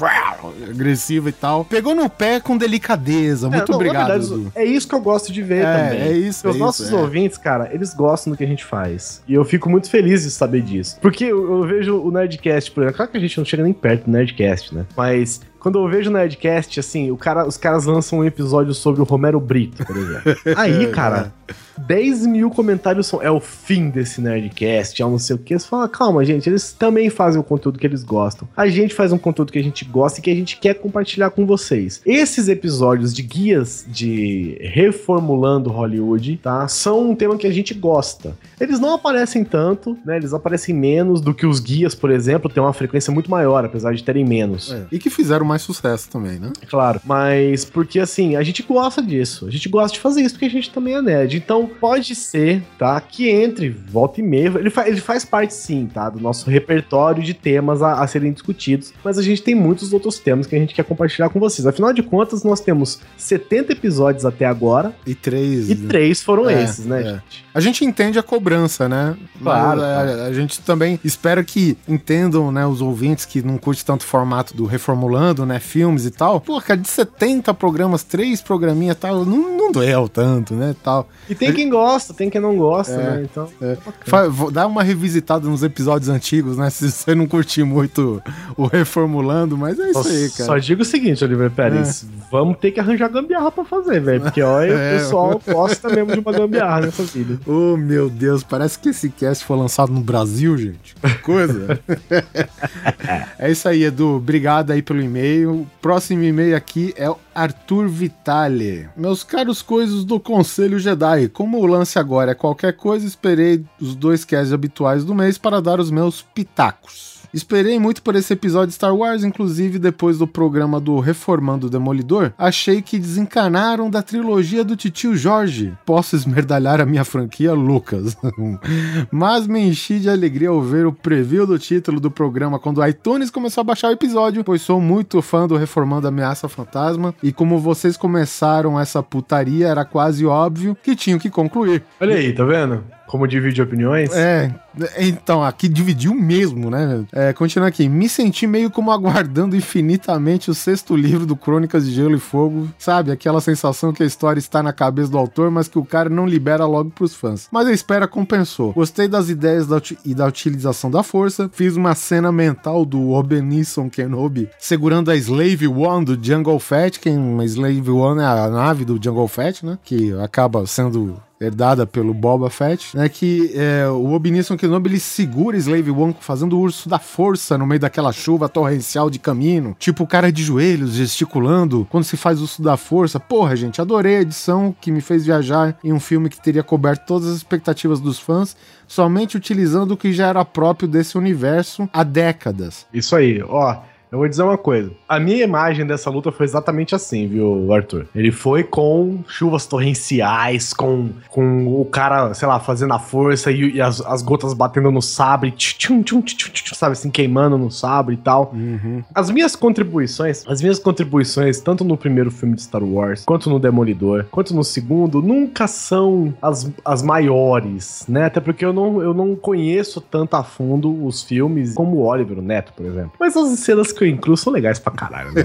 uau, 0.00 0.54
agressivas 0.68 1.30
e 1.32 1.36
tal. 1.36 1.64
Pegou 1.64 1.94
no 1.94 2.08
pé 2.08 2.40
com 2.40 2.56
delicadeza. 2.56 3.48
Muito 3.48 3.64
É, 3.64 3.68
não, 3.68 3.76
obrigado. 3.76 4.08
verdade, 4.28 4.52
é 4.54 4.64
isso 4.64 4.88
que 4.88 4.94
eu 4.94 5.00
gosto 5.00 5.32
de 5.32 5.42
ver 5.42 5.64
É, 5.64 5.76
também. 5.84 6.00
é 6.00 6.12
isso, 6.12 6.48
Os 6.48 6.56
é 6.56 6.58
nossos 6.58 6.86
isso, 6.86 6.96
é. 6.96 7.00
ouvintes, 7.00 7.38
cara, 7.38 7.68
eles 7.72 7.94
gostam 7.94 8.32
do 8.32 8.36
que 8.36 8.44
a 8.44 8.46
gente 8.46 8.64
faz. 8.64 9.22
E 9.28 9.34
eu 9.34 9.44
fico 9.44 9.68
muito 9.68 9.88
feliz 9.90 10.22
de 10.22 10.30
saber 10.30 10.62
disso. 10.62 10.98
Porque 11.00 11.24
eu, 11.24 11.50
eu 11.50 11.62
vejo 11.66 11.96
o 12.00 12.10
Nerdcast, 12.10 12.70
por 12.70 12.82
exemplo. 12.82 12.96
Claro 12.96 13.10
que 13.12 13.16
a 13.18 13.20
gente 13.20 13.38
não 13.38 13.44
chega 13.44 13.62
nem 13.62 13.72
perto 13.72 14.04
do 14.04 14.10
Nerdcast, 14.10 14.74
né? 14.74 14.86
Mas. 14.96 15.40
Quando 15.60 15.76
eu 15.80 15.88
vejo 15.90 16.08
o 16.08 16.12
Nerdcast, 16.12 16.78
assim, 16.78 17.10
o 17.10 17.16
cara, 17.16 17.44
os 17.44 17.56
caras 17.56 17.84
lançam 17.84 18.20
um 18.20 18.24
episódio 18.24 18.72
sobre 18.72 19.00
o 19.00 19.04
Romero 19.04 19.40
Brito, 19.40 19.84
por 19.84 19.96
exemplo. 19.96 20.36
Aí, 20.56 20.86
cara, 20.92 21.32
10 21.78 22.26
mil 22.26 22.50
comentários 22.50 23.06
são. 23.06 23.22
É 23.22 23.30
o 23.30 23.40
fim 23.40 23.90
desse 23.90 24.20
Nerdcast, 24.20 25.00
é 25.00 25.06
um 25.06 25.18
não 25.18 25.18
sei 25.18 25.36
o 25.36 25.38
que. 25.38 25.58
Você 25.58 25.66
fala, 25.66 25.88
calma, 25.88 26.24
gente, 26.24 26.48
eles 26.48 26.72
também 26.72 27.10
fazem 27.10 27.40
o 27.40 27.44
conteúdo 27.44 27.78
que 27.78 27.86
eles 27.86 28.04
gostam. 28.04 28.48
A 28.56 28.68
gente 28.68 28.94
faz 28.94 29.12
um 29.12 29.18
conteúdo 29.18 29.52
que 29.52 29.58
a 29.58 29.62
gente 29.62 29.84
gosta 29.84 30.20
e 30.20 30.22
que 30.22 30.30
a 30.30 30.34
gente 30.34 30.56
quer 30.58 30.74
compartilhar 30.74 31.30
com 31.30 31.44
vocês. 31.44 32.00
Esses 32.06 32.48
episódios 32.48 33.12
de 33.12 33.22
guias 33.22 33.84
de 33.88 34.58
reformulando 34.60 35.70
Hollywood, 35.70 36.38
tá? 36.42 36.66
São 36.68 37.10
um 37.10 37.14
tema 37.14 37.36
que 37.36 37.46
a 37.46 37.52
gente 37.52 37.74
gosta. 37.74 38.36
Eles 38.60 38.78
não 38.80 38.94
aparecem 38.94 39.44
tanto, 39.44 39.96
né? 40.04 40.16
Eles 40.16 40.32
aparecem 40.32 40.74
menos 40.74 41.20
do 41.20 41.34
que 41.34 41.46
os 41.46 41.60
guias, 41.60 41.94
por 41.94 42.10
exemplo, 42.10 42.50
tem 42.50 42.62
uma 42.62 42.72
frequência 42.72 43.12
muito 43.12 43.30
maior, 43.30 43.64
apesar 43.64 43.94
de 43.94 44.02
terem 44.02 44.24
menos. 44.24 44.72
É, 44.72 44.86
E 44.92 44.98
que 44.98 45.10
fizeram 45.10 45.44
mais 45.44 45.62
sucesso 45.62 46.08
também, 46.10 46.38
né? 46.38 46.52
Claro, 46.68 47.00
mas 47.04 47.64
porque 47.64 48.00
assim, 48.00 48.36
a 48.36 48.42
gente 48.42 48.62
gosta 48.62 49.02
disso. 49.02 49.46
A 49.46 49.50
gente 49.50 49.68
gosta 49.68 49.94
de 49.94 50.00
fazer 50.00 50.22
isso 50.22 50.34
porque 50.34 50.46
a 50.46 50.50
gente 50.50 50.70
também 50.70 50.94
é 50.94 51.02
nerd. 51.02 51.37
Então 51.38 51.66
pode 51.80 52.14
ser, 52.14 52.62
tá? 52.78 53.00
Que 53.00 53.28
entre, 53.30 53.68
volta 53.70 54.20
e 54.20 54.22
meia. 54.22 54.48
Ele, 54.56 54.70
fa 54.70 54.88
ele 54.88 55.00
faz 55.00 55.24
parte 55.24 55.54
sim, 55.54 55.88
tá? 55.92 56.08
Do 56.10 56.20
nosso 56.20 56.50
repertório 56.50 57.22
de 57.22 57.34
temas 57.34 57.82
a, 57.82 58.02
a 58.02 58.06
serem 58.06 58.32
discutidos. 58.32 58.92
Mas 59.04 59.18
a 59.18 59.22
gente 59.22 59.42
tem 59.42 59.54
muitos 59.54 59.92
outros 59.92 60.18
temas 60.18 60.46
que 60.46 60.54
a 60.54 60.58
gente 60.58 60.74
quer 60.74 60.84
compartilhar 60.84 61.28
com 61.28 61.38
vocês. 61.40 61.66
Afinal 61.66 61.92
de 61.92 62.02
contas, 62.02 62.42
nós 62.44 62.60
temos 62.60 63.00
70 63.16 63.72
episódios 63.72 64.24
até 64.24 64.44
agora 64.44 64.92
E 65.06 65.14
três. 65.14 65.70
e 65.70 65.74
três 65.74 66.22
foram 66.22 66.48
É, 66.48 66.62
esses, 66.62 66.84
né, 66.86 67.00
é. 67.00 67.04
gente? 67.04 67.48
A 67.54 67.60
gente 67.60 67.84
entende 67.84 68.18
a 68.18 68.22
cobrança, 68.22 68.88
né? 68.88 69.16
Claro, 69.42 69.80
Mas, 69.80 69.90
claro. 69.90 70.10
A, 70.10 70.24
a 70.26 70.32
gente 70.32 70.60
também 70.60 71.00
espera 71.04 71.42
que 71.42 71.76
entendam, 71.88 72.52
né, 72.52 72.66
os 72.66 72.80
ouvintes 72.80 73.24
que 73.24 73.42
não 73.42 73.58
curte 73.58 73.84
tanto 73.84 74.02
o 74.02 74.04
formato 74.04 74.56
do 74.56 74.64
Reformulando, 74.64 75.44
né, 75.44 75.58
filmes 75.58 76.04
e 76.06 76.10
tal. 76.10 76.40
Pô, 76.40 76.60
cara, 76.60 76.78
de 76.80 76.88
70 76.88 77.52
programas, 77.54 78.02
três 78.04 78.40
programinhas 78.40 78.96
e 78.96 79.00
tal, 79.00 79.24
não, 79.24 79.56
não 79.56 79.72
doeu 79.72 80.08
tanto, 80.08 80.54
né, 80.54 80.74
tal. 80.82 81.08
E 81.28 81.34
tem 81.34 81.52
quem 81.52 81.68
gosta, 81.68 82.14
tem 82.14 82.30
quem 82.30 82.40
não 82.40 82.56
gosta, 82.56 82.92
É, 82.94 82.96
né? 82.96 83.22
Então. 83.30 83.48
É. 83.60 83.76
Fa- 84.04 84.28
vou 84.28 84.50
dar 84.50 84.66
uma 84.66 84.82
revisitada 84.82 85.48
nos 85.48 85.62
episódios 85.62 86.08
antigos, 86.08 86.56
né, 86.56 86.70
se 86.70 86.90
você 86.90 87.14
não 87.14 87.26
curtir 87.26 87.64
muito 87.64 88.22
o 88.56 88.66
Reformulando, 88.66 89.56
mas 89.56 89.78
é 89.78 89.90
isso 89.90 90.02
Só, 90.02 90.08
aí, 90.08 90.28
só 90.28 90.46
cara. 90.46 90.60
digo 90.60 90.82
o 90.82 90.84
seguinte, 90.84 91.24
Oliver 91.24 91.50
Pérez, 91.50 92.06
vamos 92.30 92.58
ter 92.58 92.70
que 92.72 92.80
arranjar 92.80 93.08
gambiarra 93.08 93.50
pra 93.50 93.64
fazer, 93.64 94.00
velho. 94.00 94.20
Porque 94.22 94.42
olha, 94.42 94.72
É. 94.78 94.96
o 94.96 94.98
pessoal 95.00 95.42
gosta 95.46 95.88
mesmo 95.88 96.12
de 96.12 96.20
uma 96.20 96.32
gambiarra 96.32 96.82
nessa 96.82 97.02
vida. 97.02 97.38
Oh, 97.46 97.76
meu 97.76 98.08
Deus, 98.10 98.42
parece 98.42 98.78
que 98.78 98.90
esse 98.90 99.08
cast 99.10 99.44
foi 99.44 99.56
lançado 99.56 99.92
no 99.92 100.00
Brasil, 100.00 100.56
gente. 100.56 100.94
Que 100.94 101.14
coisa. 101.18 101.78
é 103.38 103.50
isso 103.50 103.68
aí, 103.68 103.84
Edu. 103.84 104.16
Obrigado 104.16 104.70
aí 104.70 104.82
pelo 104.82 105.00
e-mail. 105.00 105.66
Próximo 105.80 106.22
e-mail 106.22 106.56
aqui 106.56 106.92
é 106.96 107.08
o 107.10 107.16
Arthur 107.34 107.88
Vitale. 107.88 108.88
Meus 108.96 109.22
caros 109.22 109.62
coisas 109.62 110.04
do 110.04 110.18
Conselho 110.20 110.78
Jedi, 110.78 111.17
como 111.26 111.58
o 111.58 111.66
lance 111.66 111.98
agora 111.98 112.32
é 112.32 112.34
qualquer 112.34 112.74
coisa, 112.74 113.06
esperei 113.06 113.64
os 113.80 113.94
dois 113.94 114.24
casts 114.24 114.52
habituais 114.52 115.04
do 115.04 115.14
mês 115.14 115.38
para 115.38 115.60
dar 115.60 115.80
os 115.80 115.90
meus 115.90 116.20
pitacos. 116.20 117.07
Esperei 117.32 117.78
muito 117.78 118.02
por 118.02 118.14
esse 118.14 118.32
episódio 118.32 118.68
de 118.68 118.74
Star 118.74 118.94
Wars, 118.94 119.22
inclusive 119.22 119.78
depois 119.78 120.18
do 120.18 120.26
programa 120.26 120.80
do 120.80 120.98
Reformando 120.98 121.66
o 121.66 121.70
Demolidor, 121.70 122.32
achei 122.38 122.80
que 122.80 122.98
desencanaram 122.98 123.90
da 123.90 124.02
trilogia 124.02 124.64
do 124.64 124.76
titio 124.76 125.16
Jorge. 125.16 125.76
Posso 125.84 126.16
esmerdalhar 126.16 126.80
a 126.80 126.86
minha 126.86 127.04
franquia, 127.04 127.52
Lucas. 127.52 128.16
Mas 129.10 129.46
me 129.46 129.60
enchi 129.60 129.98
de 129.98 130.08
alegria 130.08 130.48
ao 130.48 130.62
ver 130.62 130.86
o 130.86 130.92
preview 130.92 131.46
do 131.46 131.58
título 131.58 132.00
do 132.00 132.10
programa 132.10 132.58
quando 132.58 132.78
o 132.78 132.86
iTunes 132.86 133.30
começou 133.30 133.60
a 133.60 133.64
baixar 133.64 133.88
o 133.88 133.92
episódio, 133.92 134.42
pois 134.44 134.62
sou 134.62 134.80
muito 134.80 135.20
fã 135.20 135.46
do 135.46 135.56
Reformando 135.56 136.06
a 136.06 136.10
Ameaça 136.10 136.48
Fantasma, 136.48 137.14
e 137.22 137.32
como 137.32 137.58
vocês 137.58 137.96
começaram 137.96 138.78
essa 138.78 139.02
putaria, 139.02 139.68
era 139.68 139.84
quase 139.84 140.24
óbvio 140.24 140.76
que 140.82 140.96
tinham 140.96 141.18
que 141.18 141.30
concluir. 141.30 141.82
Olha 142.00 142.16
aí, 142.16 142.32
tá 142.32 142.44
vendo? 142.44 142.97
Como 143.08 143.26
divide 143.26 143.60
opiniões? 143.60 144.12
É, 144.12 144.54
então, 144.98 145.42
aqui 145.42 145.68
dividiu 145.68 146.14
mesmo, 146.14 146.70
né? 146.70 147.04
É, 147.12 147.32
continua 147.32 147.68
aqui. 147.68 147.88
Me 147.88 148.08
senti 148.08 148.46
meio 148.46 148.70
como 148.70 148.92
aguardando 148.92 149.56
infinitamente 149.56 150.50
o 150.50 150.54
sexto 150.54 150.94
livro 150.94 151.26
do 151.26 151.34
Crônicas 151.34 151.86
de 151.86 151.92
Gelo 151.92 152.14
e 152.14 152.20
Fogo, 152.20 152.68
sabe? 152.78 153.10
Aquela 153.10 153.40
sensação 153.40 153.92
que 153.92 154.02
a 154.02 154.06
história 154.06 154.38
está 154.38 154.62
na 154.62 154.72
cabeça 154.72 155.10
do 155.10 155.18
autor, 155.18 155.50
mas 155.50 155.68
que 155.68 155.78
o 155.78 155.84
cara 155.84 156.08
não 156.08 156.26
libera 156.26 156.66
logo 156.66 156.90
pros 156.90 157.14
fãs. 157.14 157.48
Mas 157.50 157.66
a 157.66 157.72
espera 157.72 158.06
compensou. 158.06 158.72
Gostei 158.72 159.08
das 159.08 159.28
ideias 159.28 159.66
da 159.66 159.80
e 160.04 160.14
da 160.14 160.26
utilização 160.26 160.90
da 160.90 161.02
força. 161.02 161.50
Fiz 161.52 161.76
uma 161.76 161.94
cena 161.94 162.30
mental 162.30 162.84
do 162.84 163.10
Obenisson 163.10 163.88
Kenobi 163.88 164.48
segurando 164.58 165.10
a 165.10 165.16
Slave 165.16 165.66
One 165.66 166.04
do 166.04 166.18
Jungle 166.22 166.58
Fett, 166.60 167.00
que 167.00 167.08
uma 167.08 167.44
Slave 167.44 167.90
One 167.90 168.20
é 168.20 168.26
a 168.26 168.48
nave 168.48 168.84
do 168.84 169.02
Jungle 169.02 169.28
Fett, 169.28 169.64
né? 169.64 169.78
Que 169.82 170.12
acaba 170.20 170.66
sendo 170.66 171.20
herdada 171.40 171.86
pelo 171.86 172.12
Boba 172.12 172.50
Fett, 172.50 172.96
né? 172.96 173.08
Que 173.08 173.52
é, 173.54 173.88
o 173.88 174.12
Obi-Wan 174.12 174.56
Kenobi 174.56 174.90
ele 174.90 175.00
segura 175.00 175.56
Slave 175.56 175.90
One 175.90 176.16
fazendo 176.20 176.56
o 176.56 176.60
urso 176.60 176.88
da 176.88 176.98
força 176.98 177.56
no 177.56 177.66
meio 177.66 177.80
daquela 177.80 178.12
chuva 178.12 178.48
torrencial 178.48 179.08
de 179.10 179.18
caminho, 179.18 179.76
tipo 179.78 180.04
o 180.04 180.06
cara 180.06 180.32
de 180.32 180.42
joelhos 180.42 180.92
gesticulando 180.92 181.86
quando 181.90 182.04
se 182.04 182.16
faz 182.16 182.40
urso 182.40 182.62
da 182.62 182.76
força. 182.76 183.20
Porra, 183.20 183.56
gente, 183.56 183.80
adorei 183.80 184.16
a 184.16 184.20
edição 184.22 184.74
que 184.80 184.90
me 184.90 185.00
fez 185.00 185.24
viajar 185.24 185.78
em 185.82 185.92
um 185.92 186.00
filme 186.00 186.28
que 186.28 186.40
teria 186.40 186.62
coberto 186.62 187.06
todas 187.06 187.28
as 187.28 187.36
expectativas 187.36 188.00
dos 188.00 188.18
fãs, 188.18 188.56
somente 188.86 189.36
utilizando 189.36 189.92
o 189.92 189.96
que 189.96 190.12
já 190.12 190.28
era 190.28 190.44
próprio 190.44 190.88
desse 190.88 191.16
universo 191.16 191.88
há 191.92 192.02
décadas. 192.02 192.86
Isso 192.92 193.14
aí, 193.14 193.42
ó. 193.42 193.76
Eu 194.10 194.18
vou 194.18 194.28
dizer 194.28 194.42
uma 194.42 194.56
coisa. 194.56 194.90
A 195.08 195.20
minha 195.20 195.44
imagem 195.44 195.86
dessa 195.86 196.10
luta 196.10 196.32
foi 196.32 196.44
exatamente 196.44 196.94
assim, 196.94 197.26
viu, 197.26 197.72
Arthur? 197.72 198.06
Ele 198.14 198.32
foi 198.32 198.64
com 198.64 199.22
chuvas 199.28 199.66
torrenciais, 199.66 200.72
com, 200.72 201.10
com 201.28 201.80
o 201.80 201.84
cara, 201.84 202.32
sei 202.34 202.48
lá, 202.48 202.58
fazendo 202.58 202.94
a 202.94 202.98
força 202.98 203.50
e, 203.50 203.72
e 203.74 203.80
as, 203.80 204.00
as, 204.00 204.22
gotas 204.22 204.54
batendo 204.54 204.90
no 204.90 205.02
sabre, 205.02 205.50
tchum, 205.50 206.02
tchum, 206.02 206.22
tchum, 206.22 206.74
sabe 206.74 206.92
assim, 206.92 207.10
queimando 207.10 207.58
no 207.58 207.70
sabre 207.70 208.14
e 208.14 208.18
tal. 208.18 208.52
Uhum. 208.54 209.02
As 209.14 209.30
minhas 209.30 209.54
contribuições, 209.54 210.44
as 210.46 210.60
minhas 210.60 210.78
contribuições, 210.78 211.60
tanto 211.60 211.84
no 211.84 211.96
primeiro 211.96 212.30
filme 212.30 212.54
de 212.54 212.62
Star 212.62 212.82
Wars, 212.82 213.24
quanto 213.24 213.50
no 213.50 213.58
Demolidor, 213.58 214.26
quanto 214.30 214.54
no 214.54 214.64
segundo, 214.64 215.20
nunca 215.20 215.66
são 215.66 216.34
as, 216.40 216.70
as 216.84 217.02
maiores, 217.02 218.04
né? 218.08 218.24
Até 218.24 218.40
porque 218.40 218.64
eu 218.64 218.72
não, 218.72 219.02
eu 219.02 219.12
não 219.12 219.36
conheço 219.36 220.00
tanto 220.00 220.34
a 220.34 220.42
fundo 220.42 221.04
os 221.04 221.22
filmes 221.22 221.74
como 221.74 221.96
o 221.96 222.06
Oliver 222.06 222.38
o 222.38 222.42
Neto, 222.42 222.72
por 222.74 222.86
exemplo. 222.86 223.12
Mas 223.18 223.36
as 223.36 223.58
cenas 223.58 223.92
que 223.98 224.04
eu 224.04 224.08
incluo 224.08 224.36
são 224.36 224.52
legais 224.52 224.78
pra 224.78 224.92
caralho, 224.92 225.32
né? 225.32 225.42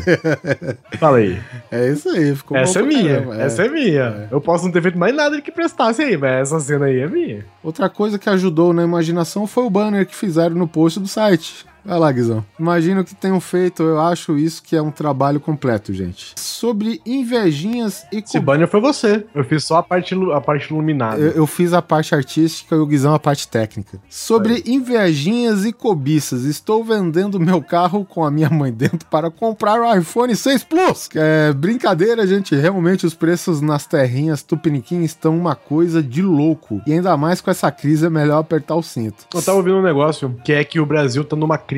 Fala 0.99 1.18
aí. 1.18 1.41
É 1.72 1.89
isso 1.89 2.08
aí, 2.10 2.36
ficou 2.36 2.56
Essa 2.56 2.80
é 2.80 2.84
minha, 2.84 3.16
caramba, 3.16 3.41
é. 3.41 3.45
essa 3.45 3.64
é, 3.64 3.66
é 3.66 3.70
minha. 3.70 4.04
É. 4.04 4.28
Eu 4.32 4.39
posso 4.39 4.66
não 4.66 4.72
ter 4.72 4.82
feito 4.82 4.97
mais 4.97 5.16
nada 5.16 5.41
que 5.41 5.51
prestasse 5.51 6.01
aí, 6.01 6.16
mas 6.16 6.32
essa 6.32 6.60
cena 6.60 6.86
aí 6.86 6.99
é 6.99 7.08
minha. 7.08 7.45
Outra 7.64 7.89
coisa 7.89 8.20
que 8.20 8.30
ajudou 8.30 8.72
na 8.72 8.84
imaginação 8.84 9.47
foi 9.47 9.64
o 9.64 9.70
banner 9.70 10.06
que 10.06 10.16
fizeram 10.16 10.56
no 10.56 10.68
post 10.68 10.99
do 10.99 11.08
site. 11.08 11.66
Vai 11.86 11.99
lá, 11.99 12.11
Guizão. 12.11 12.45
Imagino 12.57 13.03
que 13.03 13.13
tenham 13.13 13.39
feito, 13.41 13.84
eu 13.84 13.99
acho 13.99 14.38
isso 14.38 14.63
que 14.63 14.75
é 14.75 14.81
um 14.81 14.91
trabalho 14.91 15.39
completo, 15.39 15.93
gente. 15.93 16.34
Sobre 16.38 17.01
invejinhas 17.05 18.05
e... 18.11 18.19
Esse 18.19 18.39
banner 18.39 18.69
foi 18.69 18.79
você. 18.79 19.25
Eu 19.36 19.43
fiz 19.43 19.65
só 19.65 19.77
a 19.77 19.84
parte, 19.84 20.15
a 20.34 20.39
parte 20.39 20.71
iluminada. 20.71 21.19
Eu, 21.19 21.31
eu 21.31 21.47
fiz 21.47 21.73
a 21.73 21.81
parte 21.81 22.15
artística 22.15 22.73
e 22.73 22.79
o 22.79 22.86
Guizão 22.86 23.13
a 23.13 23.19
parte 23.19 23.47
técnica. 23.47 23.99
Sobre 24.09 24.53
Aí. 24.53 24.63
invejinhas 24.65 25.65
e 25.65 25.73
cobiças. 25.73 26.45
Estou 26.45 26.84
vendendo 26.84 27.39
meu 27.39 27.61
carro 27.61 28.05
com 28.05 28.23
a 28.23 28.31
minha 28.31 28.49
mãe 28.49 28.71
dentro 28.71 29.05
para 29.09 29.29
comprar 29.29 29.81
o 29.81 29.95
iPhone 29.95 30.34
6 30.36 30.63
Plus. 30.63 31.09
É 31.15 31.51
brincadeira, 31.51 32.25
gente. 32.25 32.55
Realmente 32.55 33.05
os 33.05 33.13
preços 33.13 33.59
nas 33.59 33.86
terrinhas 33.86 34.41
Tupiniquim 34.41 35.03
estão 35.03 35.38
uma 35.38 35.55
coisa 35.55 36.01
de 36.01 36.21
louco. 36.21 36.81
E 36.88 36.93
ainda 36.93 37.17
mais 37.17 37.41
com 37.41 37.51
essa 37.51 37.69
crise 37.69 38.05
é 38.05 38.09
melhor 38.09 38.39
apertar 38.39 38.75
o 38.75 38.84
cinto. 38.84 39.25
Eu 39.34 39.41
tava 39.41 39.57
ouvindo 39.57 39.77
um 39.77 39.81
negócio 39.81 40.34
que 40.45 40.53
é 40.53 40.63
que 40.63 40.79
o 40.79 40.86
Brasil 40.86 41.25
tá 41.25 41.36
numa 41.36 41.57
crise 41.57 41.72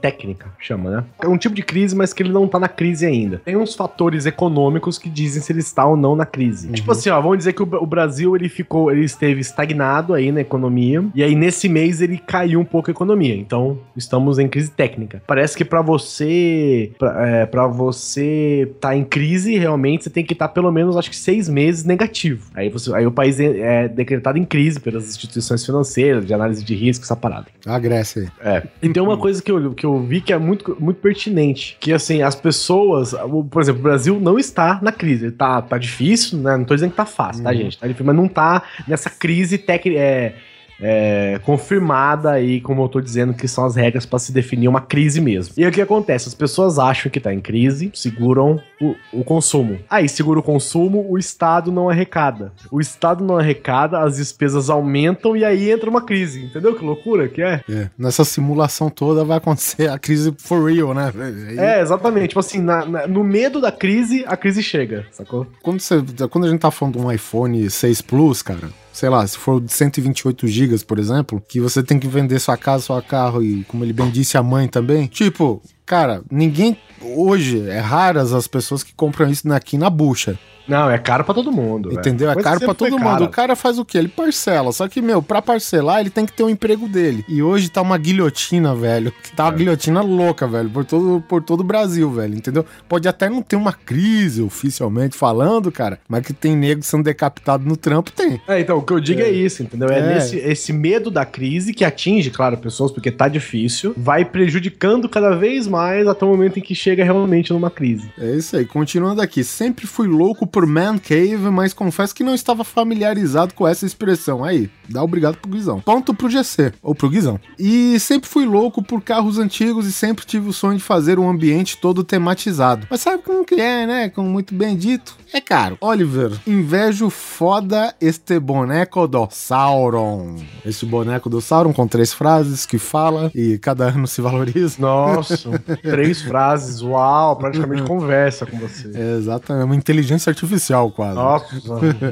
técnica, 0.00 0.46
chama, 0.58 0.90
né? 0.90 1.04
É 1.22 1.28
um 1.28 1.36
tipo 1.36 1.54
de 1.54 1.62
crise, 1.62 1.94
mas 1.94 2.12
que 2.12 2.22
ele 2.22 2.32
não 2.32 2.46
tá 2.46 2.58
na 2.58 2.68
crise 2.68 3.06
ainda. 3.06 3.40
Tem 3.44 3.56
uns 3.56 3.74
fatores 3.74 4.26
econômicos 4.26 4.98
que 4.98 5.08
dizem 5.08 5.42
se 5.42 5.52
ele 5.52 5.60
está 5.60 5.86
ou 5.86 5.96
não 5.96 6.14
na 6.16 6.26
crise. 6.26 6.68
Uhum. 6.68 6.72
Tipo 6.72 6.92
assim, 6.92 7.10
ó, 7.10 7.20
vamos 7.20 7.38
dizer 7.38 7.52
que 7.52 7.62
o, 7.62 7.68
o, 7.82 7.86
Brasil 7.86 8.34
ele 8.36 8.48
ficou, 8.48 8.90
ele 8.90 9.04
esteve 9.04 9.40
estagnado 9.40 10.14
aí 10.14 10.30
na 10.32 10.40
economia, 10.40 11.04
e 11.14 11.22
aí 11.22 11.34
nesse 11.34 11.68
mês 11.68 12.00
ele 12.00 12.18
caiu 12.18 12.60
um 12.60 12.64
pouco 12.64 12.90
a 12.90 12.92
economia. 12.92 13.34
Então, 13.34 13.78
estamos 13.96 14.38
em 14.38 14.48
crise 14.48 14.70
técnica. 14.70 15.22
Parece 15.26 15.56
que 15.56 15.64
para 15.64 15.82
você, 15.82 16.92
para 16.98 17.64
é, 17.64 17.68
você 17.68 18.72
tá 18.80 18.94
em 18.94 19.04
crise, 19.04 19.58
realmente 19.58 20.04
você 20.04 20.10
tem 20.10 20.24
que 20.24 20.32
estar 20.32 20.48
tá 20.48 20.54
pelo 20.54 20.70
menos, 20.70 20.96
acho 20.96 21.10
que 21.10 21.16
seis 21.16 21.48
meses 21.48 21.84
negativo. 21.84 22.50
Aí, 22.54 22.68
você, 22.68 22.94
aí 22.94 23.06
o 23.06 23.12
país 23.12 23.38
é, 23.40 23.84
é 23.84 23.88
decretado 23.88 24.38
em 24.38 24.44
crise 24.44 24.80
pelas 24.80 25.08
instituições 25.08 25.64
financeiras, 25.64 26.26
de 26.26 26.32
análise 26.32 26.64
de 26.64 26.74
risco, 26.74 27.04
essa 27.04 27.16
parada. 27.16 27.46
A 27.66 27.78
Grécia 27.78 28.22
aí. 28.22 28.28
É. 28.40 28.62
E 28.82 28.88
tem 28.88 29.02
uma 29.02 29.17
coisa 29.18 29.42
que 29.42 29.50
eu, 29.50 29.74
que 29.74 29.84
eu 29.84 30.00
vi 30.00 30.20
que 30.20 30.32
é 30.32 30.38
muito, 30.38 30.76
muito 30.80 31.00
pertinente. 31.00 31.76
Que 31.80 31.92
assim, 31.92 32.22
as 32.22 32.34
pessoas. 32.34 33.14
Por 33.50 33.60
exemplo, 33.60 33.80
o 33.80 33.82
Brasil 33.82 34.20
não 34.20 34.38
está 34.38 34.78
na 34.82 34.92
crise. 34.92 35.30
Tá, 35.30 35.60
tá 35.62 35.78
difícil, 35.78 36.38
né? 36.38 36.56
Não 36.56 36.64
tô 36.64 36.74
dizendo 36.74 36.90
que 36.90 36.96
tá 36.96 37.06
fácil, 37.06 37.42
tá, 37.42 37.50
uhum. 37.50 37.56
gente? 37.56 37.78
Tá 37.78 37.86
difícil, 37.86 38.06
mas 38.06 38.16
não 38.16 38.28
tá 38.28 38.62
nessa 38.86 39.10
crise 39.10 39.58
técnica. 39.58 39.98
É, 39.98 40.34
é, 40.80 41.40
confirmada 41.44 42.30
aí, 42.30 42.60
como 42.60 42.82
eu 42.82 42.88
tô 42.88 43.00
dizendo, 43.00 43.34
que 43.34 43.48
são 43.48 43.64
as 43.64 43.76
regras 43.76 44.06
para 44.06 44.18
se 44.18 44.32
definir 44.32 44.68
uma 44.68 44.80
crise 44.80 45.20
mesmo. 45.20 45.54
E 45.56 45.66
o 45.66 45.70
que 45.70 45.80
acontece? 45.80 46.28
As 46.28 46.34
pessoas 46.34 46.78
acham 46.78 47.10
que 47.10 47.20
tá 47.20 47.32
em 47.32 47.40
crise, 47.40 47.90
seguram 47.94 48.60
o, 48.80 48.94
o 49.12 49.24
consumo. 49.24 49.78
Aí, 49.88 50.08
segura 50.08 50.40
o 50.40 50.42
consumo, 50.42 51.06
o 51.08 51.18
Estado 51.18 51.72
não 51.72 51.88
arrecada. 51.88 52.52
O 52.70 52.80
Estado 52.80 53.24
não 53.24 53.38
arrecada, 53.38 54.00
as 54.00 54.16
despesas 54.16 54.70
aumentam 54.70 55.36
e 55.36 55.44
aí 55.44 55.70
entra 55.70 55.90
uma 55.90 56.02
crise. 56.02 56.44
Entendeu 56.44 56.74
que 56.74 56.84
loucura 56.84 57.28
que 57.28 57.42
é? 57.42 57.62
é 57.68 57.90
nessa 57.98 58.24
simulação 58.24 58.90
toda 58.90 59.24
vai 59.24 59.38
acontecer 59.38 59.88
a 59.90 59.98
crise 59.98 60.34
for 60.38 60.70
real, 60.70 60.94
né? 60.94 61.12
É, 61.56 61.80
exatamente. 61.80 62.28
Tipo 62.28 62.40
assim, 62.40 62.60
na, 62.60 62.84
na, 62.84 63.06
no 63.06 63.24
medo 63.24 63.60
da 63.60 63.72
crise, 63.72 64.24
a 64.26 64.36
crise 64.36 64.62
chega, 64.62 65.06
sacou? 65.10 65.46
Quando, 65.62 65.80
você, 65.80 66.02
quando 66.30 66.46
a 66.46 66.50
gente 66.50 66.60
tá 66.60 66.70
falando 66.70 66.98
de 66.98 67.04
um 67.04 67.10
iPhone 67.10 67.68
6 67.68 68.02
Plus, 68.02 68.42
cara, 68.42 68.68
sei 68.98 69.08
lá, 69.08 69.24
se 69.24 69.38
for 69.38 69.60
de 69.60 69.72
128 69.72 70.48
GB, 70.48 70.84
por 70.84 70.98
exemplo, 70.98 71.40
que 71.46 71.60
você 71.60 71.84
tem 71.84 72.00
que 72.00 72.08
vender 72.08 72.40
sua 72.40 72.56
casa, 72.56 72.82
seu 72.82 73.00
carro 73.00 73.40
e, 73.40 73.62
como 73.64 73.84
ele 73.84 73.92
bem 73.92 74.10
disse, 74.10 74.36
a 74.36 74.42
mãe 74.42 74.66
também. 74.66 75.06
Tipo, 75.06 75.62
cara, 75.88 76.22
ninguém. 76.30 76.76
Hoje 77.00 77.68
é 77.68 77.78
raras 77.78 78.32
as 78.34 78.46
pessoas 78.46 78.82
que 78.82 78.92
compram 78.92 79.30
isso 79.30 79.50
aqui 79.52 79.78
na 79.78 79.88
bucha. 79.88 80.38
Não, 80.68 80.90
é 80.90 80.98
caro 80.98 81.24
para 81.24 81.34
todo 81.34 81.50
mundo. 81.50 81.90
Entendeu? 81.92 82.28
É, 82.28 82.34
é 82.34 82.36
caro 82.36 82.60
para 82.60 82.74
todo 82.74 82.98
mundo. 82.98 83.24
O 83.24 83.28
cara 83.28 83.56
faz 83.56 83.78
o 83.78 83.84
quê? 83.84 83.96
Ele 83.96 84.08
parcela. 84.08 84.70
Só 84.70 84.86
que, 84.86 85.00
meu, 85.00 85.22
pra 85.22 85.40
parcelar, 85.40 86.00
ele 86.00 86.10
tem 86.10 86.26
que 86.26 86.32
ter 86.32 86.42
um 86.42 86.50
emprego 86.50 86.86
dele. 86.86 87.24
E 87.26 87.42
hoje 87.42 87.70
tá 87.70 87.80
uma 87.80 87.96
guilhotina, 87.96 88.74
velho. 88.74 89.10
Que 89.22 89.32
tá 89.32 89.46
uma 89.46 89.54
é. 89.54 89.56
guilhotina 89.56 90.02
louca, 90.02 90.46
velho. 90.46 90.68
Por 90.68 90.84
todo, 90.84 91.24
por 91.26 91.42
todo 91.42 91.60
o 91.60 91.64
Brasil, 91.64 92.10
velho. 92.10 92.36
Entendeu? 92.36 92.66
Pode 92.86 93.08
até 93.08 93.30
não 93.30 93.40
ter 93.40 93.56
uma 93.56 93.72
crise 93.72 94.42
oficialmente 94.42 95.16
falando, 95.16 95.72
cara. 95.72 95.98
Mas 96.06 96.26
que 96.26 96.34
tem 96.34 96.54
nego 96.54 96.82
sendo 96.82 97.04
decapitado 97.04 97.64
no 97.64 97.76
trampo, 97.76 98.12
tem. 98.12 98.38
É, 98.46 98.60
então, 98.60 98.76
o 98.76 98.82
que 98.82 98.92
eu 98.92 99.00
digo 99.00 99.22
é, 99.22 99.24
é 99.24 99.30
isso, 99.30 99.62
entendeu? 99.62 99.88
É, 99.88 99.98
é, 99.98 100.14
nesse 100.14 100.36
esse 100.36 100.72
medo 100.72 101.10
da 101.10 101.24
crise 101.24 101.72
que 101.72 101.84
atinge, 101.84 102.30
claro, 102.30 102.58
pessoas, 102.58 102.92
porque 102.92 103.10
tá 103.10 103.26
difícil, 103.28 103.94
vai 103.96 104.24
prejudicando 104.24 105.08
cada 105.08 105.34
vez 105.34 105.66
mais 105.66 105.77
até 105.78 106.24
o 106.24 106.28
momento 106.28 106.58
em 106.58 106.62
que 106.62 106.74
chega 106.74 107.04
realmente 107.04 107.52
numa 107.52 107.70
crise. 107.70 108.10
É 108.18 108.36
isso 108.36 108.56
aí. 108.56 108.64
Continuando 108.64 109.20
aqui. 109.20 109.44
Sempre 109.44 109.86
fui 109.86 110.06
louco 110.06 110.46
por 110.46 110.66
Man 110.66 110.98
Cave, 110.98 111.50
mas 111.50 111.72
confesso 111.72 112.14
que 112.14 112.24
não 112.24 112.34
estava 112.34 112.64
familiarizado 112.64 113.54
com 113.54 113.66
essa 113.66 113.86
expressão. 113.86 114.44
Aí, 114.44 114.70
dá 114.88 115.02
obrigado 115.02 115.36
pro 115.36 115.50
Guizão. 115.50 115.80
Ponto 115.80 116.14
pro 116.14 116.30
GC, 116.30 116.72
ou 116.82 116.94
pro 116.94 117.10
Guizão. 117.10 117.38
E 117.58 117.98
sempre 118.00 118.28
fui 118.28 118.44
louco 118.44 118.82
por 118.82 119.02
carros 119.02 119.38
antigos 119.38 119.86
e 119.86 119.92
sempre 119.92 120.24
tive 120.24 120.48
o 120.48 120.52
sonho 120.52 120.78
de 120.78 120.84
fazer 120.84 121.18
um 121.18 121.28
ambiente 121.28 121.78
todo 121.78 122.04
tematizado. 122.04 122.86
Mas 122.90 123.00
sabe 123.00 123.22
como 123.22 123.44
que 123.44 123.54
é, 123.54 123.86
né? 123.86 124.08
Como 124.08 124.28
muito 124.28 124.54
bem 124.54 124.76
dito, 124.76 125.16
é 125.32 125.40
caro. 125.40 125.76
Oliver, 125.80 126.32
invejo 126.46 127.10
foda 127.10 127.94
este 128.00 128.38
boneco 128.38 129.06
do 129.06 129.28
Sauron. 129.30 130.36
Este 130.64 130.86
boneco 130.86 131.28
do 131.28 131.40
Sauron 131.40 131.72
com 131.72 131.86
três 131.86 132.12
frases 132.12 132.64
que 132.64 132.78
fala 132.78 133.30
e 133.34 133.58
cada 133.58 133.88
ano 133.88 134.06
se 134.06 134.20
valoriza. 134.20 134.76
Nossa, 134.78 135.62
três 135.82 136.22
frases, 136.22 136.80
uau, 136.82 137.36
praticamente 137.36 137.82
conversa 137.88 138.44
com 138.44 138.58
você. 138.58 138.90
É, 138.94 139.16
exatamente, 139.16 139.64
uma 139.64 139.76
inteligência 139.76 140.30
artificial 140.30 140.48
artificial, 140.48 140.90
quase. 140.90 141.14
Nossa, 141.14 141.46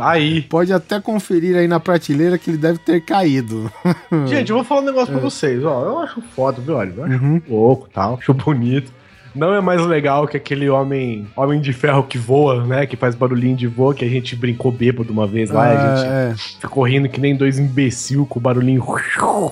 aí. 0.00 0.42
Pode 0.48 0.72
até 0.72 1.00
conferir 1.00 1.56
aí 1.56 1.66
na 1.66 1.80
prateleira 1.80 2.38
que 2.38 2.50
ele 2.50 2.58
deve 2.58 2.78
ter 2.78 3.00
caído. 3.00 3.70
Gente, 4.26 4.50
eu 4.50 4.56
vou 4.56 4.64
falar 4.64 4.82
um 4.82 4.84
negócio 4.84 5.10
é. 5.10 5.12
pra 5.12 5.20
vocês, 5.20 5.64
ó. 5.64 5.84
Eu 5.84 5.98
acho 5.98 6.20
foda, 6.34 6.60
viu? 6.60 6.76
Olha, 6.76 6.92
eu 6.96 7.04
acho 7.04 7.24
uhum. 7.24 7.42
louco 7.48 7.88
tal, 7.92 8.14
acho 8.14 8.32
bonito. 8.34 8.92
Não 9.36 9.54
é 9.54 9.60
mais 9.60 9.84
legal 9.86 10.26
que 10.26 10.36
aquele 10.36 10.68
homem, 10.68 11.26
homem 11.36 11.60
de 11.60 11.72
ferro 11.72 12.02
que 12.02 12.18
voa, 12.18 12.64
né? 12.64 12.86
Que 12.86 12.96
faz 12.96 13.14
barulhinho 13.14 13.56
de 13.56 13.66
voa, 13.66 13.94
que 13.94 14.04
a 14.04 14.08
gente 14.08 14.34
brincou 14.34 14.72
bêbado 14.72 15.12
uma 15.12 15.26
vez 15.26 15.50
lá. 15.50 15.66
a 15.66 15.66
Ah, 15.92 15.96
gente 15.96 16.08
é. 16.08 16.34
ficou 16.60 16.84
rindo 16.84 17.08
que 17.08 17.20
nem 17.20 17.36
dois 17.36 17.58
imbecil 17.58 18.26
com 18.26 18.38
o 18.38 18.42
barulhinho 18.42 18.82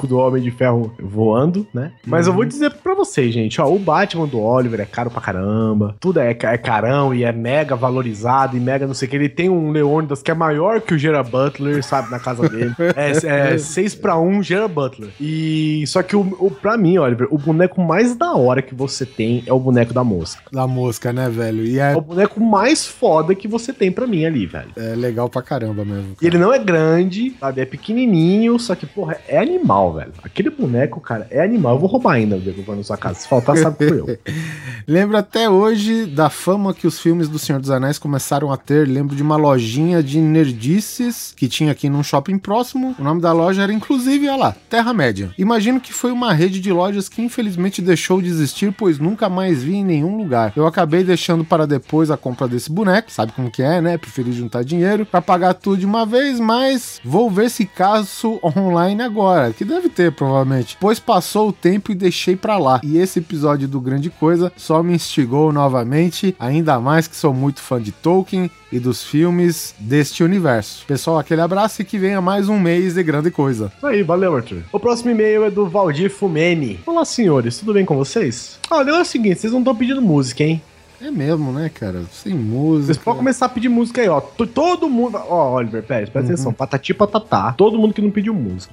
do 0.08 0.18
homem 0.18 0.42
de 0.42 0.50
ferro 0.50 0.94
voando, 1.00 1.66
né? 1.72 1.92
Mas 2.06 2.26
eu 2.26 2.32
vou 2.32 2.44
dizer 2.44 2.70
pra 2.82 2.94
vocês, 2.94 3.32
gente, 3.32 3.60
ó, 3.60 3.66
o 3.70 3.78
Batman 3.78 4.26
do 4.26 4.40
Oliver 4.40 4.80
é 4.80 4.84
caro 4.86 5.10
pra 5.10 5.20
caramba. 5.20 5.94
Tudo 6.00 6.20
é, 6.20 6.30
é 6.30 6.58
carão 6.58 7.14
e 7.14 7.24
é 7.24 7.32
mega 7.32 7.76
valorizado 7.76 8.56
e 8.56 8.60
mega 8.60 8.86
não 8.86 8.94
sei 8.94 9.06
o 9.06 9.10
que. 9.10 9.16
Ele 9.16 9.28
tem 9.28 9.48
um 9.48 9.70
Leônidas 9.70 10.22
que 10.22 10.30
é 10.30 10.34
maior 10.34 10.80
que 10.80 10.94
o 10.94 10.98
Gerard 10.98 11.30
Butler, 11.30 11.82
sabe, 11.84 12.10
na 12.10 12.18
casa 12.18 12.48
dele. 12.48 12.72
É, 12.96 13.52
é 13.54 13.58
6 13.58 13.94
pra 13.96 14.18
1 14.18 14.42
Gerard 14.42 14.72
Butler. 14.72 15.10
E 15.20 15.84
só 15.86 16.02
que 16.02 16.14
o, 16.14 16.20
o 16.38 16.50
pra 16.50 16.76
mim, 16.76 16.98
Oliver, 16.98 17.26
o 17.30 17.38
boneco 17.38 17.80
mais 17.82 18.14
da 18.14 18.34
hora 18.34 18.62
que 18.62 18.74
você 18.74 19.04
tem 19.04 19.42
é 19.46 19.52
o 19.52 19.58
boneco 19.58 19.73
da 19.92 20.04
mosca. 20.04 20.42
Da 20.52 20.66
mosca, 20.66 21.12
né, 21.12 21.28
velho? 21.28 21.64
E 21.64 21.78
É 21.78 21.92
é, 21.92 21.96
o 21.96 22.00
boneco 22.00 22.40
mais 22.40 22.86
foda 22.86 23.34
que 23.34 23.48
você 23.48 23.72
tem 23.72 23.90
pra 23.90 24.06
mim 24.06 24.24
ali, 24.24 24.46
velho. 24.46 24.70
é 24.76 24.94
legal 24.94 25.28
pra 25.28 25.42
caramba 25.42 25.84
mesmo. 25.84 26.16
E 26.20 26.26
ele 26.26 26.38
não 26.38 26.52
é 26.52 26.58
grande, 26.58 27.34
sabe? 27.40 27.60
É 27.60 27.64
pequenininho, 27.64 28.58
só 28.58 28.74
que, 28.74 28.86
porra, 28.86 29.16
é 29.28 29.38
animal, 29.38 29.94
velho. 29.94 30.12
Aquele 30.22 30.50
boneco, 30.50 31.00
cara, 31.00 31.26
é 31.30 31.42
animal. 31.42 31.74
Eu 31.74 31.80
vou 31.80 31.88
roubar 31.88 32.12
ainda, 32.14 32.38
Diego, 32.38 32.62
quando 32.62 32.78
na 32.78 32.84
sua 32.84 32.96
casa. 32.96 33.20
Se 33.20 33.28
faltar, 33.28 33.56
sabe 33.56 33.76
que 33.78 33.84
eu. 33.84 34.06
Lembro 34.86 35.16
até 35.16 35.48
hoje 35.48 36.04
da 36.06 36.28
fama 36.28 36.74
que 36.74 36.86
os 36.86 36.98
filmes 37.00 37.28
do 37.28 37.38
Senhor 37.38 37.58
dos 37.60 37.70
Anéis 37.70 37.98
começaram 37.98 38.52
a 38.52 38.56
ter. 38.56 38.86
Lembro 38.86 39.16
de 39.16 39.22
uma 39.22 39.36
lojinha 39.36 40.02
de 40.02 40.18
nerdices 40.20 41.32
que 41.36 41.48
tinha 41.48 41.72
aqui 41.72 41.88
num 41.88 42.02
shopping 42.02 42.38
próximo. 42.38 42.94
O 42.98 43.02
nome 43.02 43.20
da 43.20 43.32
loja 43.32 43.62
era 43.62 43.72
inclusive, 43.72 44.28
olha 44.28 44.36
lá, 44.36 44.56
Terra-média. 44.68 45.32
Imagino 45.38 45.80
que 45.80 45.92
foi 45.92 46.10
uma 46.12 46.32
rede 46.32 46.60
de 46.60 46.72
lojas 46.72 47.08
que 47.08 47.22
infelizmente 47.22 47.80
deixou 47.82 48.20
de 48.20 48.28
existir, 48.28 48.72
pois 48.72 48.98
nunca 48.98 49.28
mais 49.28 49.62
vi 49.64 49.76
em 49.76 49.84
nenhum 49.84 50.16
lugar. 50.16 50.52
Eu 50.54 50.66
acabei 50.66 51.02
deixando 51.02 51.44
para 51.44 51.66
depois 51.66 52.10
a 52.10 52.16
compra 52.16 52.46
desse 52.46 52.70
boneco, 52.70 53.10
sabe 53.10 53.32
como 53.32 53.50
que 53.50 53.62
é, 53.62 53.80
né? 53.80 53.96
Preferi 53.96 54.32
juntar 54.32 54.62
dinheiro 54.62 55.06
para 55.06 55.22
pagar 55.22 55.54
tudo 55.54 55.78
de 55.78 55.86
uma 55.86 56.04
vez, 56.04 56.38
mas 56.38 57.00
vou 57.04 57.30
ver 57.30 57.50
se 57.50 57.64
caso 57.64 58.38
online 58.44 59.02
agora, 59.02 59.52
que 59.52 59.64
deve 59.64 59.88
ter 59.88 60.12
provavelmente. 60.12 60.76
Pois 60.78 60.98
passou 60.98 61.48
o 61.48 61.52
tempo 61.52 61.90
e 61.90 61.94
deixei 61.94 62.36
pra 62.36 62.58
lá. 62.58 62.80
E 62.82 62.98
esse 62.98 63.18
episódio 63.18 63.66
do 63.66 63.80
Grande 63.80 64.10
Coisa 64.10 64.52
só 64.56 64.82
me 64.82 64.94
instigou 64.94 65.52
novamente, 65.52 66.36
ainda 66.38 66.78
mais 66.78 67.08
que 67.08 67.16
sou 67.16 67.32
muito 67.32 67.60
fã 67.60 67.80
de 67.80 67.92
Tolkien 67.92 68.50
e 68.74 68.80
dos 68.80 69.04
filmes 69.04 69.72
deste 69.78 70.24
universo. 70.24 70.84
Pessoal, 70.84 71.20
aquele 71.20 71.40
abraço 71.40 71.80
e 71.80 71.84
que 71.84 71.96
venha 71.96 72.20
mais 72.20 72.48
um 72.48 72.58
mês 72.58 72.94
de 72.94 73.04
grande 73.04 73.30
coisa. 73.30 73.72
Aí, 73.80 74.02
valeu, 74.02 74.34
Arthur. 74.34 74.62
O 74.72 74.80
próximo 74.80 75.12
e-mail 75.12 75.44
é 75.44 75.50
do 75.50 75.68
Valdir 75.68 76.10
Fumene. 76.10 76.80
Olá, 76.84 77.04
senhores, 77.04 77.56
tudo 77.56 77.72
bem 77.72 77.84
com 77.84 77.94
vocês? 77.96 78.58
Olha, 78.68 78.90
é 78.90 79.00
o 79.00 79.04
seguinte, 79.04 79.38
vocês 79.38 79.52
não 79.52 79.60
estão 79.60 79.76
pedindo 79.76 80.02
música, 80.02 80.42
hein? 80.42 80.60
É 81.00 81.08
mesmo, 81.08 81.52
né, 81.52 81.70
cara? 81.72 82.02
Sem 82.10 82.32
Vocês 82.32 82.44
música. 82.44 83.04
podem 83.04 83.18
começar 83.18 83.46
a 83.46 83.48
pedir 83.48 83.68
música 83.68 84.00
aí, 84.00 84.08
ó. 84.08 84.20
Todo 84.20 84.88
mundo. 84.88 85.20
Ó, 85.28 85.54
Oliver, 85.54 85.82
pera, 85.82 86.06
presta 86.06 86.32
atenção. 86.32 86.52
Patati 86.52 86.94
patatá. 86.94 87.52
Todo 87.52 87.78
mundo 87.78 87.94
que 87.94 88.02
não 88.02 88.10
pediu 88.10 88.34
música. 88.34 88.72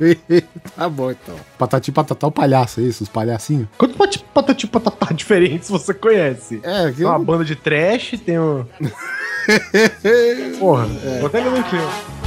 tá 0.76 0.88
bom, 0.88 1.10
então. 1.10 1.34
Patati 1.58 1.92
patatá, 1.92 2.26
o 2.26 2.32
palhaço, 2.32 2.80
é 2.80 2.84
isso? 2.84 3.02
Os 3.04 3.08
palhacinhos? 3.08 3.68
Quanto 3.78 3.96
pati- 3.96 4.24
patati 4.34 4.66
patatá 4.66 5.12
diferentes 5.12 5.68
você 5.70 5.92
conhece? 5.94 6.60
É, 6.62 6.90
Tem 6.90 7.06
uma 7.06 7.18
banda 7.18 7.44
de 7.44 7.54
trash, 7.56 8.14
tem 8.24 8.38
um. 8.38 8.64
Porra, 10.58 10.86
vou 11.18 11.26
até 11.26 11.40
ler 11.40 11.60
aqui, 11.60 11.76
ó. 11.76 12.22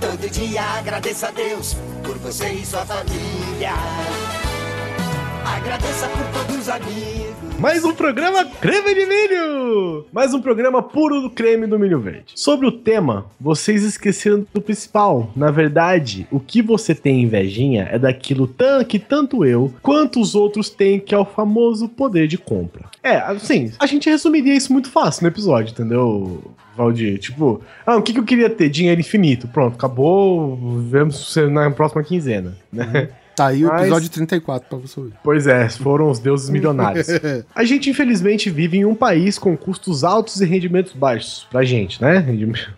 Todo 0.00 0.30
dia 0.30 0.62
agradeça 0.62 1.28
a 1.28 1.30
Deus 1.30 1.76
por 2.04 2.16
você 2.18 2.48
e 2.50 2.64
sua 2.66 2.84
família. 2.84 3.72
Agradeça 5.46 6.08
por 6.08 6.26
todos 6.32 6.56
os 6.62 6.68
amigos. 6.68 7.36
Mais 7.60 7.84
um 7.84 7.94
programa 7.94 8.44
Creme 8.44 8.94
de 8.96 9.06
Milho! 9.06 10.04
Mais 10.12 10.34
um 10.34 10.40
programa 10.42 10.82
puro 10.82 11.22
do 11.22 11.30
creme 11.30 11.68
do 11.68 11.78
milho 11.78 12.00
verde. 12.00 12.32
Sobre 12.34 12.66
o 12.66 12.72
tema, 12.72 13.26
vocês 13.40 13.84
esqueceram 13.84 14.44
do 14.52 14.60
principal. 14.60 15.30
Na 15.36 15.52
verdade, 15.52 16.26
o 16.32 16.40
que 16.40 16.60
você 16.60 16.96
tem 16.96 17.22
invejinha 17.22 17.88
é 17.92 17.96
daquilo 17.96 18.48
tan 18.48 18.82
que 18.82 18.98
tanto 18.98 19.44
eu 19.44 19.72
quanto 19.80 20.20
os 20.20 20.34
outros 20.34 20.68
têm, 20.68 20.98
que 20.98 21.14
é 21.14 21.18
o 21.18 21.24
famoso 21.24 21.88
poder 21.88 22.26
de 22.26 22.36
compra. 22.36 22.86
É, 23.00 23.18
assim, 23.18 23.72
a 23.78 23.86
gente 23.86 24.10
resumiria 24.10 24.54
isso 24.54 24.72
muito 24.72 24.90
fácil 24.90 25.22
no 25.22 25.28
episódio, 25.28 25.70
entendeu? 25.70 26.42
Valdir, 26.76 27.18
tipo, 27.18 27.62
ah, 27.86 27.96
o 27.96 28.02
que, 28.02 28.12
que 28.12 28.18
eu 28.18 28.24
queria 28.24 28.50
ter? 28.50 28.68
Dinheiro 28.68 29.00
infinito. 29.00 29.46
Pronto, 29.46 29.76
acabou. 29.76 30.80
Vemos 30.90 31.36
na 31.52 31.70
próxima 31.70 32.02
quinzena, 32.02 32.58
né? 32.72 33.10
Tá 33.36 33.48
aí 33.48 33.64
o 33.64 33.68
Mas- 33.68 33.82
episódio 33.82 34.08
34 34.10 34.66
pra 34.68 34.78
você 34.78 34.98
ouvir. 34.98 35.12
Pois 35.22 35.46
é, 35.46 35.68
foram 35.68 36.10
os 36.10 36.18
deuses 36.18 36.48
milionários. 36.48 37.06
A 37.54 37.64
gente, 37.64 37.90
infelizmente, 37.90 38.48
vive 38.48 38.78
em 38.78 38.84
um 38.86 38.94
país 38.94 39.38
com 39.38 39.54
custos 39.56 40.02
altos 40.04 40.40
e 40.40 40.46
rendimentos 40.46 40.94
baixos. 40.94 41.46
Pra 41.50 41.62
gente, 41.62 42.00
né? 42.00 42.16
Rendimento- 42.26 42.70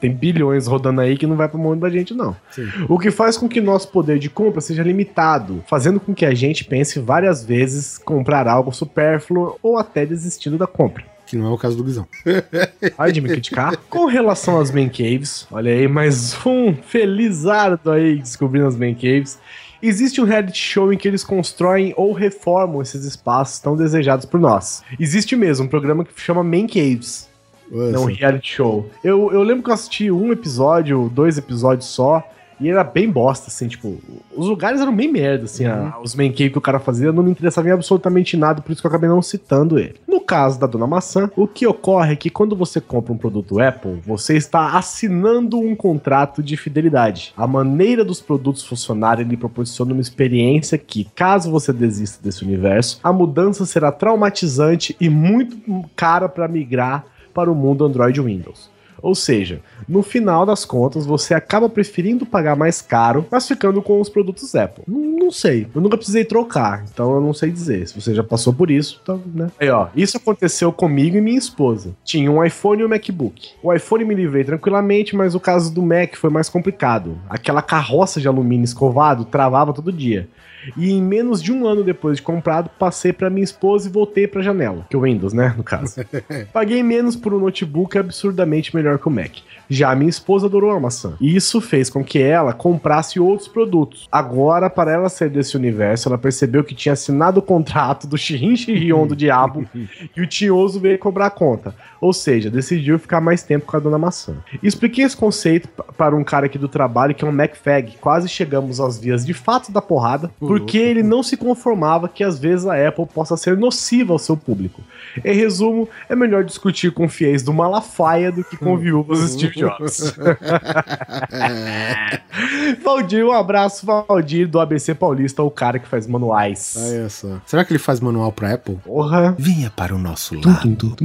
Tem 0.00 0.12
bilhões 0.12 0.66
rodando 0.66 1.00
aí 1.00 1.16
que 1.16 1.26
não 1.26 1.36
vai 1.36 1.48
pro 1.48 1.58
mundo 1.58 1.80
da 1.80 1.88
gente, 1.88 2.12
não. 2.12 2.36
Sim. 2.50 2.68
O 2.88 2.98
que 2.98 3.10
faz 3.10 3.38
com 3.38 3.48
que 3.48 3.60
nosso 3.60 3.88
poder 3.88 4.18
de 4.18 4.28
compra 4.28 4.60
seja 4.60 4.82
limitado, 4.82 5.62
fazendo 5.66 5.98
com 6.00 6.12
que 6.12 6.26
a 6.26 6.34
gente 6.34 6.64
pense 6.64 6.98
várias 6.98 7.44
vezes 7.44 7.96
comprar 7.98 8.46
algo 8.46 8.72
supérfluo 8.72 9.56
ou 9.62 9.78
até 9.78 10.04
desistindo 10.04 10.58
da 10.58 10.66
compra. 10.66 11.04
Que 11.30 11.36
não 11.36 11.46
é 11.46 11.50
o 11.50 11.56
caso 11.56 11.76
do 11.76 11.84
Guizão. 11.84 12.08
Ai 12.98 13.12
de 13.12 13.20
me 13.20 13.28
criticar. 13.28 13.76
Com 13.88 14.06
relação 14.06 14.58
às 14.58 14.72
man 14.72 14.88
caves, 14.88 15.46
olha 15.48 15.70
aí, 15.70 15.86
mais 15.86 16.34
um 16.44 16.74
felizardo 16.74 17.92
aí 17.92 18.16
descobrindo 18.16 18.66
as 18.66 18.74
man 18.74 18.94
caves. 18.94 19.38
Existe 19.80 20.20
um 20.20 20.24
reality 20.24 20.58
show 20.58 20.92
em 20.92 20.98
que 20.98 21.06
eles 21.06 21.22
constroem 21.22 21.94
ou 21.96 22.12
reformam 22.12 22.82
esses 22.82 23.04
espaços 23.04 23.60
tão 23.60 23.76
desejados 23.76 24.26
por 24.26 24.40
nós. 24.40 24.82
Existe 24.98 25.36
mesmo 25.36 25.66
um 25.66 25.68
programa 25.68 26.04
que 26.04 26.10
chama 26.20 26.42
Man 26.42 26.66
Caves, 26.66 27.28
não 27.70 27.78
um 27.78 27.92
Nossa. 27.92 28.10
reality 28.10 28.48
show. 28.56 28.90
Eu, 29.04 29.32
eu 29.32 29.44
lembro 29.44 29.62
que 29.62 29.70
eu 29.70 29.74
assisti 29.74 30.10
um 30.10 30.32
episódio, 30.32 31.08
dois 31.14 31.38
episódios 31.38 31.86
só, 31.86 32.28
e 32.60 32.68
era 32.68 32.84
bem 32.84 33.10
bosta, 33.10 33.48
assim, 33.48 33.68
tipo, 33.68 33.98
os 34.36 34.46
lugares 34.46 34.80
eram 34.80 34.94
bem 34.94 35.10
merda, 35.10 35.44
assim, 35.44 35.64
a- 35.64 35.98
os 36.02 36.14
cave 36.14 36.50
que 36.50 36.58
o 36.58 36.60
cara 36.60 36.78
fazia 36.78 37.10
não 37.12 37.22
me 37.22 37.30
interessava 37.30 37.68
em 37.68 37.72
absolutamente 37.72 38.36
nada, 38.36 38.60
por 38.60 38.70
isso 38.72 38.80
que 38.80 38.86
eu 38.86 38.90
acabei 38.90 39.08
não 39.08 39.22
citando 39.22 39.78
ele. 39.78 39.94
No 40.06 40.20
caso 40.20 40.60
da 40.60 40.66
Dona 40.66 40.86
Maçã, 40.86 41.30
o 41.36 41.46
que 41.46 41.66
ocorre 41.66 42.12
é 42.12 42.16
que 42.16 42.30
quando 42.30 42.54
você 42.54 42.80
compra 42.80 43.12
um 43.12 43.16
produto 43.16 43.60
Apple, 43.60 44.00
você 44.06 44.36
está 44.36 44.76
assinando 44.76 45.58
um 45.58 45.74
contrato 45.74 46.42
de 46.42 46.56
fidelidade. 46.56 47.32
A 47.36 47.46
maneira 47.46 48.04
dos 48.04 48.20
produtos 48.20 48.64
funcionarem 48.64 49.26
lhe 49.26 49.36
proporciona 49.36 49.92
uma 49.92 50.00
experiência 50.00 50.76
que, 50.78 51.08
caso 51.14 51.50
você 51.50 51.72
desista 51.72 52.22
desse 52.22 52.44
universo, 52.44 53.00
a 53.02 53.12
mudança 53.12 53.64
será 53.64 53.90
traumatizante 53.90 54.96
e 55.00 55.08
muito 55.08 55.58
cara 55.96 56.28
para 56.28 56.46
migrar 56.46 57.04
para 57.32 57.50
o 57.50 57.54
mundo 57.54 57.84
Android 57.84 58.20
Windows. 58.20 58.70
Ou 59.02 59.14
seja, 59.14 59.60
no 59.88 60.02
final 60.02 60.44
das 60.44 60.64
contas, 60.64 61.06
você 61.06 61.34
acaba 61.34 61.68
preferindo 61.68 62.26
pagar 62.26 62.56
mais 62.56 62.80
caro, 62.80 63.26
mas 63.30 63.46
ficando 63.46 63.82
com 63.82 64.00
os 64.00 64.08
produtos 64.08 64.54
Apple. 64.54 64.84
Não, 64.86 65.00
não 65.00 65.30
sei, 65.30 65.66
eu 65.74 65.80
nunca 65.80 65.96
precisei 65.96 66.24
trocar, 66.24 66.84
então 66.92 67.14
eu 67.14 67.20
não 67.20 67.32
sei 67.32 67.50
dizer. 67.50 67.86
Se 67.86 68.00
você 68.00 68.14
já 68.14 68.22
passou 68.22 68.52
por 68.52 68.70
isso, 68.70 69.00
então, 69.02 69.22
né? 69.34 69.48
Aí, 69.60 69.70
ó, 69.70 69.88
isso 69.94 70.16
aconteceu 70.16 70.72
comigo 70.72 71.16
e 71.16 71.20
minha 71.20 71.38
esposa. 71.38 71.94
Tinha 72.04 72.30
um 72.30 72.44
iPhone 72.44 72.82
e 72.82 72.84
um 72.84 72.88
MacBook. 72.88 73.50
O 73.62 73.72
iPhone 73.72 74.04
me 74.04 74.14
livrei 74.14 74.44
tranquilamente, 74.44 75.14
mas 75.14 75.34
o 75.34 75.40
caso 75.40 75.72
do 75.72 75.82
Mac 75.82 76.16
foi 76.16 76.30
mais 76.30 76.48
complicado. 76.48 77.18
Aquela 77.28 77.62
carroça 77.62 78.20
de 78.20 78.28
alumínio 78.28 78.64
escovado 78.64 79.24
travava 79.24 79.72
todo 79.72 79.92
dia. 79.92 80.28
E 80.76 80.92
em 80.92 81.02
menos 81.02 81.42
de 81.42 81.52
um 81.52 81.66
ano 81.66 81.82
depois 81.82 82.16
de 82.16 82.22
comprado, 82.22 82.70
passei 82.78 83.12
para 83.12 83.30
minha 83.30 83.44
esposa 83.44 83.88
e 83.88 83.92
voltei 83.92 84.26
para 84.26 84.42
janela, 84.42 84.86
que 84.88 84.96
é 84.96 84.98
o 84.98 85.02
Windows, 85.02 85.32
né, 85.32 85.54
no 85.56 85.62
caso. 85.62 86.00
Paguei 86.52 86.82
menos 86.82 87.16
por 87.16 87.34
um 87.34 87.38
notebook 87.38 87.96
absurdamente 87.98 88.74
melhor 88.74 88.98
que 88.98 89.08
o 89.08 89.10
Mac. 89.10 89.38
Já 89.68 89.94
minha 89.94 90.10
esposa 90.10 90.46
adorou 90.46 90.70
a 90.72 90.80
maçã. 90.80 91.14
E 91.20 91.36
isso 91.36 91.60
fez 91.60 91.88
com 91.88 92.04
que 92.04 92.20
ela 92.20 92.52
comprasse 92.52 93.20
outros 93.20 93.48
produtos. 93.48 94.08
Agora, 94.10 94.68
para 94.68 94.92
ela 94.92 95.08
sair 95.08 95.30
desse 95.30 95.56
universo, 95.56 96.08
ela 96.08 96.18
percebeu 96.18 96.64
que 96.64 96.74
tinha 96.74 96.92
assinado 96.92 97.38
o 97.38 97.42
contrato 97.42 98.06
do 98.06 98.18
Shirin 98.18 98.56
Shirion 98.56 99.06
do 99.06 99.14
diabo 99.14 99.64
e 100.16 100.20
o 100.20 100.26
Tinhoso 100.26 100.80
veio 100.80 100.98
cobrar 100.98 101.26
a 101.26 101.30
conta. 101.30 101.74
Ou 102.00 102.12
seja, 102.12 102.50
decidiu 102.50 102.98
ficar 102.98 103.20
mais 103.20 103.42
tempo 103.42 103.66
com 103.66 103.76
a 103.76 103.80
dona 103.80 103.98
maçã. 103.98 104.36
Expliquei 104.62 105.04
esse 105.04 105.16
conceito 105.16 105.68
para 105.96 106.16
um 106.16 106.24
cara 106.24 106.46
aqui 106.46 106.58
do 106.58 106.68
trabalho 106.68 107.14
que 107.14 107.24
é 107.24 107.28
um 107.28 107.32
MacFag. 107.32 107.96
Quase 108.00 108.28
chegamos 108.28 108.80
às 108.80 108.98
vias 108.98 109.24
de 109.24 109.34
fato 109.34 109.70
da 109.70 109.82
porrada, 109.82 110.30
porque 110.50 110.78
ele 110.78 111.04
não 111.04 111.22
se 111.22 111.36
conformava 111.36 112.08
que 112.08 112.24
às 112.24 112.36
vezes 112.36 112.66
a 112.66 112.88
Apple 112.88 113.06
possa 113.06 113.36
ser 113.36 113.56
nociva 113.56 114.12
ao 114.12 114.18
seu 114.18 114.36
público. 114.36 114.82
Em 115.24 115.32
resumo, 115.32 115.88
é 116.08 116.16
melhor 116.16 116.42
discutir 116.42 116.90
com 116.90 117.08
fiéis 117.08 117.44
do 117.44 117.52
Malafaia 117.52 118.32
do 118.32 118.42
que 118.42 118.56
com 118.56 118.74
viúvas 118.76 119.20
Steve 119.30 119.54
Jobs. 119.54 120.12
Valdir, 122.82 123.24
um 123.24 123.30
abraço, 123.30 123.86
Valdir, 123.86 124.48
do 124.48 124.58
ABC 124.58 124.92
Paulista, 124.92 125.40
o 125.40 125.52
cara 125.52 125.78
que 125.78 125.86
faz 125.86 126.08
manuais. 126.08 126.74
Olha 126.76 127.08
só. 127.08 127.40
Será 127.46 127.64
que 127.64 127.72
ele 127.72 127.78
faz 127.78 128.00
manual 128.00 128.32
pra 128.32 128.54
Apple? 128.54 128.76
Porra. 128.84 129.36
Vinha 129.38 129.70
para 129.70 129.94
o 129.94 129.98
nosso 129.98 130.34
lado. 130.34 130.96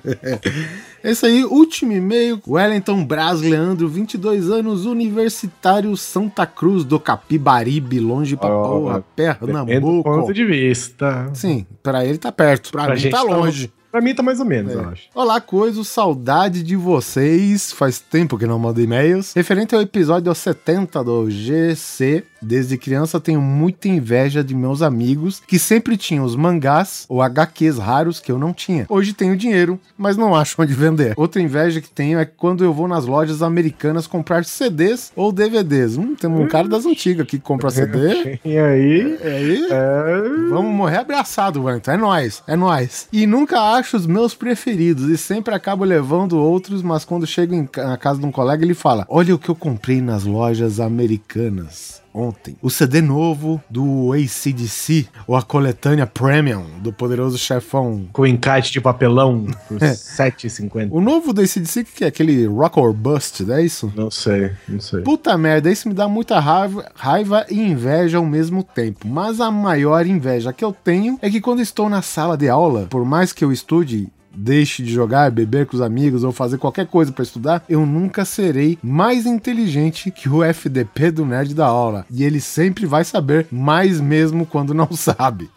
Esse 1.04 1.26
aí, 1.26 1.44
último 1.44 1.92
e-mail. 1.92 2.40
Wellington 2.48 3.04
Braz 3.04 3.42
Leandro, 3.42 3.86
22 3.86 4.50
anos, 4.50 4.86
universitário 4.86 5.94
Santa 5.94 6.46
Cruz 6.46 6.84
do 6.84 6.98
Capibaribe, 6.98 8.00
longe 8.00 8.34
pra 8.34 8.61
porra, 8.62 9.04
Pernambuco. 9.16 10.02
ponto 10.02 10.32
de 10.34 10.44
vista. 10.44 11.30
Sim, 11.34 11.66
pra 11.82 12.04
ele 12.04 12.18
tá 12.18 12.30
perto. 12.32 12.70
Pra, 12.70 12.84
Pra 12.84 12.94
mim 12.94 13.00
gente 13.00 13.12
tá 13.12 13.18
tá 13.18 13.22
longe. 13.24 13.72
Pra 13.90 14.00
mim 14.00 14.14
tá 14.14 14.22
mais 14.22 14.40
ou 14.40 14.46
menos, 14.46 14.72
É. 14.72 14.76
eu 14.76 14.88
acho. 14.88 15.02
Olá, 15.14 15.38
coisa, 15.40 15.84
saudade 15.84 16.62
de 16.62 16.74
vocês. 16.76 17.72
Faz 17.72 17.98
tempo 17.98 18.38
que 18.38 18.46
não 18.46 18.58
mando 18.58 18.80
e-mails. 18.80 19.34
Referente 19.34 19.74
ao 19.74 19.82
episódio 19.82 20.34
70 20.34 21.04
do 21.04 21.28
GC, 21.30 22.24
desde 22.42 22.78
criança 22.78 23.20
tenho 23.20 23.40
muita 23.40 23.88
inveja 23.88 24.42
de 24.42 24.54
meus 24.54 24.82
amigos 24.82 25.42
que 25.46 25.58
sempre 25.58 25.96
tinham 25.96 26.24
os 26.24 26.36
mangás 26.36 27.04
ou 27.08 27.22
HQs 27.22 27.78
raros 27.78 28.20
que 28.20 28.32
eu 28.32 28.38
não 28.38 28.52
tinha. 28.52 28.86
Hoje 28.88 29.12
tenho 29.12 29.36
dinheiro, 29.36 29.78
mas 29.96 30.16
não 30.16 30.34
acho 30.34 30.60
onde 30.60 30.74
vender. 30.74 31.14
Outra 31.16 31.40
inveja 31.40 31.80
que 31.80 31.90
tenho 31.90 32.18
é 32.18 32.24
quando 32.24 32.64
eu 32.64 32.72
vou 32.72 32.88
nas 32.88 33.06
lojas 33.06 33.42
americanas 33.42 34.06
comprar 34.06 34.44
CDs 34.44 35.12
ou 35.14 35.32
DVDs. 35.32 35.96
Hum, 35.96 36.14
tem 36.14 36.30
um 36.30 36.46
cara 36.48 36.68
das 36.68 36.86
antigas 36.86 37.26
que 37.26 37.38
compra 37.38 37.70
CD. 37.70 38.38
E 38.44 38.58
aí? 38.58 39.18
É 39.20 39.36
aí? 39.36 39.66
É... 39.70 40.48
Vamos 40.50 40.74
morrer 40.74 40.98
abraçado, 40.98 41.62
Wellington. 41.62 41.92
É 41.92 41.96
nóis, 41.96 42.42
é 42.46 42.56
nóis. 42.56 43.08
E 43.12 43.26
nunca 43.26 43.60
acho 43.74 43.96
os 43.96 44.06
meus 44.06 44.34
preferidos 44.34 45.08
e 45.08 45.16
sempre 45.16 45.54
acabo 45.54 45.84
levando 45.84 46.38
outros, 46.38 46.82
mas 46.82 47.04
quando 47.04 47.26
chego 47.26 47.54
em 47.54 47.68
na 47.76 47.96
casa 47.96 48.20
de 48.20 48.26
um 48.26 48.32
colega, 48.32 48.64
ele 48.64 48.74
fala: 48.74 49.06
Olha 49.08 49.34
o 49.34 49.38
que 49.38 49.48
eu 49.48 49.54
comprei 49.54 50.00
nas 50.00 50.24
lojas 50.24 50.80
americanas. 50.80 52.01
Ontem. 52.14 52.56
O 52.60 52.68
CD 52.68 53.00
novo 53.00 53.62
do 53.70 54.12
ACDC, 54.12 55.08
ou 55.26 55.36
a 55.36 55.42
coletânea 55.42 56.06
Premium 56.06 56.64
do 56.80 56.92
Poderoso 56.92 57.38
Chefão. 57.38 58.06
Com 58.12 58.26
encarte 58.26 58.70
de 58.70 58.80
papelão 58.80 59.46
por 59.68 59.78
7,50. 59.80 60.88
O 60.90 61.00
novo 61.00 61.32
do 61.32 61.40
ACDC, 61.40 61.84
que 61.84 62.04
é 62.04 62.08
aquele 62.08 62.46
Rock 62.46 62.78
or 62.78 62.92
Bust, 62.92 63.44
não 63.44 63.54
é 63.54 63.62
isso? 63.62 63.92
Não 63.96 64.10
sei, 64.10 64.52
não 64.68 64.80
sei. 64.80 65.00
Puta 65.00 65.36
merda, 65.38 65.70
isso 65.70 65.88
me 65.88 65.94
dá 65.94 66.06
muita 66.06 66.38
raiva, 66.38 66.90
raiva 66.94 67.46
e 67.50 67.60
inveja 67.60 68.18
ao 68.18 68.26
mesmo 68.26 68.62
tempo. 68.62 69.06
Mas 69.08 69.40
a 69.40 69.50
maior 69.50 70.06
inveja 70.06 70.52
que 70.52 70.64
eu 70.64 70.72
tenho 70.72 71.18
é 71.22 71.30
que 71.30 71.40
quando 71.40 71.60
estou 71.62 71.88
na 71.88 72.02
sala 72.02 72.36
de 72.36 72.48
aula, 72.48 72.86
por 72.90 73.04
mais 73.04 73.32
que 73.32 73.44
eu 73.44 73.50
estude 73.52 74.08
deixe 74.34 74.82
de 74.82 74.92
jogar, 74.92 75.30
beber 75.30 75.66
com 75.66 75.76
os 75.76 75.82
amigos 75.82 76.24
ou 76.24 76.32
fazer 76.32 76.58
qualquer 76.58 76.86
coisa 76.86 77.12
pra 77.12 77.22
estudar, 77.22 77.64
eu 77.68 77.84
nunca 77.86 78.24
serei 78.24 78.78
mais 78.82 79.26
inteligente 79.26 80.10
que 80.10 80.28
o 80.28 80.42
FDP 80.42 81.10
do 81.10 81.24
nerd 81.24 81.54
da 81.54 81.66
aula. 81.66 82.04
E 82.10 82.24
ele 82.24 82.40
sempre 82.40 82.86
vai 82.86 83.04
saber 83.04 83.46
mais 83.50 84.00
mesmo 84.00 84.46
quando 84.46 84.74
não 84.74 84.90
sabe. 84.92 85.50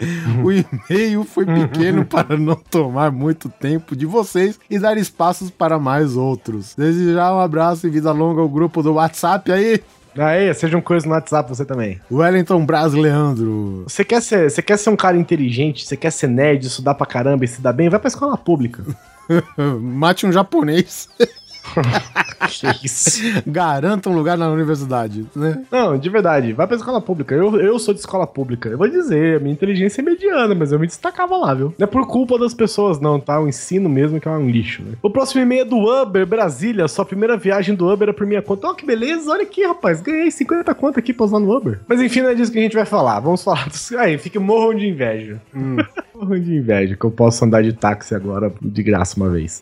o 0.43 0.51
e-mail 0.51 1.23
foi 1.23 1.45
pequeno 1.45 2.05
para 2.05 2.37
não 2.37 2.55
tomar 2.55 3.11
muito 3.11 3.49
tempo 3.49 3.95
de 3.95 4.05
vocês 4.05 4.59
e 4.69 4.79
dar 4.79 4.97
espaços 4.97 5.49
para 5.49 5.79
mais 5.79 6.15
outros. 6.15 6.73
Desde 6.77 7.13
já 7.13 7.33
um 7.33 7.39
abraço 7.39 7.87
e 7.87 7.89
vida 7.89 8.11
longa 8.11 8.41
ao 8.41 8.49
grupo 8.49 8.81
do 8.81 8.93
WhatsApp 8.93 9.51
aí. 9.51 9.81
Aí, 10.17 10.53
seja 10.53 10.77
um 10.77 10.81
coisa 10.81 11.05
no 11.05 11.13
WhatsApp 11.13 11.49
você 11.49 11.65
também. 11.65 11.99
Wellington 12.11 12.65
Braz 12.65 12.93
Leandro. 12.93 13.83
Você 13.87 14.03
quer, 14.03 14.21
ser, 14.21 14.49
você 14.49 14.61
quer 14.61 14.77
ser 14.77 14.89
um 14.89 14.95
cara 14.95 15.17
inteligente, 15.17 15.85
você 15.85 15.97
quer 15.97 16.11
ser 16.11 16.27
nerd, 16.27 16.65
estudar 16.65 16.95
pra 16.95 17.05
caramba 17.05 17.43
e 17.43 17.47
se 17.47 17.61
dar 17.61 17.73
bem, 17.73 17.89
vai 17.89 17.99
pra 17.99 18.07
escola 18.07 18.37
pública. 18.37 18.83
Mate 19.81 20.25
um 20.25 20.31
japonês. 20.31 21.09
que 22.79 22.85
isso? 22.85 23.21
Garanta 23.45 24.09
um 24.09 24.15
lugar 24.15 24.37
na 24.37 24.49
universidade, 24.49 25.25
né? 25.35 25.63
Não, 25.71 25.97
de 25.97 26.09
verdade, 26.09 26.53
vai 26.53 26.67
pra 26.67 26.75
escola 26.75 27.01
pública. 27.01 27.33
Eu, 27.35 27.59
eu 27.59 27.77
sou 27.79 27.93
de 27.93 27.99
escola 27.99 28.25
pública. 28.27 28.69
Eu 28.69 28.77
vou 28.77 28.87
dizer, 28.87 29.37
a 29.37 29.39
minha 29.39 29.53
inteligência 29.53 30.01
é 30.01 30.03
mediana, 30.03 30.53
mas 30.55 30.71
eu 30.71 30.79
me 30.79 30.87
destacava 30.87 31.35
lá, 31.37 31.53
viu? 31.53 31.73
Não 31.77 31.83
é 31.83 31.87
por 31.87 32.07
culpa 32.07 32.37
das 32.37 32.53
pessoas, 32.53 32.99
não, 32.99 33.19
tá? 33.19 33.39
O 33.39 33.47
ensino 33.47 33.89
mesmo 33.89 34.19
que 34.19 34.27
é 34.27 34.31
um 34.31 34.49
lixo, 34.49 34.83
né? 34.83 34.93
O 35.01 35.09
próximo 35.09 35.41
e-mail 35.41 35.61
é 35.61 35.65
do 35.65 35.77
Uber, 35.77 36.25
Brasília. 36.25 36.87
Sua 36.87 37.05
primeira 37.05 37.35
viagem 37.37 37.75
do 37.75 37.91
Uber 37.91 38.09
é 38.09 38.13
por 38.13 38.25
minha 38.27 38.41
conta. 38.41 38.67
Ó, 38.67 38.73
que 38.73 38.85
beleza, 38.85 39.31
olha 39.31 39.43
aqui, 39.43 39.65
rapaz. 39.65 40.01
Ganhei 40.01 40.29
50 40.31 40.73
conto 40.75 40.99
aqui 40.99 41.13
pra 41.13 41.25
usar 41.25 41.39
no 41.39 41.55
Uber. 41.55 41.79
Mas 41.87 42.01
enfim, 42.01 42.21
não 42.21 42.29
é 42.29 42.35
disso 42.35 42.51
que 42.51 42.59
a 42.59 42.61
gente 42.61 42.75
vai 42.75 42.85
falar. 42.85 43.19
Vamos 43.19 43.43
falar 43.43 43.67
dos. 43.67 43.91
Aí, 43.95 44.17
fica 44.17 44.39
morram 44.39 44.75
de 44.77 44.87
inveja. 44.87 45.41
morram 46.15 46.39
de 46.39 46.55
inveja, 46.55 46.95
que 46.95 47.05
eu 47.05 47.11
posso 47.11 47.43
andar 47.43 47.63
de 47.63 47.73
táxi 47.73 48.13
agora 48.15 48.51
de 48.61 48.83
graça 48.83 49.17
uma 49.17 49.29
vez. 49.29 49.61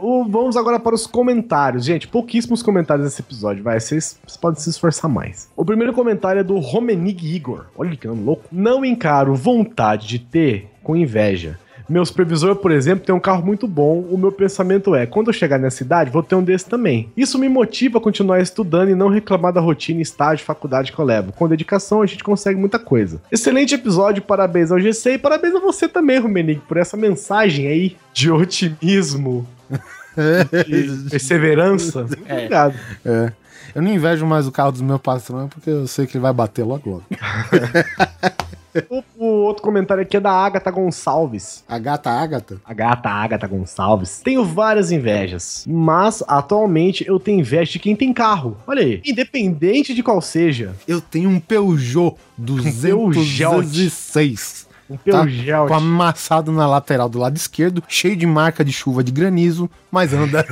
O- 0.00 0.24
vamos 0.28 0.56
agora 0.56 0.78
para 0.80 0.94
os 0.94 1.06
comentários. 1.06 1.41
Gente, 1.80 2.08
pouquíssimos 2.08 2.62
comentários 2.62 3.04
nesse 3.04 3.20
episódio, 3.20 3.62
vai. 3.62 3.78
Vocês 3.78 4.18
podem 4.40 4.60
se 4.60 4.70
esforçar 4.70 5.10
mais. 5.10 5.50
O 5.56 5.64
primeiro 5.64 5.92
comentário 5.92 6.40
é 6.40 6.44
do 6.44 6.58
Romenig 6.58 7.34
Igor. 7.34 7.66
Olha 7.76 7.96
que 7.96 8.06
nome 8.06 8.22
louco. 8.22 8.44
Não 8.50 8.84
encaro 8.84 9.34
vontade 9.34 10.06
de 10.06 10.18
ter 10.18 10.70
com 10.82 10.96
inveja. 10.96 11.58
Meu 11.88 12.06
supervisor, 12.06 12.56
por 12.56 12.70
exemplo, 12.70 13.04
tem 13.04 13.14
um 13.14 13.20
carro 13.20 13.44
muito 13.44 13.66
bom. 13.66 14.00
O 14.10 14.16
meu 14.16 14.32
pensamento 14.32 14.94
é: 14.94 15.04
quando 15.06 15.26
eu 15.28 15.32
chegar 15.32 15.58
na 15.58 15.70
cidade, 15.70 16.10
vou 16.10 16.22
ter 16.22 16.34
um 16.34 16.42
desse 16.42 16.66
também. 16.66 17.10
Isso 17.16 17.38
me 17.38 17.48
motiva 17.48 17.98
a 17.98 18.00
continuar 18.00 18.40
estudando 18.40 18.90
e 18.90 18.94
não 18.94 19.08
reclamar 19.08 19.52
da 19.52 19.60
rotina, 19.60 20.00
estágio, 20.00 20.44
faculdade 20.44 20.92
que 20.92 20.98
eu 20.98 21.04
levo. 21.04 21.32
Com 21.32 21.48
dedicação, 21.48 22.02
a 22.02 22.06
gente 22.06 22.24
consegue 22.24 22.58
muita 22.58 22.78
coisa. 22.78 23.20
Excelente 23.30 23.74
episódio, 23.74 24.22
parabéns 24.22 24.70
ao 24.70 24.80
GC 24.80 25.12
e 25.12 25.18
parabéns 25.18 25.54
a 25.54 25.60
você 25.60 25.88
também, 25.88 26.18
Rumenig, 26.18 26.62
por 26.66 26.76
essa 26.76 26.96
mensagem 26.96 27.66
aí 27.66 27.96
de 28.12 28.30
otimismo, 28.30 29.46
de 30.16 31.10
perseverança. 31.10 32.00
Obrigado. 32.00 32.74
É. 33.04 33.32
Eu 33.74 33.80
não 33.80 33.90
invejo 33.92 34.26
mais 34.26 34.46
o 34.46 34.52
carro 34.52 34.72
dos 34.72 34.82
meus 34.82 35.00
patrões 35.00 35.48
porque 35.48 35.70
eu 35.70 35.86
sei 35.86 36.06
que 36.06 36.16
ele 36.16 36.22
vai 36.22 36.32
bater 36.32 36.62
logo 36.64 36.90
logo. 36.90 37.04
O, 38.88 39.02
o 39.18 39.26
outro 39.42 39.62
comentário 39.62 40.02
aqui 40.02 40.16
é 40.16 40.20
da 40.20 40.32
Agatha 40.32 40.70
Gonçalves. 40.70 41.62
A 41.68 41.78
gata 41.78 42.10
Agatha? 42.10 42.56
A 42.64 42.72
gata 42.72 43.08
Agatha 43.10 43.46
Gonçalves. 43.46 44.20
Tenho 44.24 44.44
várias 44.44 44.90
invejas, 44.90 45.64
mas 45.68 46.22
atualmente 46.26 47.06
eu 47.06 47.20
tenho 47.20 47.40
inveja 47.40 47.72
de 47.72 47.78
quem 47.78 47.94
tem 47.94 48.12
carro. 48.12 48.56
Olha 48.66 48.82
aí, 48.82 49.02
independente 49.04 49.94
de 49.94 50.02
qual 50.02 50.22
seja. 50.22 50.74
Eu 50.88 51.00
tenho 51.00 51.28
um 51.28 51.38
Peugeot 51.38 52.16
Peugeot. 52.38 53.12
206. 53.12 54.71
Um 54.92 55.10
Tá? 55.10 55.24
Peugeot. 55.24 55.68
Com 55.68 55.74
amassado 55.74 56.52
na 56.52 56.66
lateral 56.66 57.08
do 57.08 57.18
lado 57.18 57.36
esquerdo, 57.36 57.82
cheio 57.88 58.16
de 58.16 58.26
marca 58.26 58.64
de 58.64 58.72
chuva 58.72 59.02
de 59.02 59.10
granizo, 59.10 59.68
mas 59.90 60.12
anda. 60.12 60.44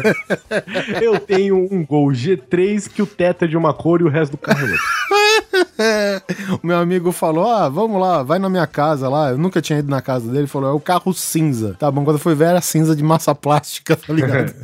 Eu 1.01 1.19
tenho 1.21 1.69
um 1.71 1.85
Gol 1.85 2.09
G3 2.09 2.89
que 2.89 3.03
o 3.03 3.07
teto 3.07 3.45
é 3.45 3.49
de 3.49 3.57
uma 3.57 3.73
cor 3.73 4.01
e 4.01 4.05
o 4.05 4.09
resto 4.09 4.33
do 4.33 4.39
carro 4.39 4.61
é 4.61 4.71
outro. 4.71 4.79
o 6.63 6.67
meu 6.67 6.79
amigo 6.79 7.13
falou: 7.13 7.49
Ah, 7.49 7.69
vamos 7.69 8.01
lá, 8.01 8.23
vai 8.23 8.39
na 8.39 8.49
minha 8.49 8.67
casa 8.67 9.09
lá. 9.09 9.31
Eu 9.31 9.39
nunca 9.39 9.61
tinha 9.63 9.79
ido 9.79 9.91
na 9.91 10.03
casa 10.03 10.27
dele. 10.27 10.41
Ele 10.41 10.47
falou: 10.47 10.71
É 10.71 10.73
o 10.73 10.81
carro 10.81 11.13
cinza. 11.15 11.75
Tá 11.79 11.91
bom, 11.91 12.05
quando 12.05 12.17
eu 12.17 12.21
fui 12.21 12.35
ver, 12.35 12.47
era 12.47 12.61
cinza 12.61 12.95
de 12.95 13.03
massa 13.03 13.35
plástica, 13.35 13.97
tá 13.97 14.13
ligado? 14.13 14.53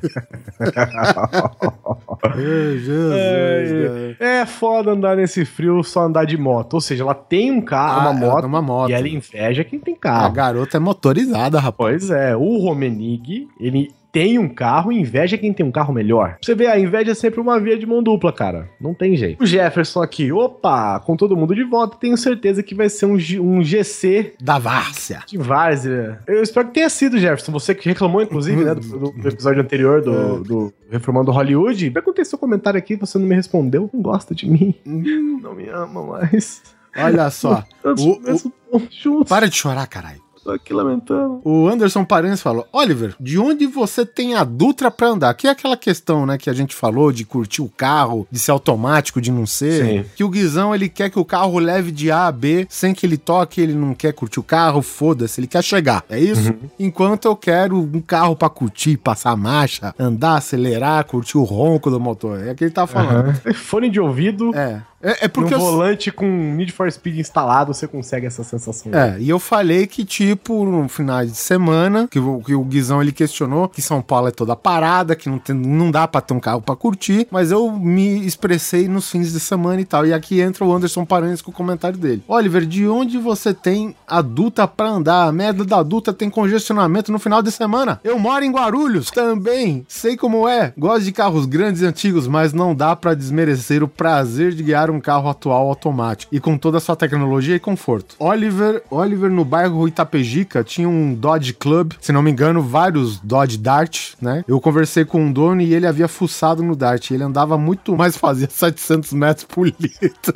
Jesus. 2.37 3.14
cara. 3.14 4.16
É 4.20 4.47
foda 4.47 4.93
andar 4.93 5.16
nesse 5.16 5.45
frio 5.45 5.83
só 5.83 6.03
andar 6.03 6.24
de 6.24 6.37
moto. 6.37 6.74
Ou 6.74 6.81
seja, 6.81 7.03
ela 7.03 7.14
tem 7.14 7.51
um 7.51 7.61
carro, 7.61 8.01
Ah, 8.01 8.11
uma 8.11 8.12
moto, 8.12 8.45
uma 8.45 8.62
moto. 8.62 8.91
e 8.91 8.95
ela 8.95 9.09
inveja 9.09 9.64
quem 9.64 9.79
tem 9.79 9.95
A 9.95 9.99
carro. 9.99 10.33
garota 10.33 10.77
é 10.77 10.81
motorizada, 10.81 11.59
rapaz. 11.61 11.77
Pois 12.07 12.11
é, 12.11 12.37
o 12.37 12.59
Romenig, 12.59 13.49
ele 13.61 13.91
tem 14.17 14.39
um 14.39 14.49
carro 14.49 14.91
e 14.91 14.99
inveja 14.99 15.37
quem 15.37 15.53
tem 15.53 15.67
um 15.67 15.71
carro 15.71 15.93
melhor. 15.93 16.39
Você 16.41 16.55
vê, 16.55 16.67
a 16.69 16.79
inveja 16.81 17.11
é 17.11 17.14
sempre 17.14 17.39
uma 17.39 17.61
via 17.61 17.77
de 17.77 17.85
mão 17.85 18.03
dupla, 18.03 18.33
cara. 18.33 18.67
Não 18.81 18.95
tem 18.95 19.14
jeito. 19.14 19.43
O 19.43 19.47
Jefferson 19.47 20.01
aqui, 20.01 20.33
opa, 20.33 20.99
com 21.01 21.14
todo 21.17 21.37
mundo 21.37 21.55
de 21.55 21.62
volta, 21.64 21.99
tenho 22.01 22.17
certeza 22.17 22.62
que 22.62 22.75
vai 22.75 22.89
ser 22.89 23.05
um, 23.05 23.19
G- 23.19 23.39
um 23.39 23.62
GC 23.62 24.33
Da 24.41 24.59
Várzea. 24.59 25.21
de 25.27 25.37
Várzea. 25.37 26.21
Eu 26.27 26.43
espero 26.43 26.69
que 26.69 26.73
tenha 26.75 26.89
sido, 26.89 27.19
Jefferson. 27.19 27.53
Você 27.53 27.75
que 27.75 27.87
reclamou, 27.91 28.23
inclusive, 28.23 28.64
né, 28.64 28.75
do, 28.75 29.11
do 29.11 29.29
episódio 29.29 29.61
anterior 29.62 30.01
do, 30.01 30.43
do 30.43 30.73
Reformando 30.91 31.31
Hollywood. 31.31 31.91
Perguntei 31.91 32.25
seu 32.25 32.39
comentário 32.39 32.79
aqui, 32.79 32.97
você 32.97 33.19
não 33.19 33.27
me 33.27 33.35
respondeu. 33.35 33.91
Não 33.93 34.01
gosta 34.01 34.35
de 34.35 34.49
mim. 34.49 34.75
Não 34.87 35.55
me 35.55 35.69
ama 35.69 36.03
mais. 36.03 36.62
Olha 36.97 37.29
só. 37.29 37.62
O- 37.85 38.19
mesmo 38.21 38.53
juntos. 38.91 39.29
Para 39.29 39.47
de 39.49 39.57
chorar, 39.57 39.87
caralho. 39.87 40.25
Tô 40.47 40.53
aqui 40.53 40.72
lamentando. 40.72 41.40
O 41.42 41.66
Anderson 41.66 42.05
Paranhos 42.05 42.40
falou: 42.40 42.68
Oliver, 42.72 43.16
de 43.18 43.36
onde 43.36 43.66
você 43.66 44.07
tem 44.07 44.36
a 44.36 44.44
Dutra 44.44 44.92
pra 44.92 45.09
andar? 45.09 45.34
Que 45.34 45.49
é 45.49 45.51
aquela 45.51 45.76
questão, 45.76 46.24
né, 46.24 46.38
que 46.38 46.49
a 46.49 46.53
gente 46.53 46.72
falou 46.72 47.11
de 47.11 47.24
curtir 47.24 47.62
o 47.62 47.68
carro, 47.68 48.28
de 48.30 48.38
ser 48.38 48.53
automático, 48.53 49.20
de 49.20 49.32
não 49.32 49.44
ser. 49.44 49.84
Sim. 49.84 50.05
Que 50.14 50.22
o 50.22 50.28
Guizão 50.28 50.72
ele 50.72 50.88
quer 50.88 51.11
que 51.11 51.18
o 51.18 51.24
carro 51.24 51.59
leve 51.59 51.90
de 51.90 52.12
A 52.12 52.28
a 52.28 52.32
B 52.32 52.64
sem 52.70 52.94
que 52.94 53.05
ele 53.05 53.16
toque, 53.16 53.61
ele 53.61 53.74
não 53.74 53.92
quer 53.92 54.12
curtir 54.12 54.38
o 54.38 54.42
carro, 54.44 54.82
foda-se, 54.82 55.40
ele 55.40 55.49
quer 55.49 55.64
chegar. 55.64 56.05
É 56.09 56.20
isso? 56.20 56.55
Enquanto 56.78 57.24
eu 57.26 57.34
quero 57.34 57.76
um 57.76 58.01
carro 58.01 58.36
pra 58.36 58.49
curtir, 58.49 58.97
passar 58.97 59.36
marcha, 59.36 59.92
andar, 59.99 60.36
acelerar, 60.36 61.05
curtir 61.07 61.38
o 61.38 61.42
ronco 61.42 61.90
do 61.90 61.99
motor. 61.99 62.40
É 62.40 62.53
o 62.53 62.55
que 62.55 62.62
ele 62.62 62.70
tá 62.70 62.86
falando. 62.86 63.34
Fone 63.53 63.90
de 63.90 63.99
ouvido. 63.99 64.55
É. 64.55 64.80
É, 65.03 65.26
é 65.26 65.28
porque 65.28 65.51
no 65.55 65.57
eu, 65.57 65.61
volante 65.61 66.11
com 66.11 66.26
Need 66.57 66.72
for 66.72 66.90
Speed 66.90 67.18
instalado, 67.18 67.72
você 67.74 67.86
consegue 67.86 68.26
essa 68.26 68.42
sensação. 68.42 68.92
É, 68.94 69.16
e 69.20 69.28
eu 69.28 69.38
falei 69.38 69.86
que, 69.86 70.05
tipo, 70.05 70.64
no 70.64 70.88
final 70.88 71.24
de 71.24 71.34
semana, 71.34 72.09
que, 72.11 72.18
o- 72.18 72.40
que 72.40 72.55
o 72.55 72.62
Guizão 72.64 73.01
ele 73.03 73.12
questionou 73.12 73.68
que 73.68 73.82
São 73.82 74.01
Paulo 74.01 74.28
é 74.28 74.30
toda 74.30 74.57
parada, 74.57 75.14
que 75.14 75.28
não, 75.28 75.38
tem, 75.38 75.55
não 75.55 75.90
dá 75.90 76.09
pra 76.09 76.20
ter 76.20 76.34
um 76.34 76.40
carro 76.40 76.61
pra 76.62 76.74
curtir, 76.76 77.26
mas 77.30 77.51
eu 77.51 77.70
me 77.70 78.26
expressei 78.26 78.88
nos 78.88 79.11
fins 79.11 79.32
de 79.32 79.40
semana 79.40 79.80
e 79.80 79.84
tal. 79.84 80.07
E 80.07 80.12
aqui 80.14 80.40
entra 80.40 80.64
o 80.64 80.72
Anderson 80.72 81.05
Paranhos 81.05 81.42
com 81.42 81.51
o 81.51 81.55
comentário 81.55 81.99
dele. 81.99 82.22
Oliver, 82.26 82.64
de 82.66 82.88
onde 82.88 83.18
você 83.18 83.53
tem 83.53 83.94
adulta 84.07 84.66
pra 84.66 84.88
andar? 84.88 85.24
A 85.28 85.32
merda 85.32 85.64
da 85.64 85.78
adulta 85.78 86.12
tem 86.12 86.30
congestionamento 86.30 87.12
no 87.12 87.18
final 87.18 87.42
de 87.42 87.51
semana. 87.53 88.01
Eu 88.03 88.18
moro 88.18 88.44
em 88.44 88.51
Guarulhos 88.51 89.11
também. 89.11 89.84
Sei 89.88 90.16
como 90.16 90.49
é. 90.49 90.72
Gosto 90.76 91.05
de 91.05 91.12
carros 91.12 91.47
grandes 91.47 91.82
e 91.82 91.86
antigos, 91.86 92.26
mas 92.26 92.53
não 92.53 92.74
dá 92.74 92.97
pra 92.97 93.14
desmerecer 93.14 93.82
o 93.82 93.88
prazer 93.88 94.53
de 94.53 94.62
guiar 94.62 94.86
um 94.91 95.01
carro 95.01 95.28
atual 95.28 95.68
automático 95.68 96.34
e 96.34 96.41
com 96.41 96.57
toda 96.57 96.78
a 96.78 96.80
sua 96.80 96.97
tecnologia 96.97 97.55
e 97.57 97.61
conforto. 97.61 98.16
Oliver, 98.18 98.82
Oliver 98.91 99.30
no 99.30 99.45
bairro 99.45 99.87
Itapejica 99.89 100.62
tinha 100.64 100.89
um 100.89 101.14
Dodge 101.14 101.53
Club, 101.55 101.93
se 102.01 102.12
não 102.12 102.22
me 102.22 102.30
engano, 102.30 102.62
vários 102.62 103.18
Dodge 103.20 103.59
Dart, 103.59 104.12
né? 104.20 104.45
Eu 104.47 104.61
conversei 104.61 105.05
com 105.05 105.20
um 105.20 105.32
dono 105.32 105.61
e 105.61 105.74
ele 105.74 105.87
havia 105.87 106.09
fuçado 106.09 106.62
no 106.62 106.74
Dart. 106.76 107.11
Ele 107.11 107.22
andava 107.22 107.57
muito 107.59 107.97
mais, 107.97 108.16
fazia 108.18 108.49
700 108.51 109.12
metros 109.12 109.45
por 109.47 109.66
litro. 109.66 110.34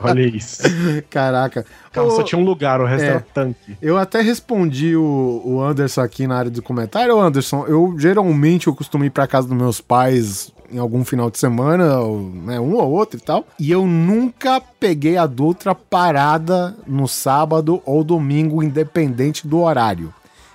Olha 0.00 0.22
isso. 0.22 0.62
Caraca. 1.10 1.64
O 1.88 1.90
carro 1.92 2.10
só 2.10 2.22
tinha 2.22 2.40
um 2.40 2.44
lugar, 2.44 2.80
o 2.80 2.86
resto 2.86 3.04
É. 3.04 3.08
era 3.08 3.26
tanque. 3.34 3.76
Eu 3.80 3.96
até 3.98 4.20
respondi 4.20 4.96
o, 4.96 5.42
o 5.44 5.62
Anderson 5.62 6.00
aqui 6.00 6.26
na 6.26 6.36
área 6.36 6.50
do 6.50 6.62
comentário. 6.62 7.14
Ô, 7.16 7.20
Anderson, 7.20 7.66
eu 7.66 7.94
geralmente 7.98 8.66
eu 8.66 8.74
costumo 8.74 9.04
ir 9.04 9.10
pra 9.10 9.26
casa 9.26 9.48
dos 9.48 9.56
meus 9.56 9.80
pais 9.80 10.52
em 10.70 10.78
algum 10.78 11.04
final 11.04 11.30
de 11.30 11.38
semana, 11.38 11.98
ou, 12.00 12.20
né, 12.20 12.58
um 12.60 12.74
ou 12.74 12.90
outro 12.90 13.18
e 13.18 13.22
tal. 13.22 13.46
E 13.58 13.70
eu 13.70 13.86
nunca 13.86 14.60
peguei 14.60 15.16
a 15.16 15.26
Dutra 15.26 15.74
parada 15.74 16.76
no 16.86 17.06
sábado 17.06 17.82
ou 17.84 18.04
domingo, 18.04 18.62
independente 18.62 19.46
do 19.46 19.60
horário. 19.60 20.12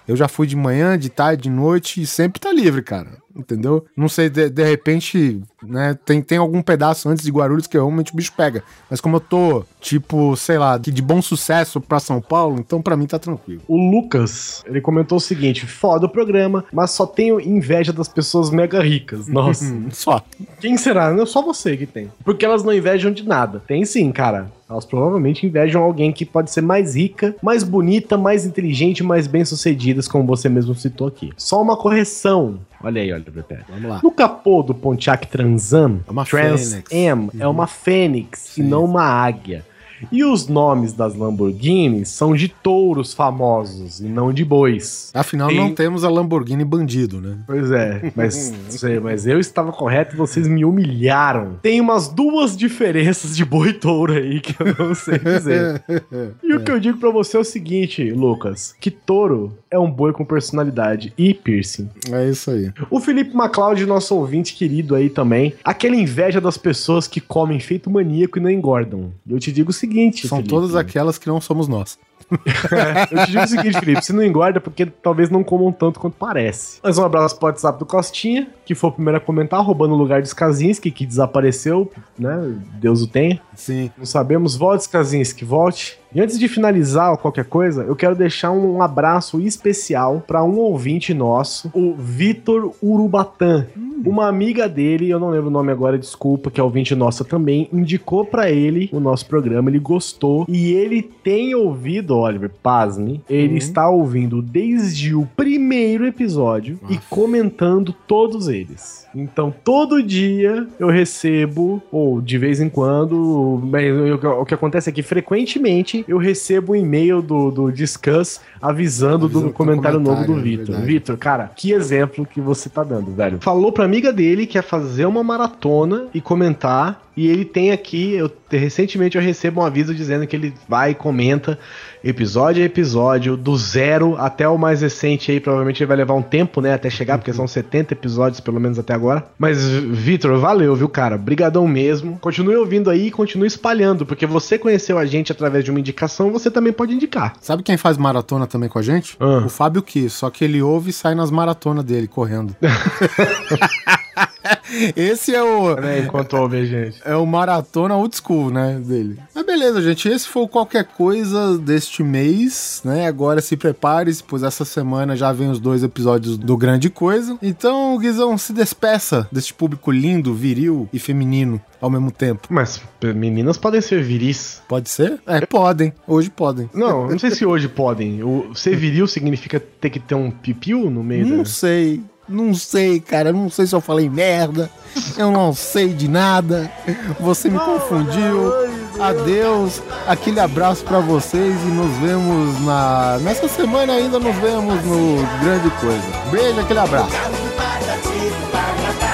Eu 0.08 0.16
já 0.16 0.28
fui 0.28 0.48
de 0.48 0.56
manhã, 0.56 0.98
de 0.98 1.08
tarde, 1.08 1.44
de 1.44 1.50
noite 1.52 2.02
e 2.02 2.08
sempre 2.08 2.40
tá 2.40 2.52
livre, 2.52 2.82
cara. 2.82 3.20
Entendeu? 3.36 3.86
Não 3.96 4.10
sei, 4.10 4.28
de, 4.28 4.50
de 4.50 4.64
repente, 4.64 5.40
né, 5.64 5.98
tem, 6.06 6.22
tem 6.22 6.38
algum 6.38 6.62
pedaço 6.62 7.10
antes 7.10 7.24
de 7.24 7.32
Guarulhos 7.32 7.68
que 7.68 7.78
realmente 7.78 8.14
o 8.14 8.16
bicho 8.16 8.34
pega. 8.36 8.64
Mas 8.90 9.02
como 9.02 9.18
eu 9.18 9.20
tô, 9.20 9.64
tipo, 9.80 10.36
sei 10.36 10.58
lá, 10.58 10.78
de 10.78 11.02
bom 11.02 11.22
sucesso 11.22 11.80
pra 11.82 12.00
São 12.00 12.22
Paulo, 12.22 12.58
então 12.60 12.82
pra 12.82 12.96
mim 12.96 13.06
tá 13.06 13.20
tranquilo. 13.20 13.62
O 13.68 13.78
Lucas, 13.78 14.64
ele 14.66 14.82
comentou 14.82 15.18
o 15.18 15.22
seguinte: 15.22 15.66
foda 15.66 16.06
o 16.06 16.10
programa, 16.10 16.66
mas 16.72 16.92
só 16.92 17.06
tenho 17.06 17.40
inveja 17.40 17.92
das 17.94 18.08
pessoas 18.08 18.50
mega 18.50 18.82
ricas. 18.82 19.28
Nossa. 19.28 19.66
Hum, 19.66 19.90
Só. 19.92 20.24
Quem 20.60 20.78
será? 20.78 21.12
Não 21.14 21.24
é 21.24 21.26
só 21.26 21.42
você 21.42 21.76
que 21.78 21.86
tem. 21.86 22.10
Porque 22.24 22.46
elas 22.46 22.64
não 22.64 22.74
invejam 22.74 23.12
de 23.12 23.28
nada. 23.28 23.62
Tem 23.68 23.86
sim, 23.86 24.12
cara. 24.12 24.52
Elas 24.70 24.86
provavelmente 24.86 25.48
invejam 25.48 25.82
alguém 25.82 26.12
que 26.12 26.24
pode 26.24 26.52
ser 26.52 26.62
mais 26.62 26.96
rica, 26.96 27.36
mais 27.42 27.64
bonita, 27.64 28.16
mais 28.16 28.46
inteligente, 28.46 29.04
mais 29.04 29.26
bem-sucedidas, 29.26 30.08
como 30.08 30.24
você 30.26 30.48
mesmo 30.48 30.76
citou 30.76 31.08
aqui. 31.08 31.34
Só 31.36 31.60
uma 31.60 31.76
correção. 31.76 32.60
Olha 32.84 33.02
aí, 33.02 33.12
olha. 33.12 33.26
Vamos 33.68 33.90
lá. 33.90 34.00
No 34.04 34.12
capô 34.12 34.62
do 34.62 34.76
Pontiac 34.76 35.26
Transam, 35.58 36.02
É 36.08 36.12
uma 36.12 36.26
Trans 36.26 36.72
fênix. 36.74 36.92
É 37.40 37.48
uma 37.48 37.68
fênix 37.68 38.58
e 38.58 38.64
não 38.64 38.86
uma 38.86 39.04
águia. 39.04 39.66
E 40.12 40.24
os 40.24 40.48
nomes 40.48 40.94
das 40.94 41.16
Lamborghinis 41.16 42.10
são 42.10 42.36
de 42.36 42.48
touros 42.50 43.14
famosos 43.14 44.00
e 44.00 44.04
não 44.06 44.32
de 44.34 44.44
bois. 44.46 45.12
Afinal, 45.14 45.48
Tem- 45.50 45.58
não 45.58 45.74
temos 45.74 46.04
a 46.04 46.10
Lamborghini 46.10 46.64
bandido, 46.66 47.20
né? 47.22 47.38
Pois 47.46 47.72
é, 47.72 48.12
mas, 48.16 48.54
sei, 48.70 49.00
mas 49.00 49.26
eu 49.28 49.40
estava 49.40 49.72
correto 49.72 50.16
e 50.16 50.18
vocês 50.18 50.48
me 50.48 50.64
humilharam. 50.66 51.58
Tem 51.62 51.80
umas 51.82 52.08
duas 52.08 52.56
diferenças 52.56 53.36
de 53.36 53.44
boi 53.46 53.70
e 53.70 53.74
touro 53.74 54.14
aí 54.14 54.40
que 54.40 54.56
eu 54.62 54.76
não 54.78 54.96
sei 54.96 55.20
dizer. 55.20 55.84
E 56.44 56.54
o 56.56 56.62
que 56.64 56.72
eu 56.72 56.80
digo 56.80 56.98
pra 56.98 57.10
você 57.12 57.38
é 57.38 57.40
o 57.40 57.44
seguinte, 57.44 58.12
Lucas, 58.12 58.74
que 58.80 58.90
touro 58.90 59.54
é 59.70 59.78
um 59.78 59.90
boi 59.90 60.12
com 60.12 60.26
personalidade 60.26 61.14
e 61.18 61.34
piercing. 61.34 61.90
É 62.12 62.28
isso 62.30 62.50
aí. 62.52 62.72
O 62.90 63.00
Felipe 63.00 63.36
MacLeod, 63.36 63.86
nosso 63.86 64.16
ouvinte 64.16 64.54
querido 64.56 64.96
aí 64.96 65.10
também, 65.10 65.54
aquela 65.64 65.96
inveja 65.96 66.42
das 66.42 66.58
pessoas 66.58 67.08
que 67.08 67.22
comem 67.22 67.60
feito 67.60 67.90
maníaco 67.90 68.38
e 68.38 68.42
não 68.42 68.50
engordam. 68.50 69.12
Eu 69.30 69.40
te 69.40 69.52
digo 69.52 69.70
o 69.70 69.74
seguinte, 69.74 69.89
São 70.28 70.38
Felipe. 70.38 70.50
todas 70.50 70.76
aquelas 70.76 71.18
que 71.18 71.28
não 71.28 71.42
somos 71.42 71.68
nós. 71.68 71.98
Eu 73.12 73.26
te 73.26 73.32
digo 73.32 73.44
o 73.44 73.48
seguinte, 73.48 73.80
Felipe, 73.80 74.04
você 74.04 74.14
não 74.14 74.24
engorda 74.24 74.60
porque 74.60 74.86
talvez 74.86 75.30
não 75.30 75.44
comam 75.44 75.72
tanto 75.72 76.00
quanto 76.00 76.16
parece. 76.16 76.80
Mas 76.84 76.98
um 76.98 77.04
abraço 77.04 77.38
pro 77.38 77.48
WhatsApp 77.48 77.80
do 77.80 77.86
Costinha, 77.86 78.48
que 78.66 78.76
foi 78.76 78.90
o 78.90 78.94
primeiro 78.94 79.18
a 79.18 79.22
comentar, 79.22 79.64
roubando 79.64 79.94
o 79.94 79.98
lugar 79.98 80.22
de 80.22 80.28
Skazinski, 80.28 80.92
que 80.92 81.06
desapareceu, 81.06 81.92
né? 82.18 82.56
Deus 82.80 83.02
o 83.02 83.08
tenha. 83.08 83.42
Sim. 83.56 83.92
Não 83.98 84.06
sabemos. 84.06 84.56
Volte, 84.56 84.82
Skazinski, 84.82 85.44
volte. 85.44 86.00
E 86.14 86.20
antes 86.20 86.40
de 86.40 86.48
finalizar 86.48 87.16
qualquer 87.18 87.46
coisa, 87.46 87.84
eu 87.84 87.96
quero 87.96 88.16
deixar 88.16 88.52
um 88.52 88.82
abraço 88.82 89.40
especial 89.40 90.24
para 90.26 90.44
um 90.44 90.58
ouvinte 90.58 91.14
nosso, 91.14 91.70
o 91.74 91.94
Vitor 91.94 92.74
Urubatã. 92.82 93.68
Uma 94.04 94.28
amiga 94.28 94.68
dele, 94.68 95.10
eu 95.10 95.20
não 95.20 95.30
lembro 95.30 95.50
o 95.50 95.52
nome 95.52 95.72
agora, 95.72 96.00
desculpa, 96.00 96.50
que 96.50 96.60
é 96.60 96.64
ouvinte 96.64 96.96
nossa 96.96 97.24
também, 97.24 97.70
indicou 97.72 98.26
para 98.26 98.50
ele 98.50 98.90
o 98.92 99.00
nosso 99.00 99.28
programa, 99.28 99.70
ele 99.70 99.78
gostou 99.78 100.46
e 100.48 100.72
ele 100.74 101.04
tem 101.04 101.54
ouvido, 101.54 102.09
Oliver, 102.18 102.50
pasme, 102.62 103.22
ele 103.30 103.58
está 103.58 103.90
ouvindo 103.90 104.42
desde 104.42 105.14
o 105.16 105.26
primeiro 105.36 106.06
episódio 106.06 106.80
e 106.90 106.98
comentando 107.10 107.94
todos 108.08 108.48
eles. 108.48 109.08
Então, 109.16 109.54
todo 109.64 110.04
dia 110.04 110.68
eu 110.80 110.88
recebo, 110.88 111.82
ou 111.92 112.22
de 112.22 112.38
vez 112.38 112.62
em 112.62 112.70
quando, 112.70 113.60
mas 113.64 113.92
o 114.24 114.46
que 114.46 114.54
acontece 114.54 114.90
é 114.90 114.94
que 114.94 115.02
frequentemente 115.02 116.06
eu 116.08 116.18
recebo 116.18 116.74
um 116.74 116.76
e-mail 116.76 117.22
do, 117.22 117.50
do 117.50 117.72
Discuss 117.72 118.40
avisando, 118.62 119.28
do 119.28 119.42
tem 119.44 119.52
comentário 119.52 120.00
novo 120.00 120.22
do 120.22 120.28
comentário, 120.28 120.40
é 120.40 120.58
Vitor. 120.58 120.66
verdade. 120.68 120.94
Vitor, 120.94 121.18
cara, 121.18 121.52
que 121.56 121.72
exemplo 121.72 122.26
que 122.26 122.40
você 122.40 122.70
tá 122.70 122.84
dando, 122.84 123.12
velho. 123.12 123.40
Falou 123.42 123.72
pra 123.72 123.86
amiga 123.86 124.14
dele 124.14 124.46
que 124.46 124.58
ia 124.58 124.64
fazer 124.64 125.06
uma 125.06 125.24
maratona 125.24 126.06
e 126.14 126.22
comentar. 126.22 127.09
E 127.20 127.28
ele 127.28 127.44
tem 127.44 127.74
aqui, 127.74 128.14
eu 128.14 128.32
recentemente 128.50 129.18
eu 129.18 129.22
recebo 129.22 129.60
um 129.60 129.66
aviso 129.66 129.94
dizendo 129.94 130.26
que 130.26 130.34
ele 130.34 130.54
vai 130.70 130.92
e 130.92 130.96
comenta 130.96 131.60
episódio 132.02 132.64
a 132.64 132.66
episódio, 132.66 133.36
do 133.36 133.58
zero 133.58 134.16
até 134.18 134.48
o 134.48 134.58
mais 134.58 134.80
recente 134.80 135.30
aí. 135.30 135.38
Provavelmente 135.42 135.84
ele 135.84 135.88
vai 135.90 135.98
levar 135.98 136.14
um 136.14 136.22
tempo, 136.22 136.62
né, 136.62 136.74
até 136.74 136.90
chegar, 136.90 137.18
porque 137.18 137.34
são 137.34 137.44
70 137.46 137.94
episódios, 137.94 138.40
pelo 138.40 138.58
menos 138.58 138.80
até 138.80 138.94
agora. 138.94 139.28
Mas, 139.38 139.68
Vitor, 139.68 140.40
valeu, 140.40 140.74
viu, 140.78 140.88
cara? 140.88 141.18
Brigadão 141.18 141.68
mesmo. 141.68 142.18
Continue 142.20 142.56
ouvindo 142.56 142.90
aí 142.90 143.08
e 143.08 143.12
continue 143.12 143.48
espalhando, 143.48 144.06
porque 144.06 144.26
você 144.26 144.58
conheceu 144.58 144.98
a 144.98 145.06
gente 145.06 145.34
através 145.34 145.66
de 145.66 145.72
uma 145.72 145.80
indicação, 145.82 146.32
você 146.32 146.50
também 146.50 146.72
pode 146.72 146.94
indicar. 146.94 147.34
Sabe 147.42 147.64
quem 147.64 147.76
faz 147.76 147.98
maratona 147.98 148.48
também 148.48 148.70
com 148.70 148.80
a 148.80 148.82
gente? 148.82 149.18
Ah. 149.20 149.44
O 149.46 149.50
Fábio 149.50 149.84
Ki, 149.84 150.10
só 150.10 150.30
que 150.30 150.46
ele 150.46 150.62
ouve 150.62 150.92
e 150.92 150.94
sai 150.94 151.16
nas 151.16 151.30
maratonas 151.30 151.84
dele, 151.84 152.08
correndo. 152.08 152.56
Esse 154.96 155.34
é 155.36 155.44
o. 155.44 155.76
Né, 155.76 156.00
enquanto 156.00 156.34
ouve 156.34 156.66
gente. 156.66 157.00
É 157.04 157.16
o 157.16 157.26
maratona 157.26 157.96
old 157.96 158.16
school, 158.16 158.50
né, 158.50 158.80
dele. 158.84 159.18
Mas 159.34 159.46
beleza, 159.46 159.82
gente, 159.82 160.08
esse 160.08 160.28
foi 160.28 160.48
qualquer 160.48 160.86
coisa 160.86 161.58
deste 161.58 162.04
mês, 162.04 162.82
né? 162.84 163.08
Agora 163.08 163.42
se 163.42 163.58
prepare, 163.58 164.10
pois 164.28 164.44
essa 164.44 164.66
semana 164.66 165.16
já 165.16 165.32
vem 165.32 165.50
os 165.50 165.60
dois 165.60 165.84
episódios 165.84 166.38
do 166.38 166.58
Grande 166.58 166.90
Coisa. 166.90 167.38
Então, 167.42 167.98
Guizão, 167.98 168.38
se 168.38 168.54
despeça 168.54 169.28
deste 169.32 169.54
público 169.54 169.92
lindo, 169.92 170.34
viril 170.34 170.88
e 170.94 171.00
feminino 171.00 171.62
ao 171.82 171.90
mesmo 171.90 172.12
tempo. 172.12 172.48
Mas 172.50 172.82
meninas 173.16 173.58
podem 173.58 173.82
ser 173.82 174.04
viris. 174.04 174.62
Pode 174.68 174.90
ser? 174.90 175.20
É, 175.26 175.46
podem. 175.46 175.94
Hoje 176.08 176.30
podem. 176.30 176.70
Não, 176.74 177.08
não 177.10 177.20
sei 177.20 177.32
se 177.32 177.46
hoje 177.46 177.68
podem. 177.68 178.24
O 178.24 178.54
ser 178.54 178.76
viril 178.76 179.08
significa 179.08 179.60
ter 179.60 179.90
que 179.90 180.00
ter 180.00 180.16
um 180.16 180.30
pipiu 180.32 180.90
no 180.90 181.04
meio 181.04 181.26
Não 181.26 181.40
da... 181.40 181.46
sei. 181.46 182.02
Não 182.30 182.54
sei, 182.54 183.00
cara. 183.00 183.34
Não 183.34 183.50
sei 183.50 183.66
se 183.66 183.74
eu 183.74 183.82
falei 183.82 184.10
merda. 184.10 184.70
Eu 185.18 185.32
não 185.32 185.54
sei 185.54 185.90
de 185.90 186.08
nada. 186.08 186.72
Você 187.20 187.50
me 187.50 187.60
confundiu. 187.60 188.54
Adeus. 189.00 189.82
Aquele 190.08 190.40
abraço 190.40 190.84
para 190.84 191.00
vocês 191.00 191.56
e 191.64 191.68
nos 191.68 191.92
vemos 191.98 192.62
na 192.66 193.18
nessa 193.22 193.48
semana 193.48 193.94
ainda 193.94 194.20
nos 194.20 194.36
vemos 194.36 194.84
no 194.86 195.18
grande 195.42 195.70
coisa. 195.80 196.04
Beijo, 196.32 196.60
aquele 196.60 196.80
abraço. 196.80 197.16
Patati, 197.58 198.32
patata. 198.48 199.10